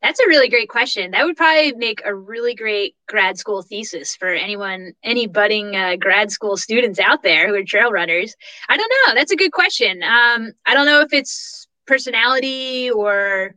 That's 0.00 0.20
a 0.20 0.28
really 0.28 0.48
great 0.48 0.68
question. 0.68 1.10
That 1.10 1.24
would 1.24 1.36
probably 1.36 1.72
make 1.72 2.00
a 2.04 2.14
really 2.14 2.54
great 2.54 2.94
grad 3.08 3.36
school 3.36 3.62
thesis 3.62 4.14
for 4.14 4.28
anyone, 4.28 4.92
any 5.02 5.26
budding 5.26 5.74
uh, 5.74 5.96
grad 5.96 6.30
school 6.30 6.56
students 6.56 7.00
out 7.00 7.24
there 7.24 7.48
who 7.48 7.54
are 7.54 7.64
trail 7.64 7.90
runners. 7.90 8.36
I 8.68 8.76
don't 8.76 8.92
know. 9.06 9.14
That's 9.14 9.32
a 9.32 9.36
good 9.36 9.50
question. 9.50 10.04
Um, 10.04 10.52
I 10.66 10.74
don't 10.74 10.86
know 10.86 11.00
if 11.00 11.12
it's 11.12 11.67
personality 11.88 12.90
or 12.90 13.54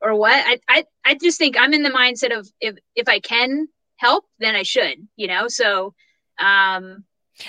or 0.00 0.14
what. 0.14 0.32
I, 0.34 0.58
I 0.68 0.84
I 1.04 1.14
just 1.14 1.38
think 1.38 1.56
I'm 1.58 1.74
in 1.74 1.82
the 1.82 1.90
mindset 1.90 2.36
of 2.36 2.50
if 2.60 2.76
if 2.94 3.08
I 3.08 3.20
can 3.20 3.68
help, 3.96 4.24
then 4.38 4.54
I 4.54 4.62
should. 4.62 5.06
You 5.16 5.26
know. 5.26 5.48
So 5.48 5.94
um, 6.38 7.04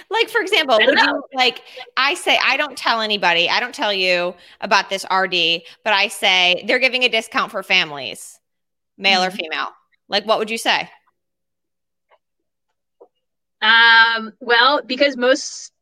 like 0.09 0.29
for 0.29 0.41
example, 0.41 0.77
would 0.79 0.99
you 0.99 1.23
like 1.33 1.61
I 1.97 2.13
say 2.15 2.37
I 2.43 2.57
don't 2.57 2.77
tell 2.77 3.01
anybody, 3.01 3.49
I 3.49 3.59
don't 3.59 3.75
tell 3.75 3.93
you 3.93 4.35
about 4.61 4.89
this 4.89 5.05
RD, 5.11 5.63
but 5.83 5.93
I 5.93 6.07
say 6.07 6.63
they're 6.67 6.79
giving 6.79 7.03
a 7.03 7.09
discount 7.09 7.51
for 7.51 7.63
families, 7.63 8.39
male 8.97 9.21
mm-hmm. 9.21 9.27
or 9.27 9.31
female. 9.31 9.69
Like 10.07 10.25
what 10.25 10.39
would 10.39 10.49
you 10.49 10.57
say? 10.57 10.89
Um, 13.61 14.33
well, 14.41 14.81
because 14.85 15.15
most 15.15 15.72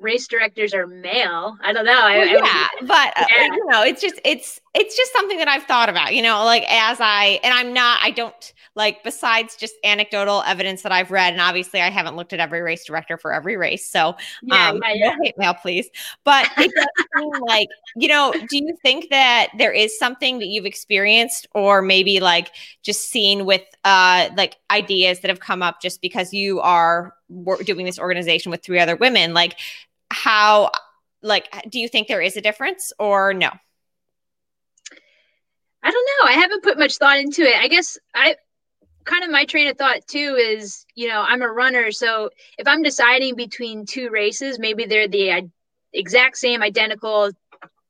race 0.00 0.26
directors 0.26 0.74
are 0.74 0.86
male. 0.86 1.56
I 1.62 1.72
don't 1.72 1.84
know. 1.84 1.92
Well, 1.92 2.26
yeah, 2.26 2.40
I 2.42 2.68
but 2.80 3.22
uh, 3.22 3.26
yeah. 3.36 3.44
you 3.44 3.66
know, 3.66 3.82
it's 3.82 4.00
just 4.00 4.20
it's 4.24 4.60
it's 4.74 4.96
just 4.96 5.12
something 5.12 5.38
that 5.38 5.48
I've 5.48 5.64
thought 5.64 5.88
about. 5.88 6.14
You 6.14 6.22
know, 6.22 6.44
like 6.44 6.64
as 6.68 6.98
I 7.00 7.38
and 7.44 7.52
I'm 7.52 7.72
not. 7.72 8.00
I 8.02 8.10
don't 8.10 8.52
like 8.74 9.02
besides 9.04 9.56
just 9.56 9.74
anecdotal 9.84 10.42
evidence 10.46 10.82
that 10.82 10.92
I've 10.92 11.10
read, 11.10 11.32
and 11.32 11.42
obviously 11.42 11.80
I 11.80 11.90
haven't 11.90 12.16
looked 12.16 12.32
at 12.32 12.40
every 12.40 12.62
race 12.62 12.84
director 12.84 13.18
for 13.18 13.32
every 13.32 13.56
race. 13.56 13.88
So 13.88 14.16
yeah, 14.42 14.70
um, 14.70 14.80
yeah, 14.82 14.92
yeah. 14.94 15.10
no 15.10 15.22
hate 15.22 15.38
mail, 15.38 15.54
please. 15.54 15.88
But 16.24 16.48
it 16.56 16.72
does 16.74 17.06
seem 17.16 17.42
like 17.42 17.68
you 17.96 18.08
know. 18.08 18.32
Do 18.32 18.56
you 18.56 18.76
think 18.82 19.10
that 19.10 19.48
there 19.58 19.72
is 19.72 19.98
something 19.98 20.38
that 20.38 20.46
you've 20.46 20.66
experienced, 20.66 21.46
or 21.54 21.82
maybe 21.82 22.20
like 22.20 22.50
just 22.82 23.10
seen 23.10 23.44
with 23.44 23.62
uh 23.84 24.30
like 24.36 24.56
ideas 24.70 25.20
that 25.20 25.28
have 25.28 25.40
come 25.40 25.62
up 25.62 25.80
just 25.80 26.00
because 26.00 26.32
you 26.32 26.60
are 26.60 27.14
doing 27.64 27.86
this 27.86 27.98
organization 27.98 28.50
with 28.50 28.62
three 28.62 28.78
other 28.78 28.96
women? 28.96 29.34
Like 29.34 29.58
how 30.10 30.70
like 31.22 31.48
do 31.68 31.78
you 31.78 31.88
think 31.88 32.08
there 32.08 32.22
is 32.22 32.36
a 32.36 32.40
difference 32.40 32.92
or 32.98 33.34
no? 33.34 33.50
I 35.82 35.90
don't 35.90 36.08
know. 36.20 36.30
I 36.30 36.32
haven't 36.34 36.62
put 36.62 36.78
much 36.78 36.96
thought 36.96 37.18
into 37.18 37.42
it. 37.42 37.56
I 37.56 37.68
guess 37.68 37.98
I 38.14 38.36
kind 39.04 39.24
of 39.24 39.30
my 39.30 39.44
train 39.44 39.68
of 39.68 39.78
thought 39.78 40.06
too 40.06 40.36
is, 40.38 40.84
you 40.94 41.08
know, 41.08 41.22
I'm 41.26 41.42
a 41.42 41.48
runner, 41.48 41.90
so 41.90 42.30
if 42.58 42.68
I'm 42.68 42.82
deciding 42.82 43.34
between 43.34 43.86
two 43.86 44.10
races, 44.10 44.58
maybe 44.58 44.84
they're 44.84 45.08
the 45.08 45.50
exact 45.92 46.36
same 46.36 46.62
identical 46.62 47.30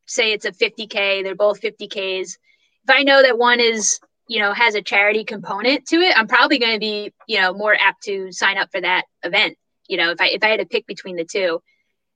say 0.07 0.33
it's 0.33 0.45
a 0.45 0.53
50k, 0.53 1.23
they're 1.23 1.35
both 1.35 1.61
50k's. 1.61 2.39
If 2.85 2.91
I 2.91 3.03
know 3.03 3.23
that 3.23 3.39
one 3.39 3.61
is, 3.61 4.01
you 4.29 4.41
know, 4.41 4.53
has 4.53 4.75
a 4.75 4.83
charity 4.83 5.25
component 5.25 5.87
to 5.87 5.97
it, 5.97 6.17
I'm 6.17 6.27
probably 6.27 6.59
going 6.59 6.75
to 6.75 6.81
be, 6.81 7.13
you 7.27 7.41
know, 7.41 7.53
more 7.53 7.75
apt 7.75 8.05
to 8.05 8.33
sign 8.33 8.59
up 8.59 8.71
for 8.73 8.81
that 8.81 9.05
event. 9.23 9.57
You 9.89 9.97
know, 9.97 10.11
if 10.11 10.21
I 10.21 10.29
if 10.29 10.43
I 10.43 10.49
had 10.49 10.61
to 10.61 10.67
pick 10.67 10.87
between 10.87 11.17
the 11.17 11.25
two 11.25 11.63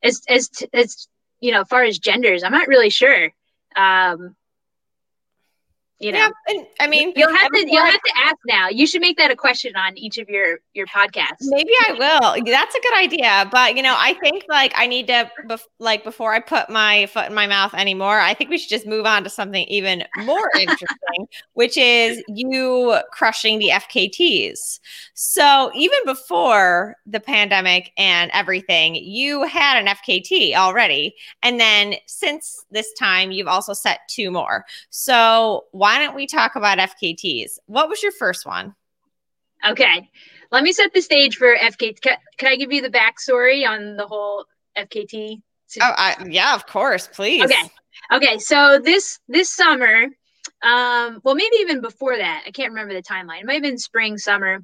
as 0.04 0.22
as 0.28 0.50
as 0.72 1.08
you 1.40 1.52
know, 1.52 1.62
as 1.62 1.68
far 1.68 1.82
as 1.84 1.98
genders, 1.98 2.44
I'm 2.44 2.52
not 2.52 2.68
really 2.68 2.90
sure. 2.90 3.32
Um, 3.76 4.36
you 6.04 6.12
know, 6.12 6.30
yeah, 6.48 6.62
I 6.80 6.86
mean, 6.86 7.14
you'll 7.16 7.34
have 7.34 7.50
to 7.50 7.64
you'll 7.66 7.82
have 7.82 7.94
to 7.94 8.12
ask 8.26 8.36
now. 8.46 8.68
You 8.68 8.86
should 8.86 9.00
make 9.00 9.16
that 9.16 9.30
a 9.30 9.36
question 9.36 9.74
on 9.74 9.96
each 9.96 10.18
of 10.18 10.28
your 10.28 10.58
your 10.74 10.86
podcasts. 10.86 11.40
Maybe 11.40 11.70
I 11.88 11.92
will. 11.92 12.44
That's 12.44 12.74
a 12.74 12.80
good 12.80 12.94
idea. 12.94 13.48
But 13.50 13.74
you 13.74 13.82
know, 13.82 13.94
I 13.96 14.12
think 14.12 14.44
like 14.46 14.74
I 14.76 14.86
need 14.86 15.06
to 15.06 15.30
bef- 15.46 15.66
like 15.78 16.04
before 16.04 16.34
I 16.34 16.40
put 16.40 16.68
my 16.68 17.06
foot 17.06 17.26
in 17.28 17.34
my 17.34 17.46
mouth 17.46 17.72
anymore. 17.72 18.20
I 18.20 18.34
think 18.34 18.50
we 18.50 18.58
should 18.58 18.68
just 18.68 18.86
move 18.86 19.06
on 19.06 19.24
to 19.24 19.30
something 19.30 19.64
even 19.66 20.04
more 20.18 20.50
interesting, 20.60 21.26
which 21.54 21.78
is 21.78 22.22
you 22.28 22.98
crushing 23.10 23.58
the 23.58 23.70
FKTs. 23.72 24.80
So 25.14 25.70
even 25.74 25.98
before 26.04 26.96
the 27.06 27.20
pandemic 27.20 27.92
and 27.96 28.30
everything, 28.34 28.96
you 28.96 29.44
had 29.44 29.78
an 29.78 29.86
FKT 29.86 30.54
already, 30.54 31.14
and 31.42 31.58
then 31.58 31.94
since 32.06 32.66
this 32.70 32.92
time, 32.92 33.32
you've 33.32 33.48
also 33.48 33.72
set 33.72 34.00
two 34.08 34.30
more. 34.30 34.66
So 34.90 35.64
why 35.70 35.93
don't 35.98 36.14
we 36.14 36.26
talk 36.26 36.56
about 36.56 36.78
FKTs? 36.78 37.58
What 37.66 37.88
was 37.88 38.02
your 38.02 38.12
first 38.12 38.46
one? 38.46 38.74
Okay, 39.66 40.10
let 40.50 40.62
me 40.62 40.72
set 40.72 40.92
the 40.92 41.00
stage 41.00 41.36
for 41.36 41.54
FKT. 41.56 42.00
Can, 42.00 42.16
can 42.36 42.52
I 42.52 42.56
give 42.56 42.72
you 42.72 42.82
the 42.82 42.90
backstory 42.90 43.66
on 43.66 43.96
the 43.96 44.06
whole 44.06 44.44
FKT? 44.76 45.40
Oh, 45.80 45.92
I, 45.96 46.16
yeah, 46.28 46.54
of 46.54 46.66
course, 46.66 47.08
please. 47.08 47.44
Okay, 47.44 47.70
okay. 48.12 48.38
So 48.38 48.78
this 48.78 49.18
this 49.26 49.50
summer, 49.50 50.04
um, 50.62 51.20
well, 51.24 51.34
maybe 51.34 51.56
even 51.60 51.80
before 51.80 52.16
that, 52.16 52.44
I 52.46 52.50
can't 52.50 52.70
remember 52.70 52.94
the 52.94 53.02
timeline. 53.02 53.40
It 53.40 53.46
might 53.46 53.54
have 53.54 53.62
been 53.62 53.78
spring, 53.78 54.18
summer. 54.18 54.60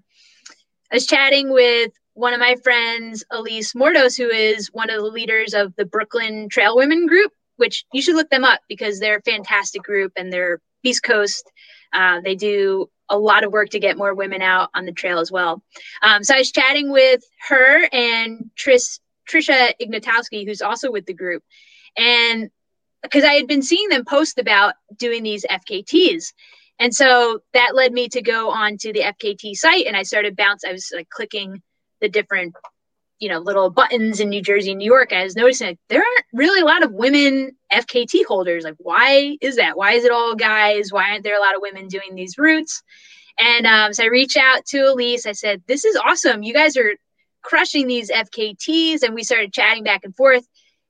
I 0.93 0.97
was 0.97 1.07
chatting 1.07 1.51
with 1.51 1.93
one 2.15 2.35
of 2.35 2.41
my 2.41 2.57
friends, 2.63 3.25
Elise 3.31 3.73
Mordos, 3.73 4.17
who 4.17 4.29
is 4.29 4.69
one 4.73 4.91
of 4.91 4.97
the 4.97 5.09
leaders 5.09 5.55
of 5.55 5.75
the 5.77 5.87
Brooklyn 5.87 6.49
Trail 6.49 6.77
Women 6.77 7.07
group, 7.07 7.33
which 7.57 7.85
you 7.93 8.03
should 8.03 8.17
look 8.17 8.31
them 8.31 8.45
up 8.45 8.61
because 8.69 8.99
they're 8.99 9.19
a 9.19 9.23
fantastic 9.23 9.83
group 9.83 10.13
and 10.17 10.33
they're 10.33 10.61
East 10.83 11.03
Coast. 11.03 11.51
Uh, 11.93 12.21
they 12.21 12.35
do 12.35 12.89
a 13.09 13.19
lot 13.19 13.45
of 13.45 13.53
work 13.53 13.71
to 13.71 13.81
get 13.81 13.99
more 13.99 14.15
women 14.15 14.41
out 14.41 14.71
on 14.75 14.87
the 14.87 14.93
trail 14.93 15.19
as 15.19 15.33
well. 15.33 15.63
Um, 16.03 16.23
so 16.23 16.35
I 16.35 16.39
was 16.39 16.53
chatting 16.53 16.91
with 16.93 17.23
her 17.49 17.89
and 17.93 18.51
Tris, 18.57 19.01
Trisha 19.29 19.73
Ignatowski, 19.81 20.47
who's 20.47 20.63
also 20.63 20.91
with 20.91 21.07
the 21.07 21.15
group, 21.15 21.43
and 21.97 22.51
because 23.03 23.25
I 23.25 23.35
had 23.35 23.47
been 23.47 23.63
seeing 23.63 23.89
them 23.89 24.05
post 24.05 24.39
about 24.39 24.75
doing 24.97 25.23
these 25.23 25.45
FKTs. 25.45 26.33
And 26.79 26.95
so 26.95 27.41
that 27.53 27.75
led 27.75 27.93
me 27.93 28.09
to 28.09 28.23
go 28.23 28.51
on 28.51 28.77
to 28.79 28.93
the 28.93 29.01
FKT 29.01 29.55
site 29.55 29.87
and 29.87 29.97
I 29.97 30.03
started 30.03 30.37
bounce. 30.37 30.65
I 30.65 30.73
was 30.73 30.91
like 30.95 31.09
clicking 31.09 31.63
the 32.01 32.09
different 32.09 32.55
you 33.21 33.29
know 33.29 33.39
little 33.39 33.71
buttons 33.71 34.19
in 34.19 34.31
New 34.31 34.43
Jersey 34.43 34.75
New 34.75 34.91
York, 34.91 35.13
I 35.13 35.23
was 35.23 35.37
noticing 35.37 35.79
there 35.89 36.01
aren't 36.01 36.27
really 36.33 36.61
a 36.61 36.65
lot 36.65 36.83
of 36.83 36.93
women 36.93 37.53
FKT 37.73 38.25
holders. 38.27 38.65
Like, 38.65 38.77
why 38.79 39.37
is 39.41 39.57
that? 39.57 39.77
Why 39.77 39.93
is 39.93 40.05
it 40.05 40.11
all 40.11 40.35
guys? 40.35 40.93
Why 40.93 41.11
aren't 41.11 41.23
there 41.23 41.37
a 41.37 41.41
lot 41.41 41.55
of 41.55 41.63
women 41.63 41.87
doing 41.87 42.15
these 42.15 42.39
routes? 42.39 42.83
And 43.39 43.67
um, 43.67 43.93
so 43.93 44.05
I 44.05 44.09
reached 44.09 44.39
out 44.39 44.65
to 44.67 44.79
Elise. 44.79 45.27
I 45.27 45.33
said, 45.33 45.63
"This 45.67 45.85
is 45.85 45.97
awesome. 45.97 46.43
You 46.43 46.55
guys 46.55 46.77
are 46.77 46.97
crushing 47.43 47.87
these 47.87 48.11
FKTs." 48.11 49.03
And 49.03 49.15
we 49.15 49.23
started 49.23 49.53
chatting 49.53 49.85
back 49.85 50.05
and 50.05 50.17
forth. 50.17 50.47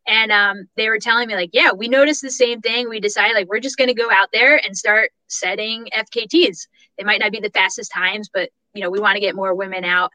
And 0.07 0.33
um, 0.33 0.69
they 0.77 0.89
were 0.89 0.99
telling 1.01 1.27
me 1.27 1.35
like, 1.35 1.51
"Yeah, 1.53 1.73
we 1.73 1.89
noticed 1.89 2.23
the 2.23 2.31
same 2.31 2.61
thing. 2.61 2.89
We 2.89 3.01
decided 3.01 3.35
like 3.35 3.49
we're 3.49 3.61
just 3.61 3.77
going 3.77 3.89
to 3.89 3.95
go 3.95 4.11
out 4.11 4.29
there 4.33 4.57
and 4.57 4.77
start 4.77 5.11
setting 5.27 5.89
FKTs. 5.93 6.69
They 6.97 7.05
might 7.05 7.21
not 7.21 7.33
be 7.33 7.41
the 7.41 7.51
fastest 7.51 7.93
times, 7.93 8.31
but 8.33 8.51
you 8.73 8.83
know, 8.83 8.91
we 8.91 9.01
want 9.01 9.17
to 9.17 9.21
get 9.21 9.35
more 9.35 9.55
women 9.55 9.85
out." 9.85 10.13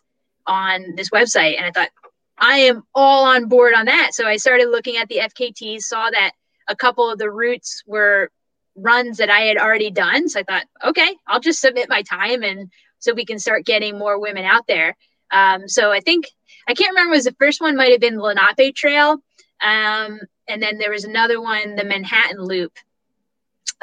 on 0.48 0.94
this 0.96 1.10
website 1.10 1.58
and 1.58 1.66
i 1.66 1.72
thought 1.72 1.90
I 2.38 2.58
am 2.60 2.84
all 2.94 3.26
on 3.26 3.48
board 3.48 3.74
on 3.74 3.86
that. 3.86 4.14
So 4.14 4.28
I 4.28 4.38
started 4.38 4.70
looking 4.70 4.98
at 4.98 5.08
the 5.08 5.18
FKTs, 5.18 5.82
saw 5.82 6.10
that 6.10 6.32
a 6.68 6.76
couple 6.76 7.10
of 7.10 7.18
the 7.18 7.30
routes 7.30 7.84
were 7.86 8.30
runs 8.76 9.18
that 9.18 9.30
I 9.30 9.42
had 9.42 9.58
already 9.58 9.92
done. 9.92 10.28
So 10.28 10.42
I 10.42 10.44
thought, 10.44 10.66
okay, 10.84 11.16
I'll 11.28 11.40
just 11.40 11.62
submit 11.62 11.90
my 11.90 12.02
time 12.02 12.44
and 12.44 12.70
so 13.00 13.14
we 13.14 13.26
can 13.26 13.40
start 13.40 13.66
getting 13.66 13.98
more 13.98 14.20
women 14.20 14.44
out 14.44 14.68
there. 14.68 14.98
Um, 15.32 15.68
so 15.68 15.92
I 15.92 16.00
think 16.00 16.26
I 16.68 16.74
can't 16.74 16.92
remember 16.92 17.12
was 17.12 17.26
the 17.26 17.36
first 17.40 17.62
one 17.62 17.76
might 17.76 17.92
have 17.92 18.02
been 18.02 18.18
the 18.18 18.24
Lenape 18.24 18.76
Trail. 18.76 19.18
Um, 19.62 20.20
and 20.48 20.62
then 20.62 20.78
there 20.78 20.92
was 20.92 21.06
another 21.06 21.42
one, 21.42 21.76
the 21.76 21.84
Manhattan 21.84 22.42
Loop. 22.42 22.74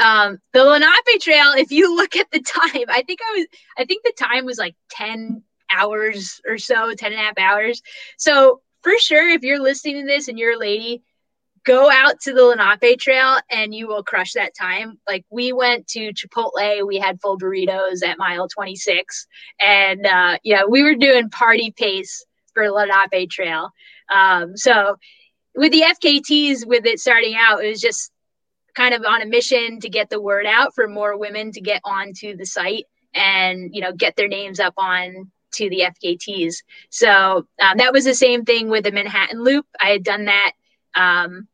Um, 0.03 0.39
the 0.53 0.65
Lenape 0.65 1.21
Trail, 1.21 1.53
if 1.57 1.71
you 1.71 1.95
look 1.97 2.17
at 2.17 2.31
the 2.31 2.41
time, 2.47 2.85
I 2.89 3.03
think 3.03 3.21
I 3.23 3.39
was 3.39 3.47
I 3.79 3.85
think 3.85 4.05
the 4.05 4.15
time 4.19 4.45
was 4.45 4.59
like 4.59 4.75
10 4.91 5.43
hours 5.75 6.41
or 6.47 6.59
so, 6.59 6.93
10 6.95 7.13
and 7.13 7.21
a 7.21 7.25
half 7.25 7.39
hours. 7.39 7.83
So 8.17 8.61
for 8.83 8.93
sure, 8.99 9.29
if 9.31 9.43
you're 9.43 9.63
listening 9.63 10.01
to 10.01 10.07
this 10.07 10.29
and 10.29 10.39
you're 10.39 10.55
a 10.55 10.59
lady, 10.59 11.03
go 11.65 11.91
out 11.91 12.21
to 12.21 12.33
the 12.33 12.45
Lenape 12.45 12.99
Trail 12.99 13.39
and 13.51 13.75
you 13.75 13.87
will 13.87 14.03
crush 14.03 14.33
that 14.33 14.53
time. 14.59 14.99
Like 15.07 15.25
we 15.31 15.53
went 15.53 15.87
to 15.89 16.13
Chipotle, 16.13 16.87
we 16.87 16.99
had 16.99 17.21
full 17.21 17.39
burritos 17.39 18.05
at 18.05 18.19
mile 18.19 18.49
26, 18.49 19.27
and 19.61 20.07
uh, 20.07 20.39
yeah, 20.43 20.63
we 20.69 20.83
were 20.83 20.97
doing 20.97 21.31
party 21.31 21.73
pace 21.77 22.25
for 22.55 22.71
Lenape 22.71 23.31
Trail. 23.31 23.71
Um, 24.13 24.57
so 24.57 24.97
with 25.55 25.73
the 25.73 25.83
FKTs, 25.83 26.67
with 26.67 26.87
it 26.87 26.99
starting 26.99 27.35
out, 27.37 27.65
it 27.65 27.69
was 27.69 27.81
just 27.81 28.11
kind 28.75 28.95
of 28.95 29.05
on 29.05 29.23
a 29.23 29.27
mission 29.27 29.81
to 29.81 29.89
get 29.89 30.11
the 30.11 30.21
word 30.21 30.47
out 30.47 30.75
for 30.75 30.89
more 30.89 31.17
women 31.19 31.53
to 31.53 31.61
get 31.61 31.83
onto 31.85 32.37
the 32.37 32.47
site 32.47 32.87
and 33.15 33.75
you 33.75 33.83
know 33.83 33.93
get 33.93 34.17
their 34.17 34.29
names 34.29 34.59
up 34.59 34.73
on 34.79 35.31
to 35.53 35.69
the 35.71 35.81
FKTs. 35.81 36.57
So 36.91 37.47
um, 37.61 37.77
that 37.79 37.93
was 37.93 38.05
the 38.05 38.15
same 38.15 38.45
thing 38.45 38.69
with 38.69 38.85
the 38.85 38.93
Manhattan 38.93 39.43
Loop. 39.43 39.67
I 39.81 39.91
had 39.91 40.05
done 40.05 40.27
that 40.27 40.53
um, 40.95 41.49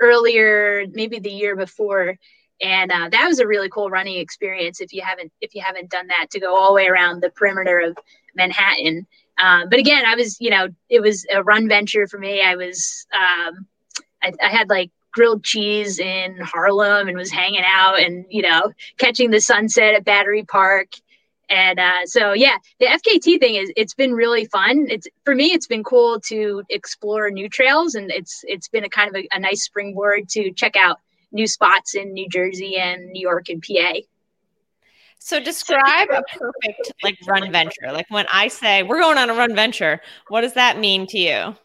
earlier, 0.00 0.86
maybe 0.92 1.18
the 1.18 1.30
year 1.30 1.56
before, 1.56 2.16
and 2.62 2.92
uh, 2.92 3.08
that 3.10 3.26
was 3.26 3.38
a 3.38 3.46
really 3.46 3.68
cool 3.68 3.90
running 3.90 4.18
experience. 4.18 4.80
If 4.80 4.92
you 4.92 5.02
haven't 5.02 5.32
if 5.40 5.54
you 5.54 5.62
haven't 5.62 5.90
done 5.90 6.08
that, 6.08 6.26
to 6.30 6.40
go 6.40 6.54
all 6.54 6.68
the 6.68 6.74
way 6.74 6.86
around 6.86 7.22
the 7.22 7.30
perimeter 7.30 7.80
of 7.80 7.96
Manhattan. 8.34 9.06
Um, 9.38 9.68
but 9.70 9.78
again, 9.78 10.04
I 10.04 10.14
was 10.14 10.40
you 10.40 10.50
know 10.50 10.68
it 10.88 11.00
was 11.00 11.26
a 11.32 11.42
run 11.42 11.68
venture 11.68 12.06
for 12.06 12.18
me. 12.18 12.42
I 12.42 12.56
was 12.56 13.06
um, 13.14 13.66
I, 14.22 14.32
I 14.42 14.48
had 14.48 14.68
like 14.68 14.90
grilled 15.12 15.42
cheese 15.42 15.98
in 15.98 16.36
Harlem 16.40 17.08
and 17.08 17.16
was 17.16 17.30
hanging 17.30 17.64
out 17.64 18.00
and 18.00 18.24
you 18.28 18.42
know 18.42 18.72
catching 18.98 19.30
the 19.30 19.40
sunset 19.40 19.94
at 19.94 20.04
Battery 20.04 20.44
Park. 20.44 20.88
And 21.50 21.80
uh, 21.80 22.06
so 22.06 22.32
yeah, 22.32 22.56
the 22.78 22.86
FKT 22.86 23.40
thing 23.40 23.56
is 23.56 23.72
it's 23.76 23.94
been 23.94 24.14
really 24.14 24.46
fun. 24.46 24.86
It's 24.88 25.08
for 25.24 25.34
me, 25.34 25.46
it's 25.46 25.66
been 25.66 25.82
cool 25.82 26.20
to 26.20 26.62
explore 26.70 27.30
new 27.30 27.48
trails, 27.48 27.96
and 27.96 28.10
it's 28.10 28.44
it's 28.46 28.68
been 28.68 28.84
a 28.84 28.88
kind 28.88 29.10
of 29.10 29.16
a, 29.16 29.28
a 29.32 29.40
nice 29.40 29.64
springboard 29.64 30.28
to 30.30 30.52
check 30.52 30.76
out 30.76 30.98
new 31.32 31.48
spots 31.48 31.94
in 31.94 32.12
New 32.12 32.28
Jersey 32.28 32.76
and 32.76 33.10
New 33.10 33.20
York 33.20 33.48
and 33.48 33.62
PA. 33.62 33.94
So 35.18 35.38
describe 35.38 36.08
a 36.10 36.22
perfect 36.32 36.92
like 37.02 37.18
run 37.26 37.52
venture. 37.52 37.92
Like 37.92 38.06
when 38.10 38.26
I 38.32 38.48
say 38.48 38.82
we're 38.84 39.00
going 39.00 39.18
on 39.18 39.28
a 39.28 39.34
run 39.34 39.54
venture, 39.54 40.00
what 40.28 40.40
does 40.42 40.54
that 40.54 40.78
mean 40.78 41.06
to 41.08 41.18
you? 41.18 41.56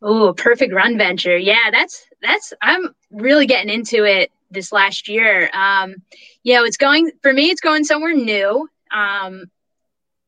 Oh, 0.00 0.32
perfect 0.32 0.72
run 0.72 0.98
venture. 0.98 1.36
Yeah, 1.36 1.70
that's 1.70 2.04
that's 2.20 2.52
I'm 2.62 2.94
really 3.10 3.46
getting 3.46 3.72
into 3.72 4.04
it 4.04 4.32
this 4.52 4.72
last 4.72 5.08
year. 5.08 5.50
Um, 5.52 5.94
you 6.42 6.54
know, 6.54 6.64
it's 6.64 6.76
going 6.76 7.10
for 7.22 7.32
me. 7.32 7.50
It's 7.50 7.60
going 7.60 7.84
somewhere 7.84 8.14
new. 8.14 8.68
Um, 8.92 9.44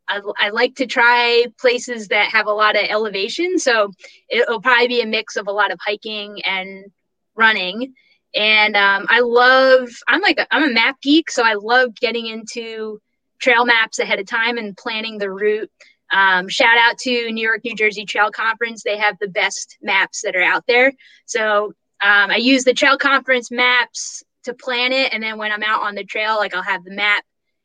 I, 0.06 0.20
I 0.38 0.50
like 0.50 0.76
to 0.76 0.86
try 0.86 1.46
places 1.58 2.08
that 2.08 2.30
have 2.30 2.46
a 2.46 2.52
lot 2.52 2.76
of 2.76 2.84
elevation, 2.88 3.58
so 3.58 3.90
it'll 4.28 4.60
probably 4.60 4.88
be 4.88 5.00
a 5.00 5.06
mix 5.06 5.36
of 5.36 5.46
a 5.46 5.52
lot 5.52 5.72
of 5.72 5.78
hiking 5.84 6.42
and 6.44 6.86
running. 7.34 7.94
And 8.34 8.76
um, 8.76 9.06
I 9.08 9.20
love. 9.20 9.88
I'm 10.08 10.20
like 10.20 10.38
a, 10.38 10.46
I'm 10.54 10.64
a 10.64 10.72
map 10.72 11.00
geek, 11.00 11.30
so 11.30 11.42
I 11.42 11.54
love 11.54 11.94
getting 11.94 12.26
into 12.26 13.00
trail 13.40 13.64
maps 13.64 13.98
ahead 13.98 14.18
of 14.18 14.26
time 14.26 14.58
and 14.58 14.76
planning 14.76 15.18
the 15.18 15.30
route. 15.30 15.70
Um, 16.12 16.48
shout 16.48 16.78
out 16.78 16.98
to 16.98 17.32
New 17.32 17.42
York, 17.42 17.62
New 17.64 17.74
Jersey 17.74 18.04
Trail 18.04 18.30
Conference. 18.30 18.82
They 18.82 18.98
have 18.98 19.16
the 19.20 19.28
best 19.28 19.78
maps 19.82 20.22
that 20.22 20.36
are 20.36 20.42
out 20.42 20.64
there. 20.66 20.92
So 21.26 21.72
um, 22.04 22.30
I 22.30 22.36
use 22.36 22.64
the 22.64 22.74
trail 22.74 22.98
conference 22.98 23.50
maps 23.50 24.22
to 24.44 24.52
plan 24.52 24.92
it, 24.92 25.14
and 25.14 25.22
then 25.22 25.38
when 25.38 25.52
I'm 25.52 25.62
out 25.62 25.82
on 25.82 25.94
the 25.94 26.04
trail, 26.04 26.36
like 26.36 26.54
I'll 26.54 26.62
have 26.62 26.84
the 26.84 26.90
map, 26.90 27.24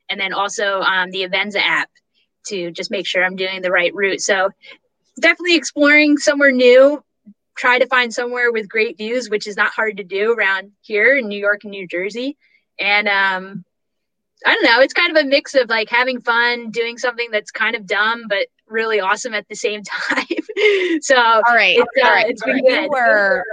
and 0.09 0.19
then 0.19 0.31
also 0.31 0.79
um, 0.79 1.11
the 1.11 1.27
Avenza 1.27 1.59
app 1.59 1.89
to 2.47 2.71
just 2.71 2.89
make 2.89 3.05
sure 3.05 3.23
I'm 3.23 3.35
doing 3.35 3.61
the 3.61 3.69
right 3.69 3.93
route. 3.93 4.21
So 4.21 4.49
definitely 5.19 5.55
exploring 5.55 6.17
somewhere 6.17 6.51
new. 6.51 7.03
Try 7.57 7.79
to 7.79 7.87
find 7.87 8.13
somewhere 8.13 8.53
with 8.53 8.69
great 8.69 8.97
views, 8.97 9.29
which 9.29 9.45
is 9.45 9.57
not 9.57 9.71
hard 9.71 9.97
to 9.97 10.03
do 10.05 10.31
around 10.31 10.71
here 10.79 11.17
in 11.17 11.27
New 11.27 11.37
York 11.37 11.65
and 11.65 11.71
New 11.71 11.85
Jersey. 11.85 12.37
And 12.79 13.09
um, 13.09 13.65
I 14.45 14.53
don't 14.53 14.63
know. 14.63 14.79
It's 14.79 14.93
kind 14.93 15.15
of 15.15 15.21
a 15.21 15.27
mix 15.27 15.53
of 15.55 15.67
like 15.67 15.89
having 15.89 16.21
fun, 16.21 16.71
doing 16.71 16.97
something 16.97 17.29
that's 17.29 17.51
kind 17.51 17.75
of 17.75 17.85
dumb 17.85 18.23
but 18.29 18.47
really 18.69 19.01
awesome 19.01 19.33
at 19.33 19.47
the 19.49 19.55
same 19.55 19.83
time. 20.09 20.25
so 21.01 21.17
all 21.17 21.41
right, 21.47 21.77
it's, 21.77 21.89
all 22.01 22.09
uh, 22.09 22.13
right. 22.13 22.29
It's 22.29 22.43
been 22.43 22.61
good. 22.61 22.83
You 22.83 22.89
were, 22.89 23.43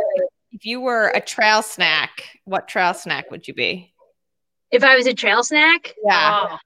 if 0.57 0.65
you 0.65 0.81
were 0.81 1.09
a 1.09 1.21
trail 1.21 1.63
snack, 1.63 2.41
what 2.45 2.67
trail 2.67 2.95
snack 2.95 3.31
would 3.31 3.47
you 3.47 3.53
be? 3.53 3.93
If 4.71 4.83
I 4.83 4.97
was 4.97 5.07
a 5.07 5.13
trail 5.13 5.45
snack, 5.45 5.95
yeah. 6.03 6.57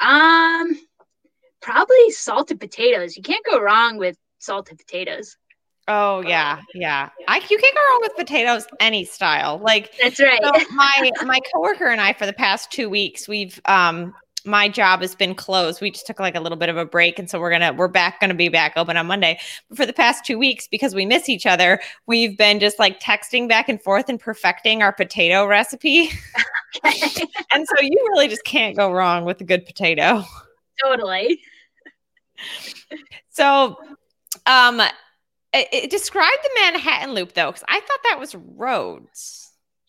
Oh, 0.00 0.06
um, 0.06 0.76
probably 1.62 2.10
salted 2.10 2.58
potatoes. 2.58 3.16
You 3.16 3.22
can't 3.22 3.44
go 3.44 3.60
wrong 3.60 3.96
with 3.96 4.18
salted 4.38 4.78
potatoes. 4.78 5.36
Oh 5.86 6.20
yeah, 6.20 6.60
yeah. 6.74 7.10
I 7.28 7.36
you 7.36 7.58
can't 7.58 7.74
go 7.74 7.80
wrong 7.90 8.00
with 8.02 8.16
potatoes 8.16 8.66
any 8.80 9.04
style. 9.04 9.58
Like 9.58 9.92
that's 10.02 10.18
right. 10.18 10.40
So 10.42 10.50
my 10.74 11.12
my 11.24 11.38
coworker 11.54 11.86
and 11.86 12.00
I 12.00 12.12
for 12.12 12.26
the 12.26 12.32
past 12.32 12.72
two 12.72 12.90
weeks 12.90 13.28
we've 13.28 13.60
um 13.66 14.12
my 14.46 14.68
job 14.68 15.00
has 15.00 15.14
been 15.14 15.34
closed. 15.34 15.80
We 15.80 15.90
just 15.90 16.06
took 16.06 16.20
like 16.20 16.34
a 16.34 16.40
little 16.40 16.56
bit 16.56 16.68
of 16.68 16.76
a 16.76 16.84
break, 16.84 17.18
and 17.18 17.28
so 17.28 17.40
we're 17.40 17.50
gonna 17.50 17.72
we're 17.72 17.88
back 17.88 18.20
gonna 18.20 18.34
be 18.34 18.48
back 18.48 18.74
open 18.76 18.96
on 18.96 19.06
Monday. 19.06 19.38
But 19.68 19.76
for 19.78 19.86
the 19.86 19.92
past 19.92 20.24
two 20.24 20.38
weeks, 20.38 20.68
because 20.68 20.94
we 20.94 21.04
miss 21.04 21.28
each 21.28 21.46
other, 21.46 21.80
we've 22.06 22.36
been 22.38 22.60
just 22.60 22.78
like 22.78 23.00
texting 23.00 23.48
back 23.48 23.68
and 23.68 23.82
forth 23.82 24.08
and 24.08 24.20
perfecting 24.20 24.82
our 24.82 24.92
potato 24.92 25.46
recipe. 25.46 26.10
and 26.84 27.66
so 27.66 27.80
you 27.80 28.06
really 28.10 28.28
just 28.28 28.44
can't 28.44 28.76
go 28.76 28.92
wrong 28.92 29.24
with 29.24 29.40
a 29.40 29.44
good 29.44 29.66
potato. 29.66 30.22
Totally. 30.82 31.40
So, 33.30 33.76
um, 34.46 34.80
it, 35.52 35.68
it, 35.72 35.90
describe 35.90 36.38
the 36.42 36.50
Manhattan 36.62 37.14
Loop 37.14 37.32
though, 37.32 37.50
because 37.50 37.64
I 37.68 37.80
thought 37.80 38.00
that 38.04 38.20
was 38.20 38.34
roads. 38.34 39.45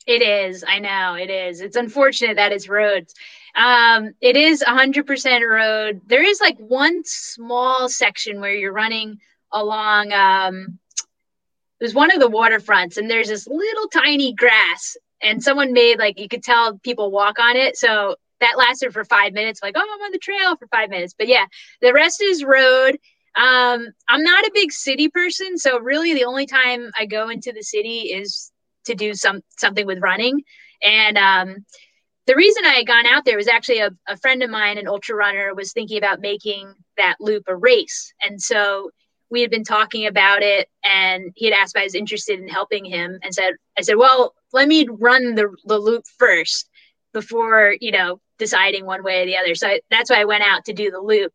It 0.07 0.21
is. 0.21 0.63
I 0.65 0.79
know 0.79 1.15
it 1.15 1.29
is. 1.29 1.59
It's 1.59 1.75
unfortunate 1.75 2.37
that 2.37 2.53
it's 2.53 2.69
roads. 2.69 3.13
Um, 3.55 4.13
it 4.21 4.37
is 4.37 4.63
100% 4.65 5.49
road. 5.49 6.01
There 6.07 6.23
is 6.23 6.39
like 6.39 6.57
one 6.59 7.01
small 7.03 7.89
section 7.89 8.39
where 8.39 8.55
you're 8.55 8.71
running 8.71 9.19
along. 9.51 10.13
Um, 10.13 10.79
there's 11.79 11.93
one 11.93 12.11
of 12.11 12.21
the 12.21 12.29
waterfronts, 12.29 12.95
and 12.97 13.09
there's 13.09 13.27
this 13.27 13.47
little 13.47 13.89
tiny 13.89 14.33
grass, 14.33 14.95
and 15.21 15.43
someone 15.43 15.73
made 15.73 15.99
like 15.99 16.17
you 16.19 16.29
could 16.29 16.43
tell 16.43 16.77
people 16.79 17.11
walk 17.11 17.37
on 17.37 17.57
it. 17.57 17.75
So 17.75 18.15
that 18.39 18.57
lasted 18.57 18.93
for 18.93 19.03
five 19.03 19.33
minutes. 19.33 19.59
Like, 19.61 19.75
oh, 19.75 19.81
I'm 19.81 20.05
on 20.05 20.11
the 20.11 20.19
trail 20.19 20.55
for 20.55 20.67
five 20.67 20.89
minutes. 20.89 21.13
But 21.17 21.27
yeah, 21.27 21.45
the 21.81 21.93
rest 21.93 22.21
is 22.21 22.45
road. 22.45 22.97
Um, 23.35 23.87
I'm 24.07 24.23
not 24.23 24.45
a 24.45 24.51
big 24.53 24.71
city 24.71 25.09
person, 25.09 25.57
so 25.57 25.79
really 25.79 26.13
the 26.13 26.25
only 26.25 26.45
time 26.45 26.91
I 26.97 27.05
go 27.05 27.27
into 27.27 27.51
the 27.51 27.61
city 27.61 28.13
is 28.13 28.51
to 28.87 28.95
do 28.95 29.13
some 29.13 29.41
something 29.57 29.85
with 29.85 29.99
running. 30.01 30.41
And 30.83 31.17
um, 31.17 31.65
the 32.25 32.35
reason 32.35 32.65
I 32.65 32.73
had 32.73 32.87
gone 32.87 33.05
out 33.05 33.25
there 33.25 33.37
was 33.37 33.47
actually 33.47 33.79
a, 33.79 33.91
a 34.07 34.17
friend 34.17 34.43
of 34.43 34.49
mine, 34.49 34.77
an 34.77 34.87
ultra 34.87 35.15
runner, 35.15 35.53
was 35.55 35.71
thinking 35.71 35.97
about 35.97 36.19
making 36.19 36.73
that 36.97 37.15
loop 37.19 37.43
a 37.47 37.55
race. 37.55 38.13
And 38.21 38.41
so 38.41 38.91
we 39.29 39.41
had 39.41 39.49
been 39.51 39.63
talking 39.63 40.07
about 40.07 40.41
it 40.41 40.69
and 40.83 41.31
he 41.35 41.45
had 41.45 41.53
asked 41.53 41.75
if 41.75 41.81
I 41.81 41.83
was 41.83 41.95
interested 41.95 42.39
in 42.39 42.47
helping 42.47 42.85
him 42.85 43.19
and 43.23 43.33
said, 43.33 43.53
I 43.77 43.81
said, 43.81 43.95
well, 43.95 44.33
let 44.53 44.67
me 44.67 44.87
run 44.89 45.35
the, 45.35 45.53
the 45.65 45.77
loop 45.77 46.03
first 46.17 46.69
before, 47.13 47.75
you 47.81 47.91
know, 47.91 48.21
deciding 48.37 48.85
one 48.85 49.03
way 49.03 49.23
or 49.23 49.25
the 49.25 49.37
other. 49.37 49.55
So 49.55 49.67
I, 49.67 49.81
that's 49.89 50.09
why 50.09 50.21
I 50.21 50.25
went 50.25 50.43
out 50.43 50.65
to 50.65 50.73
do 50.73 50.91
the 50.91 50.99
loop. 50.99 51.33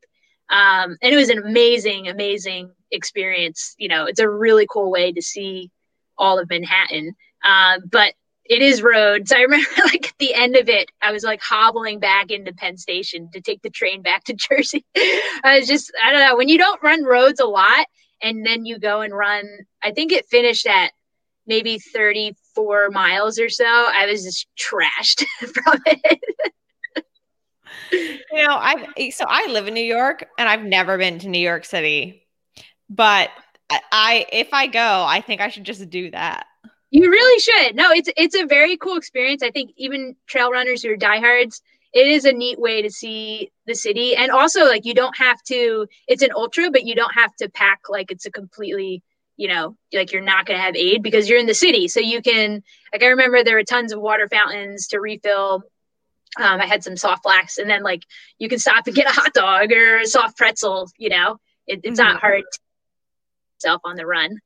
Um, 0.48 0.96
and 1.02 1.12
it 1.12 1.16
was 1.16 1.28
an 1.28 1.38
amazing, 1.38 2.08
amazing 2.08 2.70
experience. 2.90 3.74
You 3.78 3.88
know, 3.88 4.04
it's 4.06 4.20
a 4.20 4.28
really 4.28 4.66
cool 4.70 4.90
way 4.90 5.12
to 5.12 5.22
see 5.22 5.70
all 6.16 6.38
of 6.38 6.48
Manhattan. 6.48 7.14
Uh, 7.44 7.78
but 7.90 8.14
it 8.44 8.62
is 8.62 8.82
roads. 8.82 9.32
I 9.32 9.40
remember 9.40 9.68
like 9.84 10.08
at 10.08 10.18
the 10.18 10.34
end 10.34 10.56
of 10.56 10.68
it, 10.68 10.90
I 11.00 11.12
was 11.12 11.22
like 11.22 11.40
hobbling 11.40 12.00
back 12.00 12.30
into 12.30 12.52
Penn 12.52 12.76
Station 12.76 13.30
to 13.32 13.40
take 13.40 13.62
the 13.62 13.70
train 13.70 14.02
back 14.02 14.24
to 14.24 14.34
Jersey. 14.34 14.84
I 14.96 15.58
was 15.58 15.66
just, 15.66 15.92
I 16.04 16.12
don't 16.12 16.20
know, 16.20 16.36
when 16.36 16.48
you 16.48 16.58
don't 16.58 16.82
run 16.82 17.04
roads 17.04 17.40
a 17.40 17.46
lot 17.46 17.86
and 18.22 18.44
then 18.46 18.64
you 18.64 18.78
go 18.78 19.00
and 19.00 19.14
run, 19.14 19.44
I 19.82 19.92
think 19.92 20.12
it 20.12 20.26
finished 20.26 20.66
at 20.66 20.92
maybe 21.46 21.78
34 21.78 22.90
miles 22.90 23.38
or 23.38 23.48
so. 23.48 23.64
I 23.64 24.06
was 24.06 24.22
just 24.22 24.46
trashed 24.56 25.24
from 25.38 25.80
it. 25.86 26.20
you 27.92 28.46
know, 28.46 28.54
I 28.54 29.10
so 29.10 29.24
I 29.28 29.48
live 29.48 29.66
in 29.66 29.74
New 29.74 29.80
York 29.80 30.28
and 30.38 30.48
I've 30.48 30.62
never 30.62 30.98
been 30.98 31.18
to 31.20 31.28
New 31.28 31.40
York 31.40 31.64
City, 31.64 32.26
but 32.88 33.30
I 33.70 34.26
if 34.32 34.52
I 34.52 34.66
go, 34.66 35.04
I 35.06 35.20
think 35.20 35.40
I 35.40 35.48
should 35.48 35.64
just 35.64 35.88
do 35.90 36.10
that. 36.12 36.46
You 36.92 37.10
really 37.10 37.40
should. 37.40 37.74
No, 37.74 37.90
it's 37.90 38.10
it's 38.18 38.36
a 38.36 38.44
very 38.44 38.76
cool 38.76 38.98
experience. 38.98 39.42
I 39.42 39.50
think 39.50 39.70
even 39.78 40.14
trail 40.26 40.50
runners 40.50 40.82
who 40.82 40.90
are 40.90 40.96
diehards, 40.96 41.62
it 41.94 42.06
is 42.06 42.26
a 42.26 42.32
neat 42.32 42.60
way 42.60 42.82
to 42.82 42.90
see 42.90 43.50
the 43.66 43.74
city. 43.74 44.14
And 44.14 44.30
also 44.30 44.66
like 44.66 44.84
you 44.84 44.92
don't 44.92 45.16
have 45.16 45.42
to 45.44 45.86
it's 46.06 46.22
an 46.22 46.32
ultra, 46.36 46.70
but 46.70 46.84
you 46.84 46.94
don't 46.94 47.14
have 47.14 47.34
to 47.36 47.48
pack 47.48 47.80
like 47.88 48.10
it's 48.10 48.26
a 48.26 48.30
completely, 48.30 49.02
you 49.38 49.48
know, 49.48 49.74
like 49.94 50.12
you're 50.12 50.20
not 50.20 50.44
gonna 50.44 50.60
have 50.60 50.76
aid 50.76 51.02
because 51.02 51.30
you're 51.30 51.38
in 51.38 51.46
the 51.46 51.54
city. 51.54 51.88
So 51.88 51.98
you 51.98 52.20
can 52.20 52.62
like 52.92 53.02
I 53.02 53.06
remember 53.06 53.42
there 53.42 53.56
were 53.56 53.64
tons 53.64 53.92
of 53.92 54.00
water 54.02 54.28
fountains 54.28 54.88
to 54.88 55.00
refill. 55.00 55.62
Um, 56.38 56.60
I 56.60 56.66
had 56.66 56.84
some 56.84 56.98
soft 56.98 57.22
flasks 57.22 57.56
and 57.56 57.70
then 57.70 57.82
like 57.82 58.02
you 58.38 58.50
can 58.50 58.58
stop 58.58 58.86
and 58.86 58.94
get 58.94 59.06
a 59.06 59.18
hot 59.18 59.32
dog 59.32 59.72
or 59.72 60.00
a 60.00 60.06
soft 60.06 60.36
pretzel, 60.36 60.90
you 60.98 61.08
know. 61.08 61.38
It, 61.66 61.80
it's 61.84 61.98
mm-hmm. 61.98 62.06
not 62.06 62.20
hard 62.20 62.42
to 62.52 62.58
self 63.60 63.80
on 63.86 63.96
the 63.96 64.04
run. 64.04 64.40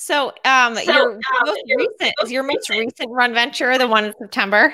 So, 0.00 0.32
um, 0.44 0.76
so, 0.76 0.92
your 0.92 1.10
um, 1.10 1.20
most 1.44 1.62
recent 1.76 2.14
is 2.22 2.30
your 2.30 2.44
most 2.44 2.70
recent 2.70 3.10
run 3.10 3.34
venture 3.34 3.76
the 3.78 3.88
one 3.88 4.04
in 4.04 4.14
September? 4.16 4.72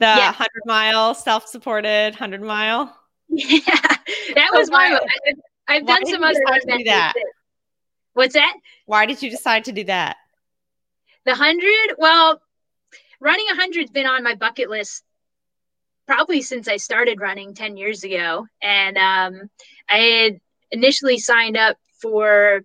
The 0.00 0.04
yeah. 0.04 0.26
100 0.26 0.48
mile 0.66 1.14
self 1.14 1.46
supported 1.48 2.10
100 2.10 2.42
mile? 2.42 2.94
Yeah, 3.30 3.60
that 4.34 4.50
was 4.52 4.70
one 4.70 4.92
of 4.92 5.00
I've, 5.26 5.34
I've 5.66 5.86
done 5.86 6.04
some 6.06 6.22
other 6.22 6.40
do 6.66 6.84
that. 6.84 7.14
What's 8.12 8.34
that? 8.34 8.54
Why 8.84 9.06
did 9.06 9.22
you 9.22 9.30
decide 9.30 9.64
to 9.64 9.72
do 9.72 9.84
that? 9.84 10.18
The 11.24 11.32
100? 11.32 11.96
Well, 11.96 12.42
running 13.18 13.46
100 13.48 13.80
has 13.80 13.90
been 13.90 14.06
on 14.06 14.22
my 14.22 14.34
bucket 14.34 14.68
list 14.68 15.04
probably 16.06 16.42
since 16.42 16.68
I 16.68 16.76
started 16.76 17.18
running 17.18 17.54
10 17.54 17.78
years 17.78 18.04
ago. 18.04 18.46
And 18.62 18.98
um, 18.98 19.50
I 19.88 19.98
had 19.98 20.40
initially 20.70 21.18
signed 21.18 21.56
up 21.56 21.78
for 22.00 22.62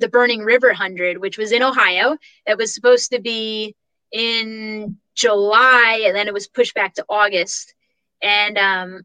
the 0.00 0.08
Burning 0.08 0.40
River 0.40 0.68
100, 0.68 1.18
which 1.18 1.38
was 1.38 1.52
in 1.52 1.62
Ohio. 1.62 2.16
It 2.46 2.58
was 2.58 2.74
supposed 2.74 3.10
to 3.12 3.20
be 3.20 3.76
in 4.12 4.98
July, 5.14 6.02
and 6.06 6.16
then 6.16 6.26
it 6.26 6.34
was 6.34 6.48
pushed 6.48 6.74
back 6.74 6.94
to 6.94 7.04
August. 7.08 7.74
And 8.22 8.58
um, 8.58 9.02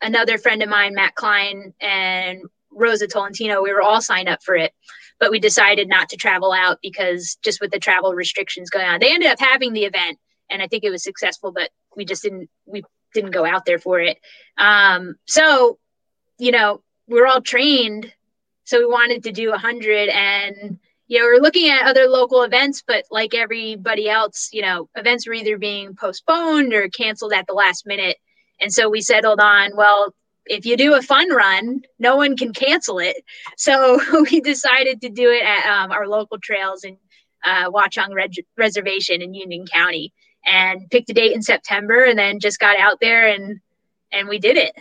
another 0.00 0.38
friend 0.38 0.62
of 0.62 0.68
mine, 0.68 0.94
Matt 0.94 1.14
Klein, 1.14 1.74
and 1.80 2.42
Rosa 2.70 3.06
Tolentino, 3.06 3.62
we 3.62 3.72
were 3.72 3.82
all 3.82 4.00
signed 4.00 4.28
up 4.28 4.42
for 4.42 4.54
it, 4.54 4.72
but 5.20 5.30
we 5.30 5.38
decided 5.38 5.88
not 5.88 6.08
to 6.08 6.16
travel 6.16 6.52
out 6.52 6.78
because 6.82 7.36
just 7.42 7.60
with 7.60 7.70
the 7.70 7.78
travel 7.78 8.14
restrictions 8.14 8.70
going 8.70 8.86
on, 8.86 9.00
they 9.00 9.12
ended 9.12 9.30
up 9.30 9.38
having 9.38 9.72
the 9.72 9.84
event, 9.84 10.18
and 10.50 10.62
I 10.62 10.66
think 10.66 10.84
it 10.84 10.90
was 10.90 11.04
successful, 11.04 11.52
but 11.52 11.70
we 11.96 12.04
just 12.04 12.22
didn't 12.22 12.48
we 12.66 12.82
didn't 13.12 13.30
go 13.30 13.44
out 13.44 13.64
there 13.64 13.78
for 13.78 14.00
it. 14.00 14.18
Um, 14.56 15.16
so, 15.26 15.78
you 16.38 16.50
know, 16.50 16.82
we're 17.06 17.26
all 17.26 17.42
trained, 17.42 18.12
so 18.64 18.78
we 18.78 18.86
wanted 18.86 19.24
to 19.24 19.32
do 19.32 19.52
a 19.52 19.58
hundred 19.58 20.08
and 20.08 20.78
you 21.08 21.18
know, 21.18 21.26
we're 21.26 21.42
looking 21.42 21.68
at 21.68 21.86
other 21.86 22.06
local 22.06 22.42
events, 22.42 22.82
but 22.86 23.04
like 23.10 23.34
everybody 23.34 24.08
else, 24.08 24.48
you 24.50 24.62
know, 24.62 24.88
events 24.94 25.26
were 25.26 25.34
either 25.34 25.58
being 25.58 25.94
postponed 25.94 26.72
or 26.72 26.88
canceled 26.88 27.34
at 27.34 27.46
the 27.46 27.52
last 27.52 27.86
minute. 27.86 28.16
And 28.62 28.72
so 28.72 28.88
we 28.88 29.02
settled 29.02 29.38
on, 29.38 29.76
well, 29.76 30.14
if 30.46 30.64
you 30.64 30.76
do 30.76 30.94
a 30.94 31.02
fun 31.02 31.30
run, 31.30 31.82
no 31.98 32.16
one 32.16 32.36
can 32.36 32.52
cancel 32.52 32.98
it. 32.98 33.16
So 33.58 34.00
we 34.30 34.40
decided 34.40 35.02
to 35.02 35.10
do 35.10 35.30
it 35.30 35.42
at 35.42 35.66
um, 35.66 35.92
our 35.92 36.06
local 36.06 36.38
trails 36.38 36.82
in 36.84 36.96
uh, 37.44 37.70
Watchung 37.70 38.14
Reg- 38.14 38.46
Reservation 38.56 39.20
in 39.20 39.34
Union 39.34 39.66
County, 39.66 40.12
and 40.46 40.88
picked 40.90 41.10
a 41.10 41.14
date 41.14 41.32
in 41.32 41.42
September, 41.42 42.04
and 42.04 42.18
then 42.18 42.40
just 42.40 42.58
got 42.58 42.78
out 42.78 42.98
there 43.00 43.26
and 43.26 43.60
and 44.12 44.28
we 44.28 44.38
did 44.38 44.56
it. 44.56 44.72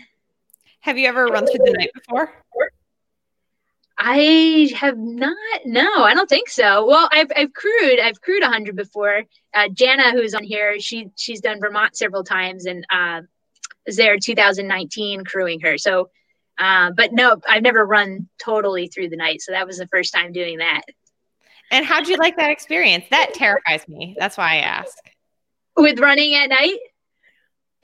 Have 0.82 0.98
you 0.98 1.08
ever 1.08 1.26
run 1.26 1.46
through 1.46 1.66
the 1.66 1.76
night 1.78 1.92
before? 1.94 2.32
I 4.04 4.72
have 4.76 4.98
not. 4.98 5.38
No, 5.64 5.88
I 6.04 6.16
don't 6.16 6.28
think 6.28 6.50
so. 6.50 6.88
Well, 6.88 7.08
I've 7.12 7.32
I've 7.36 7.54
crewed. 7.54 8.00
I've 8.00 8.20
crewed 8.20 8.44
hundred 8.44 8.76
before. 8.76 9.24
Uh, 9.54 9.68
Jana, 9.70 10.12
who's 10.12 10.34
on 10.34 10.44
here, 10.44 10.80
she 10.80 11.10
she's 11.16 11.40
done 11.40 11.60
Vermont 11.60 11.96
several 11.96 12.24
times 12.24 12.66
and 12.66 12.84
uh, 12.92 13.22
was 13.86 13.98
there 13.98 14.18
2019 14.18 15.24
crewing 15.24 15.60
her. 15.62 15.78
So, 15.78 16.10
uh, 16.58 16.92
but 16.98 17.14
no, 17.14 17.38
I've 17.48 17.62
never 17.62 17.86
run 17.86 18.28
totally 18.44 18.88
through 18.88 19.10
the 19.10 19.18
night. 19.18 19.42
So 19.42 19.52
that 19.52 19.68
was 19.68 19.78
the 19.78 19.88
first 19.88 20.14
time 20.14 20.32
doing 20.32 20.58
that. 20.58 20.82
And 21.70 21.86
how'd 21.86 22.08
you 22.08 22.18
like 22.18 22.38
that 22.38 22.50
experience? 22.50 23.06
That 23.12 23.36
terrifies 23.36 23.88
me. 23.88 24.16
That's 24.18 24.36
why 24.36 24.56
I 24.56 24.62
ask. 24.62 24.98
With 25.78 26.00
running 26.00 26.34
at 26.34 26.50
night. 26.50 26.80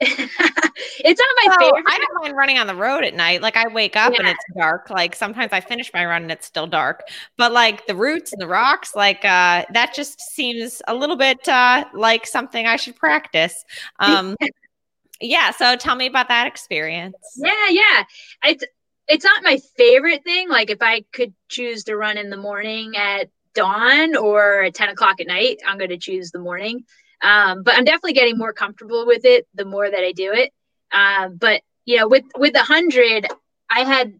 it's 0.00 1.20
not 1.20 1.48
my 1.48 1.56
favorite. 1.58 1.84
I 1.88 1.98
don't 1.98 2.22
mind 2.22 2.36
running 2.36 2.58
on 2.58 2.68
the 2.68 2.74
road 2.74 3.02
at 3.02 3.14
night. 3.14 3.42
Like 3.42 3.56
I 3.56 3.66
wake 3.66 3.96
up 3.96 4.12
yeah. 4.12 4.20
and 4.20 4.28
it's 4.28 4.44
dark. 4.56 4.90
Like 4.90 5.16
sometimes 5.16 5.52
I 5.52 5.60
finish 5.60 5.90
my 5.92 6.06
run 6.06 6.22
and 6.22 6.30
it's 6.30 6.46
still 6.46 6.68
dark. 6.68 7.02
But 7.36 7.52
like 7.52 7.86
the 7.86 7.96
roots 7.96 8.32
and 8.32 8.40
the 8.40 8.46
rocks, 8.46 8.94
like 8.94 9.24
uh 9.24 9.64
that 9.72 9.92
just 9.94 10.20
seems 10.20 10.80
a 10.86 10.94
little 10.94 11.16
bit 11.16 11.48
uh 11.48 11.84
like 11.94 12.26
something 12.26 12.64
I 12.64 12.76
should 12.76 12.94
practice. 12.94 13.64
Um 13.98 14.36
yeah, 15.20 15.50
so 15.50 15.74
tell 15.74 15.96
me 15.96 16.06
about 16.06 16.28
that 16.28 16.46
experience. 16.46 17.16
Yeah, 17.36 17.68
yeah. 17.70 18.04
It's 18.44 18.64
it's 19.08 19.24
not 19.24 19.42
my 19.42 19.58
favorite 19.76 20.22
thing. 20.22 20.48
Like 20.48 20.70
if 20.70 20.80
I 20.80 21.02
could 21.12 21.34
choose 21.48 21.84
to 21.84 21.96
run 21.96 22.18
in 22.18 22.30
the 22.30 22.36
morning 22.36 22.96
at 22.96 23.30
dawn 23.54 24.16
or 24.16 24.62
at 24.62 24.74
10 24.74 24.90
o'clock 24.90 25.20
at 25.20 25.26
night, 25.26 25.58
I'm 25.66 25.78
going 25.78 25.90
to 25.90 25.98
choose 25.98 26.30
the 26.30 26.38
morning. 26.38 26.84
Um, 27.22 27.62
but 27.62 27.74
I'm 27.74 27.84
definitely 27.84 28.12
getting 28.12 28.38
more 28.38 28.52
comfortable 28.52 29.06
with 29.06 29.24
it 29.24 29.46
the 29.54 29.64
more 29.64 29.90
that 29.90 30.04
I 30.04 30.12
do 30.12 30.32
it. 30.32 30.52
Um, 30.92 31.36
but 31.36 31.62
you 31.84 31.96
know, 31.96 32.08
with 32.08 32.24
with 32.36 32.52
the 32.52 32.62
hundred, 32.62 33.26
I 33.70 33.80
had 33.80 34.14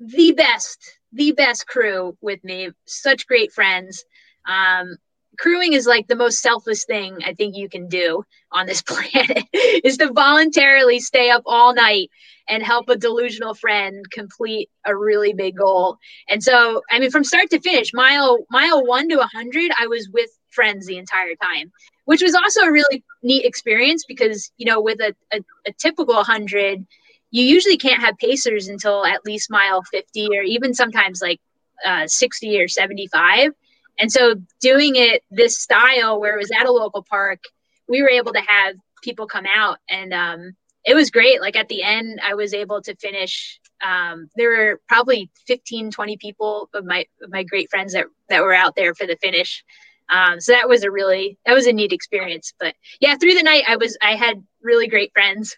the 0.00 0.32
best, 0.32 0.98
the 1.12 1.32
best 1.32 1.66
crew 1.66 2.16
with 2.20 2.42
me. 2.44 2.70
Such 2.86 3.26
great 3.26 3.52
friends. 3.52 4.04
Um, 4.46 4.96
crewing 5.38 5.72
is 5.72 5.86
like 5.86 6.06
the 6.06 6.16
most 6.16 6.40
selfless 6.40 6.84
thing 6.84 7.18
I 7.24 7.34
think 7.34 7.56
you 7.56 7.68
can 7.68 7.88
do 7.88 8.24
on 8.52 8.66
this 8.66 8.82
planet 8.86 9.44
is 9.52 9.96
to 9.98 10.12
voluntarily 10.12 11.00
stay 11.00 11.30
up 11.30 11.42
all 11.46 11.74
night 11.74 12.10
and 12.48 12.62
help 12.62 12.88
a 12.88 12.96
delusional 12.96 13.54
friend 13.54 14.04
complete 14.10 14.68
a 14.84 14.94
really 14.94 15.32
big 15.32 15.56
goal. 15.56 15.96
And 16.28 16.42
so, 16.42 16.82
I 16.90 16.98
mean, 16.98 17.10
from 17.10 17.24
start 17.24 17.50
to 17.50 17.60
finish, 17.60 17.92
mile 17.94 18.44
mile 18.50 18.84
one 18.84 19.08
to 19.08 19.20
a 19.20 19.28
hundred, 19.32 19.70
I 19.78 19.86
was 19.86 20.08
with 20.12 20.30
friends 20.50 20.86
the 20.86 20.98
entire 20.98 21.34
time 21.42 21.72
which 22.04 22.22
was 22.22 22.34
also 22.34 22.62
a 22.62 22.72
really 22.72 23.02
neat 23.22 23.44
experience 23.44 24.04
because 24.06 24.50
you 24.56 24.66
know 24.66 24.80
with 24.80 25.00
a, 25.00 25.14
a, 25.32 25.40
a 25.66 25.72
typical 25.78 26.14
100 26.14 26.86
you 27.30 27.42
usually 27.44 27.76
can't 27.76 28.00
have 28.00 28.16
pacers 28.18 28.68
until 28.68 29.04
at 29.04 29.24
least 29.24 29.50
mile 29.50 29.82
50 29.82 30.28
or 30.36 30.42
even 30.42 30.74
sometimes 30.74 31.20
like 31.20 31.40
uh, 31.84 32.06
60 32.06 32.60
or 32.60 32.68
75 32.68 33.50
and 33.98 34.10
so 34.10 34.34
doing 34.60 34.96
it 34.96 35.22
this 35.30 35.60
style 35.60 36.20
where 36.20 36.34
it 36.34 36.38
was 36.38 36.50
at 36.50 36.66
a 36.66 36.72
local 36.72 37.02
park 37.02 37.40
we 37.88 38.02
were 38.02 38.08
able 38.08 38.32
to 38.32 38.40
have 38.40 38.76
people 39.02 39.26
come 39.26 39.46
out 39.54 39.78
and 39.88 40.14
um, 40.14 40.52
it 40.86 40.94
was 40.94 41.10
great. 41.10 41.40
Like 41.40 41.56
at 41.56 41.68
the 41.68 41.82
end 41.82 42.20
i 42.22 42.34
was 42.34 42.54
able 42.54 42.80
to 42.82 42.94
finish 42.96 43.60
um, 43.84 44.30
there 44.36 44.50
were 44.50 44.80
probably 44.88 45.30
15 45.46 45.90
20 45.90 46.16
people 46.16 46.70
of 46.74 46.84
my 46.84 47.04
of 47.22 47.30
my 47.30 47.42
great 47.42 47.70
friends 47.70 47.92
that 47.92 48.06
that 48.28 48.42
were 48.42 48.54
out 48.54 48.76
there 48.76 48.94
for 48.94 49.06
the 49.06 49.16
finish 49.20 49.64
um, 50.08 50.40
so 50.40 50.52
that 50.52 50.68
was 50.68 50.82
a 50.82 50.90
really 50.90 51.38
that 51.46 51.54
was 51.54 51.66
a 51.66 51.72
neat 51.72 51.92
experience. 51.92 52.52
But 52.58 52.74
yeah, 53.00 53.16
through 53.16 53.34
the 53.34 53.42
night 53.42 53.64
I 53.66 53.76
was 53.76 53.96
I 54.02 54.16
had 54.16 54.44
really 54.62 54.88
great 54.88 55.12
friends 55.12 55.56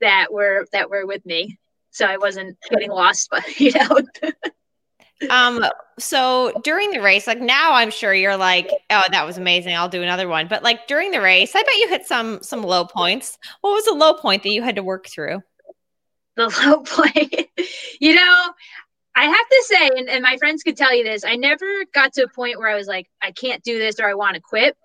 that 0.00 0.32
were 0.32 0.66
that 0.72 0.90
were 0.90 1.06
with 1.06 1.24
me. 1.26 1.58
So 1.90 2.06
I 2.06 2.16
wasn't 2.18 2.56
getting 2.70 2.90
lost, 2.90 3.28
but 3.30 3.60
you 3.60 3.72
know. 3.72 4.00
um 5.30 5.64
so 5.98 6.52
during 6.62 6.92
the 6.92 7.00
race 7.00 7.26
like 7.26 7.40
now 7.40 7.72
i'm 7.72 7.90
sure 7.90 8.14
you're 8.14 8.36
like 8.36 8.70
oh 8.90 9.02
that 9.10 9.26
was 9.26 9.36
amazing 9.36 9.74
i'll 9.74 9.88
do 9.88 10.00
another 10.00 10.28
one 10.28 10.46
but 10.46 10.62
like 10.62 10.86
during 10.86 11.10
the 11.10 11.20
race 11.20 11.56
i 11.56 11.62
bet 11.64 11.74
you 11.74 11.88
hit 11.88 12.06
some 12.06 12.40
some 12.40 12.62
low 12.62 12.84
points 12.84 13.36
what 13.60 13.72
was 13.72 13.84
the 13.84 13.92
low 13.92 14.14
point 14.14 14.44
that 14.44 14.50
you 14.50 14.62
had 14.62 14.76
to 14.76 14.82
work 14.84 15.08
through 15.08 15.42
the 16.36 16.46
low 16.64 16.82
point 16.84 17.48
you 18.00 18.14
know 18.14 18.52
I 19.18 19.24
have 19.24 19.48
to 19.48 19.64
say, 19.66 19.90
and, 19.98 20.08
and 20.08 20.22
my 20.22 20.36
friends 20.36 20.62
could 20.62 20.76
tell 20.76 20.94
you 20.94 21.02
this, 21.02 21.24
I 21.24 21.34
never 21.34 21.66
got 21.92 22.12
to 22.12 22.22
a 22.22 22.28
point 22.28 22.56
where 22.56 22.68
I 22.68 22.76
was 22.76 22.86
like, 22.86 23.08
I 23.20 23.32
can't 23.32 23.64
do 23.64 23.76
this 23.76 23.98
or 23.98 24.08
I 24.08 24.14
want 24.14 24.36
to 24.36 24.40
quit. 24.40 24.76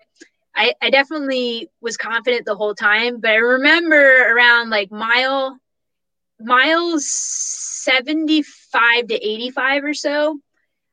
I, 0.56 0.74
I 0.82 0.90
definitely 0.90 1.68
was 1.80 1.96
confident 1.96 2.44
the 2.44 2.56
whole 2.56 2.74
time, 2.74 3.20
but 3.20 3.30
I 3.30 3.36
remember 3.36 4.34
around 4.34 4.70
like 4.70 4.90
mile 4.90 5.56
miles 6.40 7.06
75 7.08 9.06
to 9.06 9.14
85 9.14 9.84
or 9.84 9.94
so, 9.94 10.40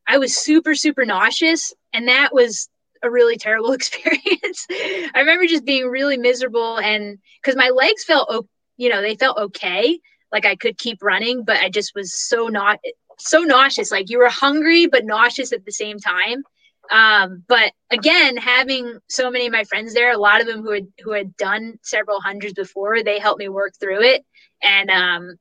I 0.06 0.18
was 0.18 0.36
super, 0.36 0.76
super 0.76 1.04
nauseous. 1.04 1.74
And 1.92 2.06
that 2.06 2.32
was 2.32 2.68
a 3.02 3.10
really 3.10 3.38
terrible 3.38 3.72
experience. 3.72 4.68
I 4.70 5.18
remember 5.18 5.46
just 5.46 5.64
being 5.64 5.88
really 5.88 6.16
miserable 6.16 6.78
and 6.78 7.18
because 7.42 7.56
my 7.56 7.70
legs 7.70 8.04
felt, 8.04 8.46
you 8.76 8.88
know, 8.88 9.02
they 9.02 9.16
felt 9.16 9.36
okay. 9.36 9.98
Like 10.30 10.46
I 10.46 10.54
could 10.54 10.78
keep 10.78 11.02
running, 11.02 11.44
but 11.44 11.56
I 11.56 11.68
just 11.68 11.92
was 11.94 12.14
so 12.14 12.46
not 12.46 12.78
so 13.18 13.40
nauseous. 13.40 13.90
Like 13.90 14.10
you 14.10 14.18
were 14.18 14.28
hungry 14.28 14.86
but 14.86 15.04
nauseous 15.04 15.52
at 15.52 15.64
the 15.64 15.72
same 15.72 15.98
time. 15.98 16.42
Um, 16.90 17.44
but 17.46 17.72
again, 17.90 18.36
having 18.36 18.98
so 19.08 19.30
many 19.30 19.46
of 19.46 19.52
my 19.52 19.64
friends 19.64 19.94
there, 19.94 20.12
a 20.12 20.18
lot 20.18 20.40
of 20.40 20.46
them 20.46 20.62
who 20.62 20.72
had 20.72 20.86
who 21.02 21.12
had 21.12 21.36
done 21.36 21.78
several 21.82 22.20
hundreds 22.20 22.54
before, 22.54 23.02
they 23.02 23.18
helped 23.18 23.38
me 23.38 23.48
work 23.48 23.74
through 23.78 24.02
it. 24.02 24.24
And 24.62 24.90
um, 24.90 25.36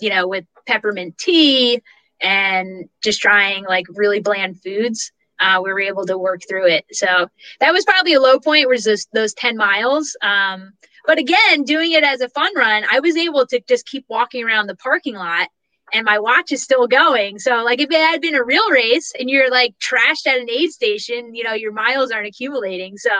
you 0.00 0.10
know, 0.10 0.26
with 0.26 0.44
peppermint 0.66 1.18
tea 1.18 1.82
and 2.22 2.88
just 3.02 3.20
trying 3.20 3.64
like 3.64 3.86
really 3.90 4.20
bland 4.20 4.60
foods, 4.62 5.12
uh, 5.38 5.60
we 5.62 5.72
were 5.72 5.80
able 5.80 6.06
to 6.06 6.18
work 6.18 6.42
through 6.48 6.66
it. 6.68 6.84
So 6.92 7.28
that 7.60 7.72
was 7.72 7.84
probably 7.84 8.14
a 8.14 8.20
low 8.20 8.40
point 8.40 8.68
was 8.68 8.84
those 8.84 9.06
those 9.12 9.34
10 9.34 9.56
miles. 9.56 10.16
Um, 10.22 10.72
but 11.06 11.18
again, 11.18 11.64
doing 11.64 11.92
it 11.92 12.04
as 12.04 12.20
a 12.20 12.28
fun 12.28 12.52
run, 12.56 12.84
I 12.90 13.00
was 13.00 13.16
able 13.16 13.46
to 13.46 13.60
just 13.68 13.86
keep 13.86 14.04
walking 14.08 14.44
around 14.44 14.66
the 14.66 14.76
parking 14.76 15.14
lot 15.14 15.48
and 15.92 16.04
my 16.04 16.18
watch 16.18 16.52
is 16.52 16.62
still 16.62 16.86
going. 16.86 17.38
So 17.38 17.62
like 17.64 17.80
if 17.80 17.90
it 17.90 18.00
had 18.00 18.20
been 18.20 18.34
a 18.34 18.44
real 18.44 18.70
race 18.70 19.12
and 19.18 19.28
you're 19.28 19.50
like 19.50 19.74
trashed 19.78 20.26
at 20.26 20.38
an 20.38 20.50
aid 20.50 20.70
station, 20.70 21.34
you 21.34 21.44
know, 21.44 21.52
your 21.52 21.72
miles 21.72 22.10
aren't 22.10 22.28
accumulating. 22.28 22.96
So 22.96 23.10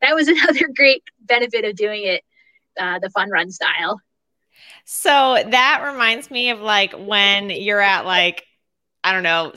that 0.00 0.14
was 0.14 0.28
another 0.28 0.68
great 0.74 1.02
benefit 1.20 1.64
of 1.64 1.76
doing 1.76 2.04
it 2.04 2.22
uh, 2.78 2.98
the 3.00 3.10
fun 3.10 3.30
run 3.30 3.50
style. 3.50 4.00
So 4.84 5.42
that 5.50 5.90
reminds 5.90 6.30
me 6.30 6.50
of 6.50 6.60
like 6.60 6.92
when 6.92 7.50
you're 7.50 7.80
at 7.80 8.04
like 8.04 8.44
I 9.04 9.12
don't 9.12 9.22
know, 9.22 9.52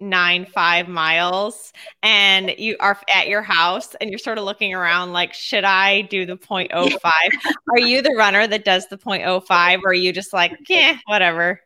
6.95 0.00 0.88
miles 0.88 1.72
and 2.02 2.54
you 2.58 2.76
are 2.80 2.98
at 3.14 3.28
your 3.28 3.42
house 3.42 3.94
and 4.00 4.10
you're 4.10 4.18
sort 4.18 4.38
of 4.38 4.44
looking 4.44 4.74
around 4.74 5.12
like, 5.12 5.34
should 5.34 5.64
I 5.64 6.02
do 6.02 6.26
the 6.26 6.36
0.05? 6.36 7.00
are 7.70 7.78
you 7.78 8.02
the 8.02 8.14
runner 8.16 8.46
that 8.46 8.64
does 8.64 8.88
the 8.88 8.98
0.05 8.98 9.82
or 9.82 9.90
are 9.90 9.94
you 9.94 10.12
just 10.12 10.32
like, 10.32 10.56
yeah, 10.68 10.96
whatever? 11.06 11.60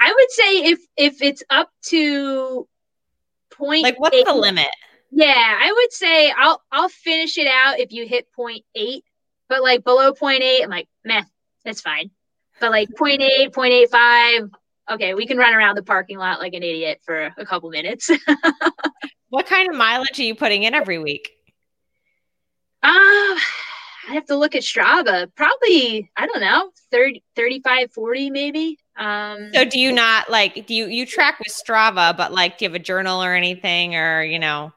I 0.00 0.12
would 0.12 0.30
say 0.30 0.64
if 0.72 0.80
if 0.96 1.22
it's 1.22 1.44
up 1.48 1.70
to 1.86 2.66
point 3.50 3.84
like 3.84 4.00
what's 4.00 4.16
eight, 4.16 4.26
the 4.26 4.34
limit? 4.34 4.66
Yeah, 5.12 5.32
I 5.36 5.72
would 5.72 5.92
say 5.92 6.32
I'll 6.36 6.60
I'll 6.72 6.88
finish 6.88 7.38
it 7.38 7.46
out 7.46 7.78
if 7.78 7.92
you 7.92 8.06
hit 8.06 8.26
0.8, 8.36 9.02
but 9.48 9.62
like 9.62 9.84
below 9.84 10.12
0.8, 10.12 10.64
I'm 10.64 10.70
like, 10.70 10.88
meh, 11.04 11.22
that's 11.64 11.80
fine. 11.80 12.10
But 12.58 12.72
like 12.72 12.88
0.8, 12.90 13.50
0.85, 13.50 14.50
okay, 14.92 15.14
we 15.14 15.26
can 15.26 15.38
run 15.38 15.54
around 15.54 15.76
the 15.76 15.82
parking 15.82 16.18
lot 16.18 16.40
like 16.40 16.54
an 16.54 16.62
idiot 16.62 17.00
for 17.04 17.32
a 17.36 17.46
couple 17.46 17.70
minutes. 17.70 18.10
what 19.28 19.46
kind 19.46 19.68
of 19.68 19.76
mileage 19.76 20.18
are 20.18 20.24
you 20.24 20.34
putting 20.34 20.62
in 20.62 20.74
every 20.74 20.98
week? 20.98 21.30
Um, 22.84 22.90
I 24.08 24.14
have 24.14 24.26
to 24.26 24.36
look 24.36 24.54
at 24.54 24.62
Strava. 24.62 25.32
Probably, 25.34 26.10
I 26.16 26.26
don't 26.26 26.40
know, 26.40 26.70
30, 26.90 27.22
35, 27.36 27.92
40 27.92 28.30
maybe. 28.30 28.78
Um, 28.96 29.50
so 29.54 29.64
do 29.64 29.78
you 29.78 29.92
not 29.92 30.28
like 30.30 30.66
do 30.66 30.74
you 30.74 30.86
you 30.86 31.06
track 31.06 31.38
with 31.38 31.48
Strava, 31.48 32.16
but 32.16 32.32
like 32.32 32.58
do 32.58 32.64
you 32.64 32.70
have 32.70 32.74
a 32.74 32.82
journal 32.82 33.22
or 33.22 33.34
anything, 33.34 33.96
or 33.96 34.22
you 34.22 34.38
know, 34.38 34.72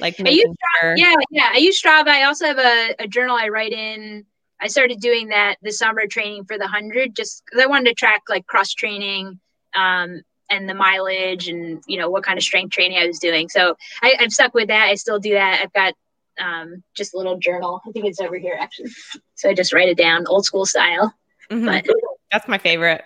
like 0.00 0.18
I 0.24 0.30
use 0.30 0.46
Strava, 0.46 0.94
yeah, 0.96 1.14
yeah. 1.30 1.50
I 1.52 1.58
use 1.58 1.80
Strava. 1.80 2.08
I 2.08 2.22
also 2.22 2.46
have 2.46 2.58
a, 2.58 2.94
a 3.00 3.08
journal 3.08 3.36
I 3.36 3.48
write 3.48 3.72
in. 3.72 4.24
I 4.60 4.68
started 4.68 5.00
doing 5.00 5.28
that 5.28 5.56
this 5.62 5.78
summer 5.78 6.06
training 6.06 6.44
for 6.44 6.56
the 6.58 6.66
hundred, 6.66 7.14
just 7.14 7.42
because 7.44 7.62
I 7.62 7.66
wanted 7.66 7.90
to 7.90 7.94
track 7.94 8.22
like 8.28 8.46
cross 8.46 8.72
training, 8.72 9.38
um, 9.76 10.22
and 10.48 10.68
the 10.68 10.74
mileage 10.74 11.48
and 11.48 11.82
you 11.86 11.98
know 11.98 12.08
what 12.08 12.22
kind 12.22 12.38
of 12.38 12.42
strength 12.42 12.72
training 12.72 12.98
I 12.98 13.06
was 13.06 13.18
doing. 13.18 13.48
So 13.48 13.76
I, 14.02 14.16
I've 14.20 14.32
stuck 14.32 14.54
with 14.54 14.68
that. 14.68 14.86
I 14.88 14.94
still 14.94 15.18
do 15.18 15.34
that. 15.34 15.60
I've 15.62 15.72
got 15.72 15.94
um, 16.38 16.82
just 16.94 17.14
a 17.14 17.16
little 17.16 17.38
journal. 17.38 17.80
I 17.86 17.92
think 17.92 18.06
it's 18.06 18.20
over 18.20 18.36
here 18.36 18.56
actually. 18.58 18.90
So 19.34 19.50
I 19.50 19.54
just 19.54 19.72
write 19.72 19.88
it 19.88 19.96
down, 19.98 20.26
old 20.26 20.44
school 20.44 20.64
style. 20.66 21.12
Mhm. 21.50 21.66
But 21.66 21.94
That's 22.32 22.48
my 22.48 22.58
favorite. 22.58 23.04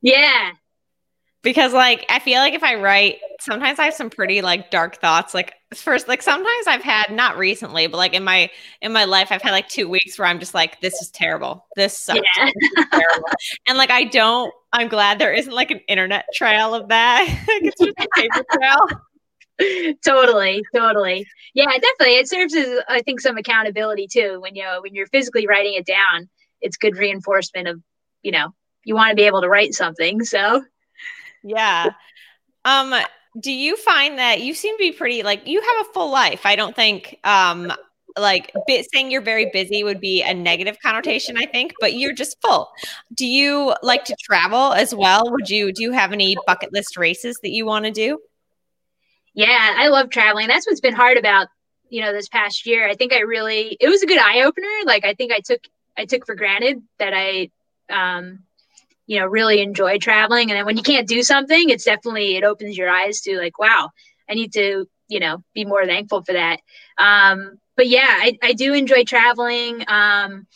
yeah, 0.00 0.52
because 1.42 1.72
like 1.72 2.06
I 2.08 2.18
feel 2.20 2.38
like 2.38 2.54
if 2.54 2.62
I 2.62 2.76
write, 2.76 3.18
sometimes 3.40 3.78
I 3.78 3.86
have 3.86 3.94
some 3.94 4.10
pretty 4.10 4.42
like 4.42 4.70
dark 4.70 4.96
thoughts. 5.00 5.34
Like 5.34 5.54
first, 5.74 6.06
like 6.08 6.22
sometimes 6.22 6.66
I've 6.66 6.82
had 6.82 7.10
not 7.10 7.36
recently, 7.36 7.86
but 7.88 7.96
like 7.96 8.14
in 8.14 8.22
my 8.24 8.50
in 8.80 8.92
my 8.92 9.04
life, 9.04 9.28
I've 9.30 9.42
had 9.42 9.50
like 9.50 9.68
two 9.68 9.88
weeks 9.88 10.18
where 10.18 10.28
I'm 10.28 10.38
just 10.38 10.54
like, 10.54 10.80
this 10.80 10.94
is 11.02 11.10
terrible. 11.10 11.66
This 11.76 11.98
sucks. 11.98 12.20
yeah, 12.36 12.46
This 12.46 12.70
is 12.78 12.86
terrible. 12.92 13.28
and 13.68 13.76
like 13.78 13.90
I 13.90 14.04
don't. 14.04 14.52
I'm 14.72 14.88
glad 14.88 15.18
there 15.18 15.32
isn't 15.34 15.52
like 15.52 15.70
an 15.70 15.80
internet 15.88 16.24
trail 16.34 16.74
of 16.74 16.88
that. 16.88 17.26
It's 17.48 17.78
just 17.78 17.98
a 17.98 18.08
paper 18.14 18.44
trail. 18.52 19.94
totally, 20.04 20.62
totally. 20.74 21.26
Yeah, 21.54 21.66
definitely. 21.66 22.16
It 22.16 22.28
serves 22.28 22.54
as 22.54 22.80
I 22.88 23.02
think 23.02 23.20
some 23.20 23.36
accountability 23.36 24.06
too. 24.10 24.38
When 24.40 24.54
you 24.54 24.62
know 24.62 24.80
when 24.82 24.94
you're 24.94 25.06
physically 25.08 25.46
writing 25.46 25.74
it 25.74 25.86
down, 25.86 26.28
it's 26.60 26.76
good 26.76 26.96
reinforcement 26.96 27.68
of 27.68 27.80
you 28.22 28.32
know 28.32 28.48
you 28.84 28.94
want 28.94 29.10
to 29.10 29.16
be 29.16 29.24
able 29.24 29.42
to 29.42 29.48
write 29.48 29.74
something. 29.74 30.24
So 30.24 30.62
Yeah. 31.42 31.90
Um. 32.64 32.94
Do 33.40 33.50
you 33.50 33.76
find 33.78 34.18
that 34.18 34.42
you 34.42 34.52
seem 34.52 34.76
to 34.76 34.78
be 34.78 34.92
pretty 34.92 35.22
like 35.22 35.46
you 35.46 35.60
have 35.60 35.86
a 35.86 35.92
full 35.92 36.10
life? 36.10 36.44
I 36.44 36.54
don't 36.56 36.76
think 36.76 37.18
um 37.24 37.72
like 38.18 38.52
saying 38.92 39.10
you're 39.10 39.22
very 39.22 39.48
busy 39.54 39.82
would 39.82 39.98
be 39.98 40.22
a 40.22 40.34
negative 40.34 40.76
connotation 40.82 41.38
i 41.38 41.46
think 41.46 41.72
but 41.80 41.94
you're 41.94 42.12
just 42.12 42.36
full 42.42 42.68
do 43.14 43.24
you 43.24 43.74
like 43.82 44.04
to 44.04 44.14
travel 44.22 44.74
as 44.74 44.94
well 44.94 45.32
would 45.32 45.48
you 45.48 45.72
do 45.72 45.82
you 45.82 45.92
have 45.92 46.12
any 46.12 46.36
bucket 46.46 46.70
list 46.74 46.98
races 46.98 47.38
that 47.42 47.52
you 47.52 47.64
want 47.64 47.86
to 47.86 47.90
do 47.90 48.18
yeah, 49.34 49.76
I 49.78 49.88
love 49.88 50.10
traveling. 50.10 50.48
That's 50.48 50.66
what's 50.66 50.80
been 50.80 50.94
hard 50.94 51.16
about 51.16 51.48
you 51.88 52.02
know 52.02 52.12
this 52.12 52.28
past 52.28 52.66
year. 52.66 52.88
I 52.88 52.94
think 52.94 53.12
I 53.12 53.20
really 53.20 53.76
it 53.80 53.88
was 53.88 54.02
a 54.02 54.06
good 54.06 54.18
eye 54.18 54.42
opener. 54.42 54.68
Like 54.84 55.04
I 55.04 55.14
think 55.14 55.32
I 55.32 55.40
took 55.40 55.60
I 55.96 56.04
took 56.04 56.26
for 56.26 56.34
granted 56.34 56.82
that 56.98 57.12
I 57.14 57.50
um 57.90 58.40
you 59.12 59.20
know 59.20 59.26
really 59.26 59.60
enjoy 59.60 59.98
traveling. 59.98 60.50
And 60.50 60.56
then 60.56 60.66
when 60.66 60.78
you 60.78 60.82
can't 60.82 61.06
do 61.08 61.22
something 61.22 61.68
it's 61.68 61.84
definitely 61.84 62.36
it 62.36 62.44
opens 62.44 62.78
your 62.78 62.88
eyes 62.88 63.20
to 63.22 63.36
like 63.38 63.58
wow 63.58 63.90
i 64.28 64.34
need 64.34 64.52
to 64.54 64.86
you 65.08 65.20
know 65.20 65.42
be 65.54 65.64
more 65.64 65.84
thankful 65.86 66.22
for 66.22 66.32
that. 66.32 66.60
Um 66.96 67.58
but 67.76 67.88
yeah 67.88 68.08
i, 68.26 68.38
I 68.42 68.52
do 68.54 68.72
enjoy 68.72 69.04
traveling. 69.04 69.84
Um 69.88 70.46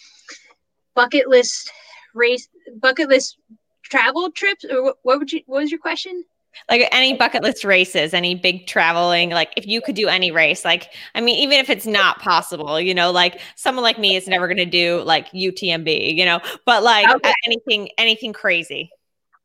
bucket 0.94 1.28
list 1.28 1.70
race 2.14 2.48
bucket 2.80 3.08
list 3.10 3.36
travel 3.82 4.30
trips 4.30 4.64
or 4.64 4.82
what, 4.82 4.96
what 5.02 5.18
would 5.18 5.32
you 5.32 5.42
what 5.46 5.60
was 5.60 5.70
your 5.70 5.80
question 5.80 6.24
like 6.70 6.88
any 6.92 7.14
bucket 7.14 7.42
list 7.42 7.64
races 7.64 8.14
any 8.14 8.34
big 8.34 8.66
traveling 8.66 9.30
like 9.30 9.52
if 9.56 9.66
you 9.66 9.80
could 9.80 9.94
do 9.94 10.08
any 10.08 10.30
race 10.30 10.64
like 10.64 10.92
i 11.14 11.20
mean 11.20 11.36
even 11.38 11.58
if 11.58 11.70
it's 11.70 11.86
not 11.86 12.18
possible 12.20 12.80
you 12.80 12.94
know 12.94 13.10
like 13.10 13.40
someone 13.56 13.82
like 13.82 13.98
me 13.98 14.16
is 14.16 14.26
never 14.28 14.46
going 14.46 14.56
to 14.56 14.64
do 14.66 15.02
like 15.02 15.30
utmb 15.32 16.14
you 16.16 16.24
know 16.24 16.40
but 16.64 16.82
like 16.82 17.10
Okay. 17.14 17.32
anything 17.44 17.88
anything 17.98 18.32
crazy 18.32 18.90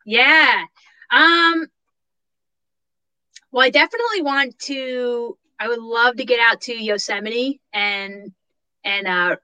Yeah. 0.06 0.66
Um 1.12 1.68
well 3.52 3.66
I 3.66 3.70
definitely 3.70 4.22
want 4.22 4.58
to 4.60 5.38
I 5.60 5.68
would 5.68 5.80
love 5.80 6.18
to 6.18 6.26
get 6.26 6.40
out 6.40 6.62
to 6.62 6.74
Yosemite 6.74 7.62
and 7.74 8.32
and 8.84 9.08
uh 9.08 9.36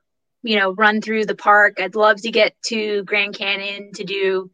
you 0.43 0.57
know 0.57 0.71
run 0.73 1.01
through 1.01 1.25
the 1.25 1.35
park. 1.35 1.79
I'd 1.79 1.95
love 1.95 2.21
to 2.21 2.31
get 2.31 2.55
to 2.67 3.03
Grand 3.03 3.35
Canyon 3.37 3.91
to 3.95 4.03
do 4.03 4.49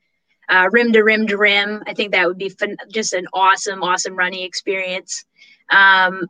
uh, 0.49 0.69
rim 0.71 0.93
to 0.93 1.03
rim 1.03 1.27
to 1.27 1.37
rim. 1.37 1.83
I 1.87 1.93
think 1.93 2.11
that 2.11 2.27
would 2.27 2.37
be 2.37 2.49
fun, 2.49 2.77
just 2.91 3.13
an 3.13 3.27
awesome, 3.33 3.83
awesome 3.83 4.15
running 4.15 4.43
experience. 4.43 5.25
Um, 5.69 6.27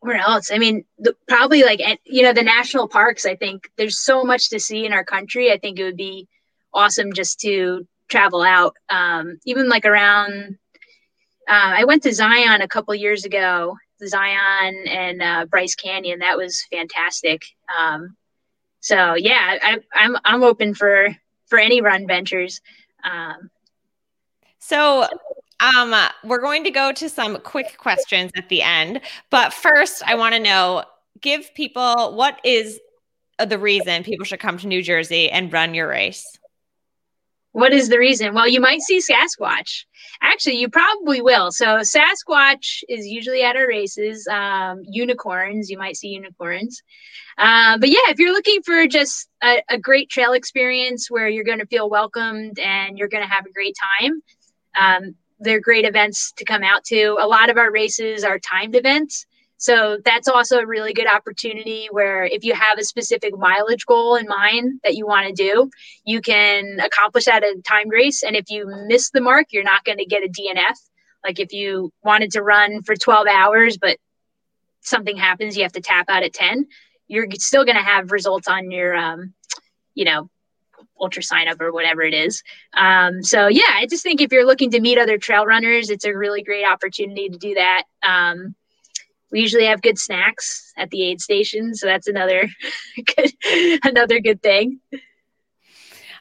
where 0.00 0.18
else? 0.18 0.50
I 0.52 0.58
mean, 0.58 0.84
the, 0.98 1.16
probably 1.28 1.62
like 1.62 1.80
eh, 1.80 1.96
you 2.04 2.22
know 2.22 2.32
the 2.32 2.42
national 2.42 2.88
parks. 2.88 3.24
I 3.24 3.36
think 3.36 3.70
there's 3.76 3.98
so 3.98 4.22
much 4.22 4.50
to 4.50 4.60
see 4.60 4.84
in 4.84 4.92
our 4.92 5.04
country. 5.04 5.50
I 5.50 5.58
think 5.58 5.78
it 5.78 5.84
would 5.84 5.96
be 5.96 6.28
awesome 6.74 7.12
just 7.12 7.40
to 7.40 7.86
travel 8.08 8.42
out, 8.42 8.76
um, 8.90 9.38
even 9.46 9.68
like 9.68 9.86
around. 9.86 10.58
Uh, 11.48 11.72
I 11.78 11.84
went 11.84 12.02
to 12.02 12.12
Zion 12.12 12.60
a 12.60 12.68
couple 12.68 12.94
years 12.94 13.24
ago, 13.24 13.76
Zion 14.06 14.74
and 14.88 15.22
uh, 15.22 15.46
Bryce 15.46 15.74
Canyon. 15.74 16.18
That 16.18 16.36
was 16.36 16.66
fantastic. 16.70 17.42
Um, 17.78 18.16
so 18.80 19.14
yeah, 19.14 19.58
I, 19.62 19.78
I'm 19.94 20.16
I'm 20.24 20.42
open 20.42 20.74
for 20.74 21.16
for 21.54 21.60
any 21.60 21.80
run 21.80 22.04
ventures. 22.04 22.60
Um, 23.04 23.48
So, 24.58 25.06
um, 25.60 25.94
we're 26.24 26.40
going 26.40 26.64
to 26.64 26.70
go 26.72 26.90
to 26.90 27.08
some 27.08 27.38
quick 27.42 27.76
questions 27.78 28.32
at 28.36 28.48
the 28.48 28.60
end. 28.60 29.00
But 29.30 29.52
first, 29.52 30.02
I 30.04 30.16
want 30.16 30.34
to 30.34 30.40
know 30.40 30.82
give 31.20 31.54
people 31.54 32.16
what 32.16 32.40
is 32.42 32.80
the 33.38 33.56
reason 33.56 34.02
people 34.02 34.24
should 34.24 34.40
come 34.40 34.58
to 34.58 34.66
New 34.66 34.82
Jersey 34.82 35.30
and 35.30 35.52
run 35.52 35.74
your 35.74 35.86
race? 35.86 36.26
What 37.52 37.72
is 37.72 37.88
the 37.88 38.00
reason? 38.00 38.34
Well, 38.34 38.48
you 38.48 38.60
might 38.60 38.80
see 38.80 38.98
Sasquatch. 38.98 39.84
Actually, 40.22 40.56
you 40.56 40.68
probably 40.68 41.22
will. 41.22 41.52
So, 41.52 41.66
Sasquatch 41.82 42.82
is 42.88 43.06
usually 43.06 43.44
at 43.44 43.54
our 43.54 43.68
races. 43.68 44.26
Um, 44.26 44.82
unicorns, 44.88 45.70
you 45.70 45.78
might 45.78 45.96
see 45.96 46.08
unicorns. 46.08 46.82
Uh, 47.36 47.78
but 47.78 47.88
yeah, 47.88 48.08
if 48.08 48.18
you're 48.18 48.32
looking 48.32 48.62
for 48.62 48.86
just 48.86 49.28
a, 49.42 49.62
a 49.68 49.78
great 49.78 50.08
trail 50.08 50.32
experience 50.32 51.10
where 51.10 51.28
you're 51.28 51.44
going 51.44 51.58
to 51.58 51.66
feel 51.66 51.90
welcomed 51.90 52.58
and 52.58 52.96
you're 52.96 53.08
going 53.08 53.24
to 53.24 53.32
have 53.32 53.46
a 53.46 53.52
great 53.52 53.74
time, 54.00 54.22
um, 54.76 55.14
they're 55.40 55.60
great 55.60 55.84
events 55.84 56.32
to 56.36 56.44
come 56.44 56.62
out 56.62 56.84
to. 56.84 57.16
A 57.20 57.26
lot 57.26 57.50
of 57.50 57.56
our 57.56 57.70
races 57.70 58.24
are 58.24 58.38
timed 58.38 58.76
events. 58.76 59.26
So 59.56 59.98
that's 60.04 60.28
also 60.28 60.58
a 60.58 60.66
really 60.66 60.92
good 60.92 61.06
opportunity 61.06 61.88
where 61.90 62.24
if 62.24 62.44
you 62.44 62.54
have 62.54 62.78
a 62.78 62.84
specific 62.84 63.36
mileage 63.36 63.86
goal 63.86 64.16
in 64.16 64.26
mind 64.26 64.80
that 64.84 64.94
you 64.94 65.06
want 65.06 65.26
to 65.28 65.32
do, 65.32 65.70
you 66.04 66.20
can 66.20 66.80
accomplish 66.80 67.24
that 67.24 67.44
at 67.44 67.56
a 67.56 67.62
timed 67.62 67.92
race. 67.92 68.22
And 68.22 68.36
if 68.36 68.50
you 68.50 68.66
miss 68.88 69.10
the 69.10 69.20
mark, 69.20 69.46
you're 69.52 69.64
not 69.64 69.84
going 69.84 69.98
to 69.98 70.06
get 70.06 70.24
a 70.24 70.28
DNF. 70.28 70.76
Like 71.24 71.40
if 71.40 71.52
you 71.52 71.90
wanted 72.02 72.32
to 72.32 72.42
run 72.42 72.82
for 72.82 72.94
12 72.94 73.26
hours, 73.26 73.78
but 73.78 73.96
something 74.82 75.16
happens, 75.16 75.56
you 75.56 75.62
have 75.62 75.72
to 75.72 75.80
tap 75.80 76.06
out 76.08 76.22
at 76.22 76.34
10, 76.34 76.66
you're 77.08 77.26
still 77.38 77.64
going 77.64 77.76
to 77.76 77.82
have 77.82 78.12
results 78.12 78.48
on 78.48 78.70
your, 78.70 78.94
um, 78.94 79.34
you 79.94 80.04
know, 80.04 80.30
ultra 81.00 81.22
sign 81.22 81.48
up 81.48 81.60
or 81.60 81.72
whatever 81.72 82.02
it 82.02 82.14
is. 82.14 82.42
Um, 82.74 83.22
so 83.22 83.48
yeah, 83.48 83.62
I 83.74 83.86
just 83.86 84.02
think 84.02 84.20
if 84.20 84.32
you're 84.32 84.46
looking 84.46 84.70
to 84.70 84.80
meet 84.80 84.98
other 84.98 85.18
trail 85.18 85.46
runners, 85.46 85.90
it's 85.90 86.04
a 86.04 86.16
really 86.16 86.42
great 86.42 86.64
opportunity 86.64 87.28
to 87.28 87.38
do 87.38 87.54
that. 87.54 87.84
Um, 88.06 88.54
we 89.30 89.40
usually 89.40 89.66
have 89.66 89.82
good 89.82 89.98
snacks 89.98 90.72
at 90.76 90.90
the 90.90 91.02
aid 91.02 91.20
station, 91.20 91.74
so 91.74 91.86
that's 91.86 92.06
another 92.06 92.48
good, 93.16 93.32
another 93.82 94.20
good 94.20 94.40
thing. 94.42 94.80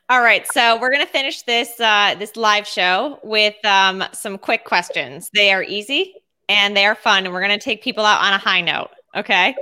All 0.09 0.21
right, 0.21 0.45
so 0.51 0.79
we're 0.81 0.91
gonna 0.91 1.05
finish 1.05 1.43
this 1.43 1.79
uh, 1.79 2.15
this 2.17 2.35
live 2.35 2.67
show 2.67 3.19
with 3.23 3.63
um, 3.65 4.03
some 4.13 4.37
quick 4.37 4.65
questions. 4.65 5.29
They 5.33 5.53
are 5.53 5.63
easy 5.63 6.15
and 6.49 6.75
they 6.75 6.85
are 6.85 6.95
fun, 6.95 7.25
and 7.25 7.33
we're 7.33 7.41
gonna 7.41 7.59
take 7.59 7.83
people 7.83 8.03
out 8.03 8.21
on 8.21 8.33
a 8.33 8.37
high 8.37 8.61
note. 8.61 8.89
Okay. 9.15 9.55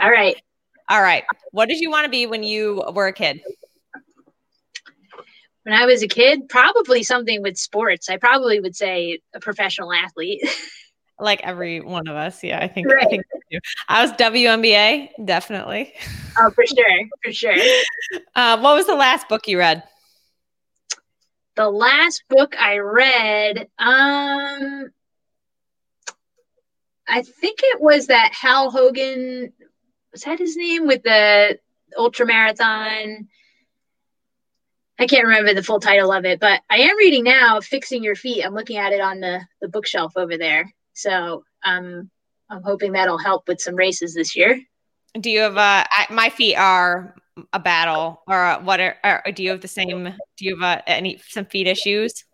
All 0.00 0.10
right. 0.10 0.40
All 0.88 1.00
right. 1.00 1.24
What 1.52 1.68
did 1.68 1.80
you 1.80 1.90
want 1.90 2.04
to 2.04 2.10
be 2.10 2.26
when 2.26 2.42
you 2.42 2.82
were 2.92 3.06
a 3.06 3.12
kid? 3.12 3.40
When 5.62 5.74
I 5.74 5.86
was 5.86 6.02
a 6.02 6.08
kid, 6.08 6.48
probably 6.48 7.02
something 7.02 7.40
with 7.42 7.56
sports. 7.56 8.10
I 8.10 8.18
probably 8.18 8.60
would 8.60 8.76
say 8.76 9.20
a 9.34 9.40
professional 9.40 9.92
athlete. 9.92 10.46
Like 11.18 11.42
every 11.44 11.80
one 11.80 12.08
of 12.08 12.16
us, 12.16 12.42
yeah. 12.42 12.58
I 12.60 12.66
think. 12.66 12.88
I 12.92 13.04
think. 13.04 13.24
I 13.88 14.02
was 14.02 14.10
WNBA, 14.14 15.10
definitely. 15.24 15.94
oh, 16.40 16.50
for 16.50 16.66
sure, 16.66 17.08
for 17.22 17.32
sure. 17.32 17.54
Uh, 18.34 18.58
what 18.58 18.74
was 18.74 18.86
the 18.86 18.96
last 18.96 19.28
book 19.28 19.46
you 19.46 19.56
read? 19.56 19.84
The 21.54 21.70
last 21.70 22.24
book 22.28 22.56
I 22.58 22.78
read, 22.78 23.68
um, 23.78 24.90
I 27.06 27.22
think 27.22 27.60
it 27.62 27.80
was 27.80 28.08
that 28.08 28.32
Hal 28.32 28.72
Hogan. 28.72 29.52
Was 30.14 30.22
that 30.22 30.38
his 30.38 30.56
name 30.56 30.86
with 30.86 31.02
the 31.02 31.58
ultra 31.98 32.24
marathon? 32.24 33.26
I 34.96 35.06
can't 35.06 35.26
remember 35.26 35.54
the 35.54 35.62
full 35.62 35.80
title 35.80 36.12
of 36.12 36.24
it, 36.24 36.38
but 36.38 36.60
I 36.70 36.78
am 36.78 36.96
reading 36.96 37.24
now 37.24 37.60
"Fixing 37.60 38.04
Your 38.04 38.14
Feet." 38.14 38.44
I'm 38.44 38.54
looking 38.54 38.76
at 38.76 38.92
it 38.92 39.00
on 39.00 39.18
the 39.18 39.40
the 39.60 39.68
bookshelf 39.68 40.12
over 40.16 40.38
there. 40.38 40.72
So 40.92 41.44
um, 41.64 42.08
I'm 42.48 42.62
hoping 42.62 42.92
that'll 42.92 43.18
help 43.18 43.48
with 43.48 43.60
some 43.60 43.74
races 43.74 44.14
this 44.14 44.36
year. 44.36 44.62
Do 45.20 45.30
you 45.30 45.40
have 45.40 45.56
uh 45.56 45.84
my 46.10 46.30
feet 46.30 46.54
are 46.54 47.16
a 47.52 47.58
battle 47.58 48.22
or 48.28 48.60
what 48.62 48.78
are, 48.78 48.96
or 49.26 49.32
do 49.32 49.42
you 49.42 49.50
have 49.50 49.62
the 49.62 49.68
same 49.68 50.04
do 50.04 50.44
you 50.44 50.56
have 50.60 50.78
uh, 50.78 50.82
any 50.86 51.18
some 51.28 51.46
feet 51.46 51.66
issues 51.66 52.24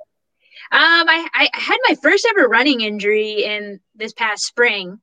um 0.73 1.09
I, 1.09 1.27
I 1.33 1.49
had 1.55 1.79
my 1.89 1.95
first 2.03 2.27
ever 2.31 2.47
running 2.47 2.83
injury 2.83 3.45
in 3.45 3.81
this 3.95 4.13
past 4.13 4.45
spring 4.45 5.01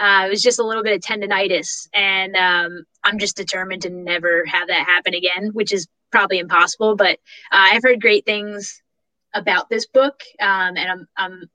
uh, 0.00 0.24
it 0.26 0.30
was 0.30 0.42
just 0.42 0.58
a 0.58 0.64
little 0.64 0.82
bit 0.82 0.94
of 0.94 1.00
tendonitis 1.00 1.88
and 1.94 2.36
um, 2.36 2.84
i'm 3.04 3.18
just 3.18 3.36
determined 3.36 3.82
to 3.82 3.90
never 3.90 4.44
have 4.46 4.68
that 4.68 4.86
happen 4.86 5.14
again 5.14 5.50
which 5.52 5.72
is 5.72 5.86
probably 6.10 6.38
impossible 6.38 6.96
but 6.96 7.18
uh, 7.52 7.68
i've 7.72 7.82
heard 7.82 8.00
great 8.00 8.24
things 8.24 8.82
about 9.34 9.68
this 9.68 9.86
book 9.86 10.22
um, 10.40 10.76
and 10.76 10.90
i'm 10.90 11.08
i'm 11.16 11.50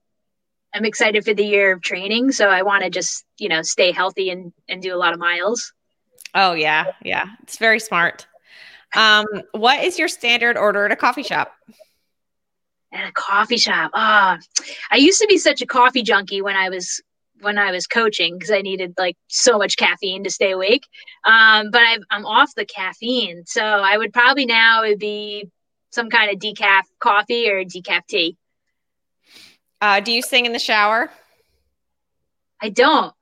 i'm 0.74 0.86
excited 0.86 1.26
for 1.26 1.34
the 1.34 1.46
year 1.46 1.74
of 1.74 1.82
training 1.82 2.32
so 2.32 2.48
i 2.50 2.62
want 2.62 2.84
to 2.84 2.90
just 2.90 3.26
you 3.38 3.50
know 3.50 3.62
stay 3.62 3.92
healthy 3.92 4.30
and 4.30 4.54
and 4.70 4.82
do 4.82 4.94
a 4.94 4.98
lot 4.98 5.14
of 5.14 5.20
miles 5.20 5.74
Oh 6.36 6.52
yeah, 6.52 6.92
yeah. 7.02 7.28
It's 7.44 7.58
very 7.58 7.80
smart. 7.80 8.28
Um, 8.94 9.26
what 9.54 9.84
is 9.84 9.98
your 9.98 10.10
standard 10.10 10.58
order 10.58 10.86
at 10.86 10.92
a 10.92 10.96
coffee 10.96 11.24
shop? 11.24 11.54
At 12.92 13.08
a 13.08 13.12
coffee 13.14 13.58
shop. 13.58 13.92
Ah, 13.94 14.38
oh, 14.38 14.64
I 14.92 14.98
used 14.98 15.22
to 15.22 15.28
be 15.28 15.38
such 15.38 15.62
a 15.62 15.66
coffee 15.66 16.04
junkie 16.04 16.42
when 16.42 16.58
I 16.58 16.70
was 16.70 17.02
when 17.42 17.58
I 17.58 17.72
was 17.72 17.88
coaching 17.88 18.38
because 18.38 18.52
I 18.52 18.62
needed 18.62 18.94
like 18.98 19.18
so 19.28 19.58
much 19.58 19.78
caffeine 19.78 20.24
to 20.24 20.30
stay 20.30 20.52
awake. 20.52 20.86
Um, 21.26 21.70
but 21.72 21.82
i 21.82 21.98
am 22.12 22.26
off 22.26 22.54
the 22.56 22.66
caffeine, 22.66 23.46
so 23.46 23.64
I 23.64 23.98
would 23.98 24.14
probably 24.14 24.46
now 24.46 24.84
it 24.84 24.90
would 24.90 25.00
be 25.00 25.50
some 25.92 26.10
kind 26.10 26.32
of 26.32 26.40
decaf 26.40 26.84
coffee 27.00 27.50
or 27.50 27.64
decaf 27.64 28.06
tea. 28.08 28.38
Uh, 29.82 30.00
do 30.00 30.12
you 30.12 30.22
sing 30.22 30.46
in 30.46 30.54
the 30.54 30.60
shower? 30.60 31.10
I 32.62 32.70
don't. 32.70 33.14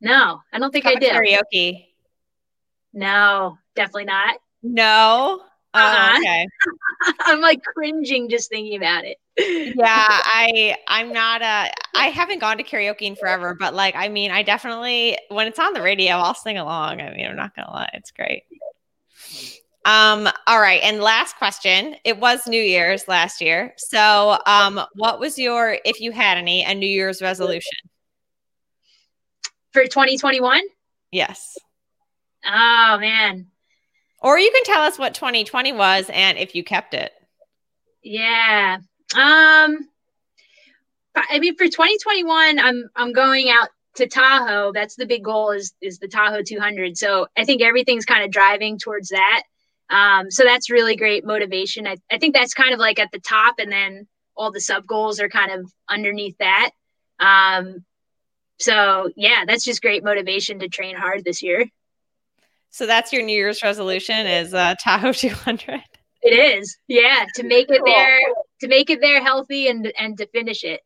No, 0.00 0.40
I 0.52 0.58
don't 0.58 0.72
think 0.72 0.86
I 0.86 0.94
did. 0.94 1.12
Karaoke. 1.12 1.86
No, 2.92 3.58
definitely 3.74 4.04
not. 4.04 4.36
No. 4.62 5.42
Oh, 5.74 5.78
uh-huh. 5.78 6.18
okay. 6.18 6.46
I'm 7.20 7.40
like 7.40 7.62
cringing 7.62 8.28
just 8.28 8.48
thinking 8.48 8.76
about 8.76 9.04
it. 9.04 9.18
yeah, 9.76 10.06
I 10.08 10.76
I'm 10.88 11.12
not 11.12 11.42
a 11.42 11.70
I 11.94 12.06
haven't 12.08 12.40
gone 12.40 12.58
to 12.58 12.64
karaoke 12.64 13.02
in 13.02 13.14
forever, 13.14 13.54
but 13.54 13.72
like 13.72 13.94
I 13.96 14.08
mean, 14.08 14.30
I 14.30 14.42
definitely 14.42 15.16
when 15.28 15.46
it's 15.46 15.58
on 15.58 15.74
the 15.74 15.82
radio, 15.82 16.14
I'll 16.16 16.34
sing 16.34 16.58
along. 16.58 17.00
I 17.00 17.14
mean, 17.14 17.26
I'm 17.26 17.36
not 17.36 17.54
gonna 17.54 17.70
lie, 17.70 17.90
it's 17.94 18.10
great. 18.10 18.42
Um, 19.84 20.28
all 20.46 20.60
right, 20.60 20.80
and 20.82 21.00
last 21.00 21.36
question. 21.36 21.94
It 22.04 22.18
was 22.18 22.46
New 22.46 22.60
Year's 22.60 23.06
last 23.06 23.40
year. 23.40 23.74
So 23.76 24.38
um 24.46 24.80
what 24.94 25.20
was 25.20 25.38
your 25.38 25.78
if 25.84 26.00
you 26.00 26.10
had 26.10 26.36
any 26.36 26.64
a 26.64 26.74
New 26.74 26.88
Year's 26.88 27.22
resolution? 27.22 27.78
For 29.72 29.84
2021? 29.84 30.62
Yes. 31.12 31.56
Oh 32.44 32.98
man. 33.00 33.46
Or 34.20 34.36
you 34.38 34.50
can 34.50 34.64
tell 34.64 34.82
us 34.82 34.98
what 34.98 35.14
2020 35.14 35.72
was 35.74 36.10
and 36.10 36.38
if 36.38 36.56
you 36.56 36.64
kept 36.64 36.94
it. 36.94 37.12
Yeah. 38.02 38.78
Um 39.14 39.88
I 41.16 41.38
mean 41.38 41.56
for 41.56 41.64
2021 41.64 42.58
I'm 42.58 42.90
I'm 42.94 43.12
going 43.12 43.48
out 43.48 43.68
to 43.98 44.06
Tahoe. 44.06 44.72
That's 44.72 44.96
the 44.96 45.06
big 45.06 45.24
goal 45.24 45.50
is 45.50 45.74
is 45.80 45.98
the 45.98 46.08
Tahoe 46.08 46.42
200. 46.42 46.96
So 46.96 47.26
I 47.36 47.44
think 47.44 47.62
everything's 47.62 48.04
kind 48.04 48.24
of 48.24 48.30
driving 48.30 48.78
towards 48.78 49.10
that. 49.10 49.42
Um, 49.90 50.30
so 50.30 50.44
that's 50.44 50.70
really 50.70 50.96
great 50.96 51.24
motivation. 51.24 51.86
I, 51.86 51.96
I 52.10 52.18
think 52.18 52.34
that's 52.34 52.54
kind 52.54 52.72
of 52.72 52.78
like 52.78 52.98
at 52.98 53.10
the 53.12 53.20
top, 53.20 53.56
and 53.58 53.72
then 53.72 54.06
all 54.36 54.52
the 54.52 54.60
sub 54.60 54.86
goals 54.86 55.20
are 55.20 55.28
kind 55.28 55.50
of 55.50 55.72
underneath 55.88 56.36
that. 56.38 56.70
Um, 57.20 57.84
so 58.58 59.10
yeah, 59.16 59.44
that's 59.46 59.64
just 59.64 59.82
great 59.82 60.04
motivation 60.04 60.60
to 60.60 60.68
train 60.68 60.96
hard 60.96 61.24
this 61.24 61.42
year. 61.42 61.66
So 62.70 62.86
that's 62.86 63.12
your 63.12 63.22
New 63.22 63.34
Year's 63.34 63.62
resolution 63.62 64.26
is 64.26 64.52
uh, 64.52 64.74
Tahoe 64.82 65.12
200. 65.12 65.80
It 66.22 66.30
is, 66.30 66.76
yeah, 66.88 67.24
to 67.36 67.42
make 67.44 67.70
it 67.70 67.78
cool. 67.78 67.86
there, 67.86 68.18
to 68.60 68.68
make 68.68 68.90
it 68.90 69.00
there 69.00 69.22
healthy 69.22 69.68
and 69.68 69.92
and 69.98 70.18
to 70.18 70.26
finish 70.26 70.64
it. 70.64 70.82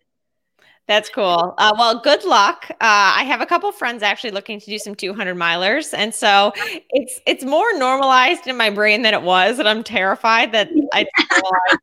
That's 0.89 1.09
cool. 1.09 1.55
Uh, 1.59 1.72
well, 1.78 2.01
good 2.01 2.24
luck. 2.24 2.66
Uh, 2.70 2.76
I 2.80 3.22
have 3.24 3.41
a 3.41 3.47
couple 3.47 3.70
friends 3.70 4.03
actually 4.03 4.33
looking 4.33 4.59
to 4.61 4.66
do 4.66 4.78
some 4.78 4.95
200 4.95 5.37
milers, 5.37 5.95
and 5.97 6.14
so 6.14 6.53
it's 6.91 7.20
it's 7.26 7.45
more 7.45 7.72
normalized 7.78 8.47
in 8.47 8.57
my 8.57 8.68
brain 8.68 9.03
than 9.03 9.14
it 9.14 9.22
was, 9.22 9.59
and 9.59 9.68
I'm 9.68 9.85
terrified 9.85 10.53
that 10.53 10.68
I 10.93 11.07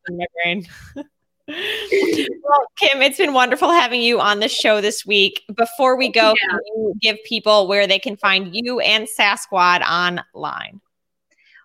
in 0.10 0.18
my 0.18 0.26
brain. 0.44 0.68
well, 0.96 2.68
Kim, 2.78 3.02
it's 3.02 3.18
been 3.18 3.34
wonderful 3.34 3.72
having 3.72 4.02
you 4.02 4.20
on 4.20 4.42
the 4.42 4.50
show 4.50 4.82
this 4.82 5.06
week. 5.06 5.44
Before 5.56 5.98
we 5.98 6.10
go, 6.12 6.34
yeah. 6.42 6.50
can 6.50 6.60
you 6.66 6.94
give 7.02 7.18
people 7.26 7.68
where 7.68 7.88
they 7.88 8.00
can 8.00 8.18
find 8.18 8.54
you 8.54 8.80
and 8.82 9.08
Sassquad 9.18 9.82
online? 9.82 10.82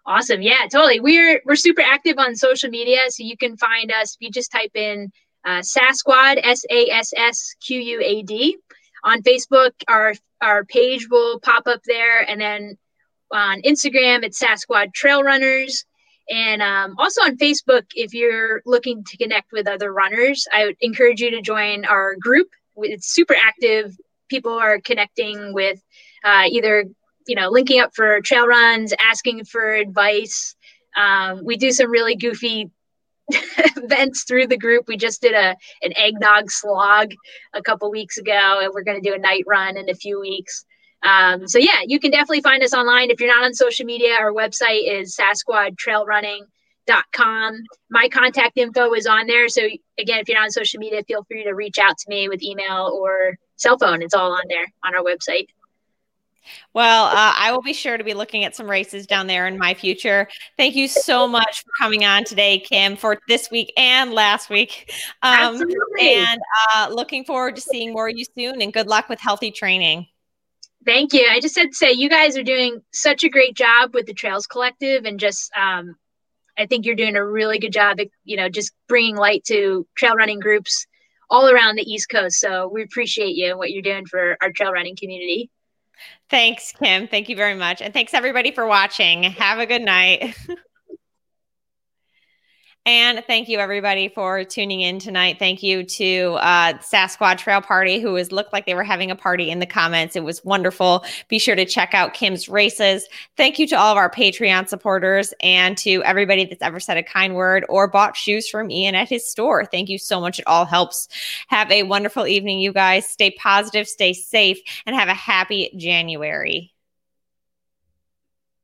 Awesome. 0.06 0.42
Yeah, 0.42 0.66
totally. 0.70 1.00
We're 1.00 1.40
we're 1.46 1.56
super 1.56 1.80
active 1.80 2.18
on 2.18 2.36
social 2.36 2.68
media, 2.68 3.00
so 3.08 3.22
you 3.24 3.36
can 3.36 3.56
find 3.56 3.90
us 3.90 4.14
if 4.14 4.20
you 4.20 4.30
just 4.30 4.52
type 4.52 4.72
in 4.74 5.10
uh, 5.46 5.60
Sassquad 5.60 6.40
S 6.42 6.64
A 6.70 6.90
S 6.90 7.12
S 7.16 7.54
Q 7.66 7.80
U 7.80 8.00
A 8.02 8.22
D 8.22 8.58
on 9.02 9.22
Facebook. 9.22 9.72
Our 9.88 10.14
our 10.42 10.64
page 10.64 11.08
will 11.10 11.40
pop 11.40 11.66
up 11.66 11.80
there, 11.86 12.20
and 12.20 12.38
then 12.40 12.76
on 13.32 13.62
Instagram 13.62 14.24
it's 14.24 14.42
Sassquad 14.42 14.92
Trail 14.92 15.22
Runners. 15.22 15.86
And 16.30 16.62
um, 16.62 16.96
also 16.98 17.20
on 17.22 17.36
Facebook, 17.36 17.84
if 17.94 18.14
you're 18.14 18.62
looking 18.64 19.04
to 19.04 19.16
connect 19.18 19.52
with 19.52 19.68
other 19.68 19.92
runners, 19.92 20.46
I 20.52 20.66
would 20.66 20.76
encourage 20.80 21.20
you 21.20 21.30
to 21.30 21.42
join 21.42 21.84
our 21.84 22.16
group. 22.16 22.48
It's 22.76 23.12
super 23.12 23.34
active. 23.34 23.94
People 24.30 24.52
are 24.52 24.80
connecting 24.80 25.52
with 25.52 25.82
uh, 26.24 26.44
either, 26.48 26.86
you 27.26 27.34
know, 27.34 27.50
linking 27.50 27.80
up 27.80 27.94
for 27.94 28.20
trail 28.20 28.46
runs, 28.46 28.92
asking 28.98 29.44
for 29.44 29.74
advice. 29.74 30.56
Um, 30.96 31.44
we 31.44 31.56
do 31.56 31.72
some 31.72 31.90
really 31.90 32.16
goofy 32.16 32.70
events 33.30 34.24
through 34.24 34.46
the 34.46 34.56
group. 34.56 34.86
We 34.86 34.96
just 34.96 35.22
did 35.22 35.34
a 35.34 35.56
an 35.82 35.92
eggnog 35.96 36.50
slog 36.50 37.14
a 37.52 37.62
couple 37.62 37.90
weeks 37.90 38.18
ago, 38.18 38.60
and 38.62 38.72
we're 38.72 38.84
going 38.84 39.02
to 39.02 39.08
do 39.08 39.14
a 39.14 39.18
night 39.18 39.44
run 39.46 39.76
in 39.76 39.88
a 39.88 39.94
few 39.94 40.20
weeks. 40.20 40.64
Um, 41.04 41.46
so 41.46 41.58
yeah, 41.58 41.82
you 41.86 42.00
can 42.00 42.10
definitely 42.10 42.40
find 42.40 42.62
us 42.62 42.72
online. 42.72 43.10
If 43.10 43.20
you're 43.20 43.34
not 43.34 43.44
on 43.44 43.52
social 43.54 43.84
media, 43.84 44.14
our 44.14 44.32
website 44.32 44.90
is 44.90 45.14
sassquadtrailrunning.com. 45.16 47.62
My 47.90 48.08
contact 48.08 48.56
info 48.56 48.94
is 48.94 49.06
on 49.06 49.26
there. 49.26 49.48
So 49.48 49.68
again, 49.98 50.20
if 50.20 50.28
you're 50.28 50.38
not 50.38 50.44
on 50.44 50.50
social 50.50 50.80
media, 50.80 51.04
feel 51.04 51.24
free 51.24 51.44
to 51.44 51.52
reach 51.52 51.76
out 51.78 51.98
to 51.98 52.08
me 52.08 52.30
with 52.30 52.42
email 52.42 52.98
or 52.98 53.36
cell 53.56 53.76
phone. 53.78 54.00
It's 54.02 54.14
all 54.14 54.32
on 54.32 54.44
there 54.48 54.64
on 54.82 54.94
our 54.94 55.02
website. 55.02 55.48
Well, 56.72 57.06
uh, 57.06 57.34
I 57.36 57.52
will 57.52 57.62
be 57.62 57.72
sure 57.72 57.96
to 57.96 58.04
be 58.04 58.14
looking 58.14 58.44
at 58.44 58.54
some 58.54 58.70
races 58.70 59.06
down 59.06 59.26
there 59.26 59.46
in 59.46 59.58
my 59.58 59.74
future. 59.74 60.28
Thank 60.56 60.76
you 60.76 60.88
so 60.88 61.26
much 61.26 61.62
for 61.62 61.70
coming 61.78 62.04
on 62.04 62.24
today, 62.24 62.58
Kim, 62.58 62.96
for 62.96 63.18
this 63.28 63.50
week 63.50 63.72
and 63.76 64.12
last 64.12 64.50
week. 64.50 64.92
Um, 65.22 65.54
Absolutely. 65.54 66.14
And 66.14 66.40
uh, 66.74 66.88
looking 66.92 67.24
forward 67.24 67.56
to 67.56 67.62
seeing 67.62 67.92
more 67.92 68.08
of 68.08 68.16
you 68.16 68.24
soon 68.36 68.62
and 68.62 68.72
good 68.72 68.86
luck 68.86 69.08
with 69.08 69.20
healthy 69.20 69.50
training. 69.50 70.06
Thank 70.84 71.14
you. 71.14 71.26
I 71.30 71.40
just 71.40 71.56
had 71.56 71.70
to 71.70 71.74
say, 71.74 71.92
you 71.92 72.10
guys 72.10 72.36
are 72.36 72.42
doing 72.42 72.82
such 72.92 73.24
a 73.24 73.30
great 73.30 73.54
job 73.54 73.94
with 73.94 74.04
the 74.04 74.12
Trails 74.12 74.46
Collective, 74.46 75.06
and 75.06 75.18
just 75.18 75.50
um, 75.56 75.96
I 76.58 76.66
think 76.66 76.84
you're 76.84 76.94
doing 76.94 77.16
a 77.16 77.24
really 77.24 77.58
good 77.58 77.72
job. 77.72 78.00
At, 78.00 78.08
you 78.24 78.36
know, 78.36 78.50
just 78.50 78.72
bringing 78.86 79.16
light 79.16 79.44
to 79.44 79.86
trail 79.94 80.14
running 80.14 80.40
groups 80.40 80.86
all 81.30 81.48
around 81.48 81.76
the 81.76 81.90
East 81.90 82.10
Coast. 82.10 82.38
So 82.38 82.68
we 82.68 82.82
appreciate 82.82 83.34
you 83.34 83.48
and 83.50 83.58
what 83.58 83.70
you're 83.70 83.80
doing 83.80 84.04
for 84.04 84.36
our 84.42 84.52
trail 84.52 84.72
running 84.72 84.94
community. 84.94 85.50
Thanks, 86.30 86.72
Kim. 86.72 87.06
Thank 87.08 87.28
you 87.28 87.36
very 87.36 87.54
much, 87.54 87.80
and 87.80 87.92
thanks 87.92 88.14
everybody 88.14 88.50
for 88.50 88.66
watching. 88.66 89.22
Have 89.24 89.58
a 89.58 89.66
good 89.66 89.82
night. 89.82 90.36
And 92.86 93.24
thank 93.26 93.48
you 93.48 93.60
everybody 93.60 94.08
for 94.08 94.44
tuning 94.44 94.82
in 94.82 94.98
tonight. 94.98 95.38
Thank 95.38 95.62
you 95.62 95.84
to 95.84 96.36
uh, 96.40 96.74
Sasquatch 96.74 97.38
Trail 97.38 97.62
Party, 97.62 97.98
who 97.98 98.14
has 98.16 98.30
looked 98.30 98.52
like 98.52 98.66
they 98.66 98.74
were 98.74 98.84
having 98.84 99.10
a 99.10 99.16
party 99.16 99.48
in 99.48 99.58
the 99.58 99.64
comments. 99.64 100.16
It 100.16 100.22
was 100.22 100.44
wonderful. 100.44 101.02
Be 101.28 101.38
sure 101.38 101.56
to 101.56 101.64
check 101.64 101.94
out 101.94 102.12
Kim's 102.12 102.46
races. 102.46 103.08
Thank 103.38 103.58
you 103.58 103.66
to 103.68 103.74
all 103.74 103.92
of 103.92 103.96
our 103.96 104.10
Patreon 104.10 104.68
supporters 104.68 105.32
and 105.40 105.78
to 105.78 106.02
everybody 106.04 106.44
that's 106.44 106.60
ever 106.60 106.78
said 106.78 106.98
a 106.98 107.02
kind 107.02 107.34
word 107.34 107.64
or 107.70 107.88
bought 107.88 108.18
shoes 108.18 108.50
from 108.50 108.70
Ian 108.70 108.94
at 108.94 109.08
his 109.08 109.26
store. 109.26 109.64
Thank 109.64 109.88
you 109.88 109.96
so 109.96 110.20
much. 110.20 110.38
It 110.38 110.46
all 110.46 110.66
helps. 110.66 111.08
Have 111.48 111.70
a 111.70 111.84
wonderful 111.84 112.26
evening, 112.26 112.58
you 112.58 112.74
guys. 112.74 113.08
Stay 113.08 113.30
positive, 113.30 113.88
stay 113.88 114.12
safe, 114.12 114.58
and 114.84 114.94
have 114.94 115.08
a 115.08 115.14
happy 115.14 115.72
January. 115.78 116.73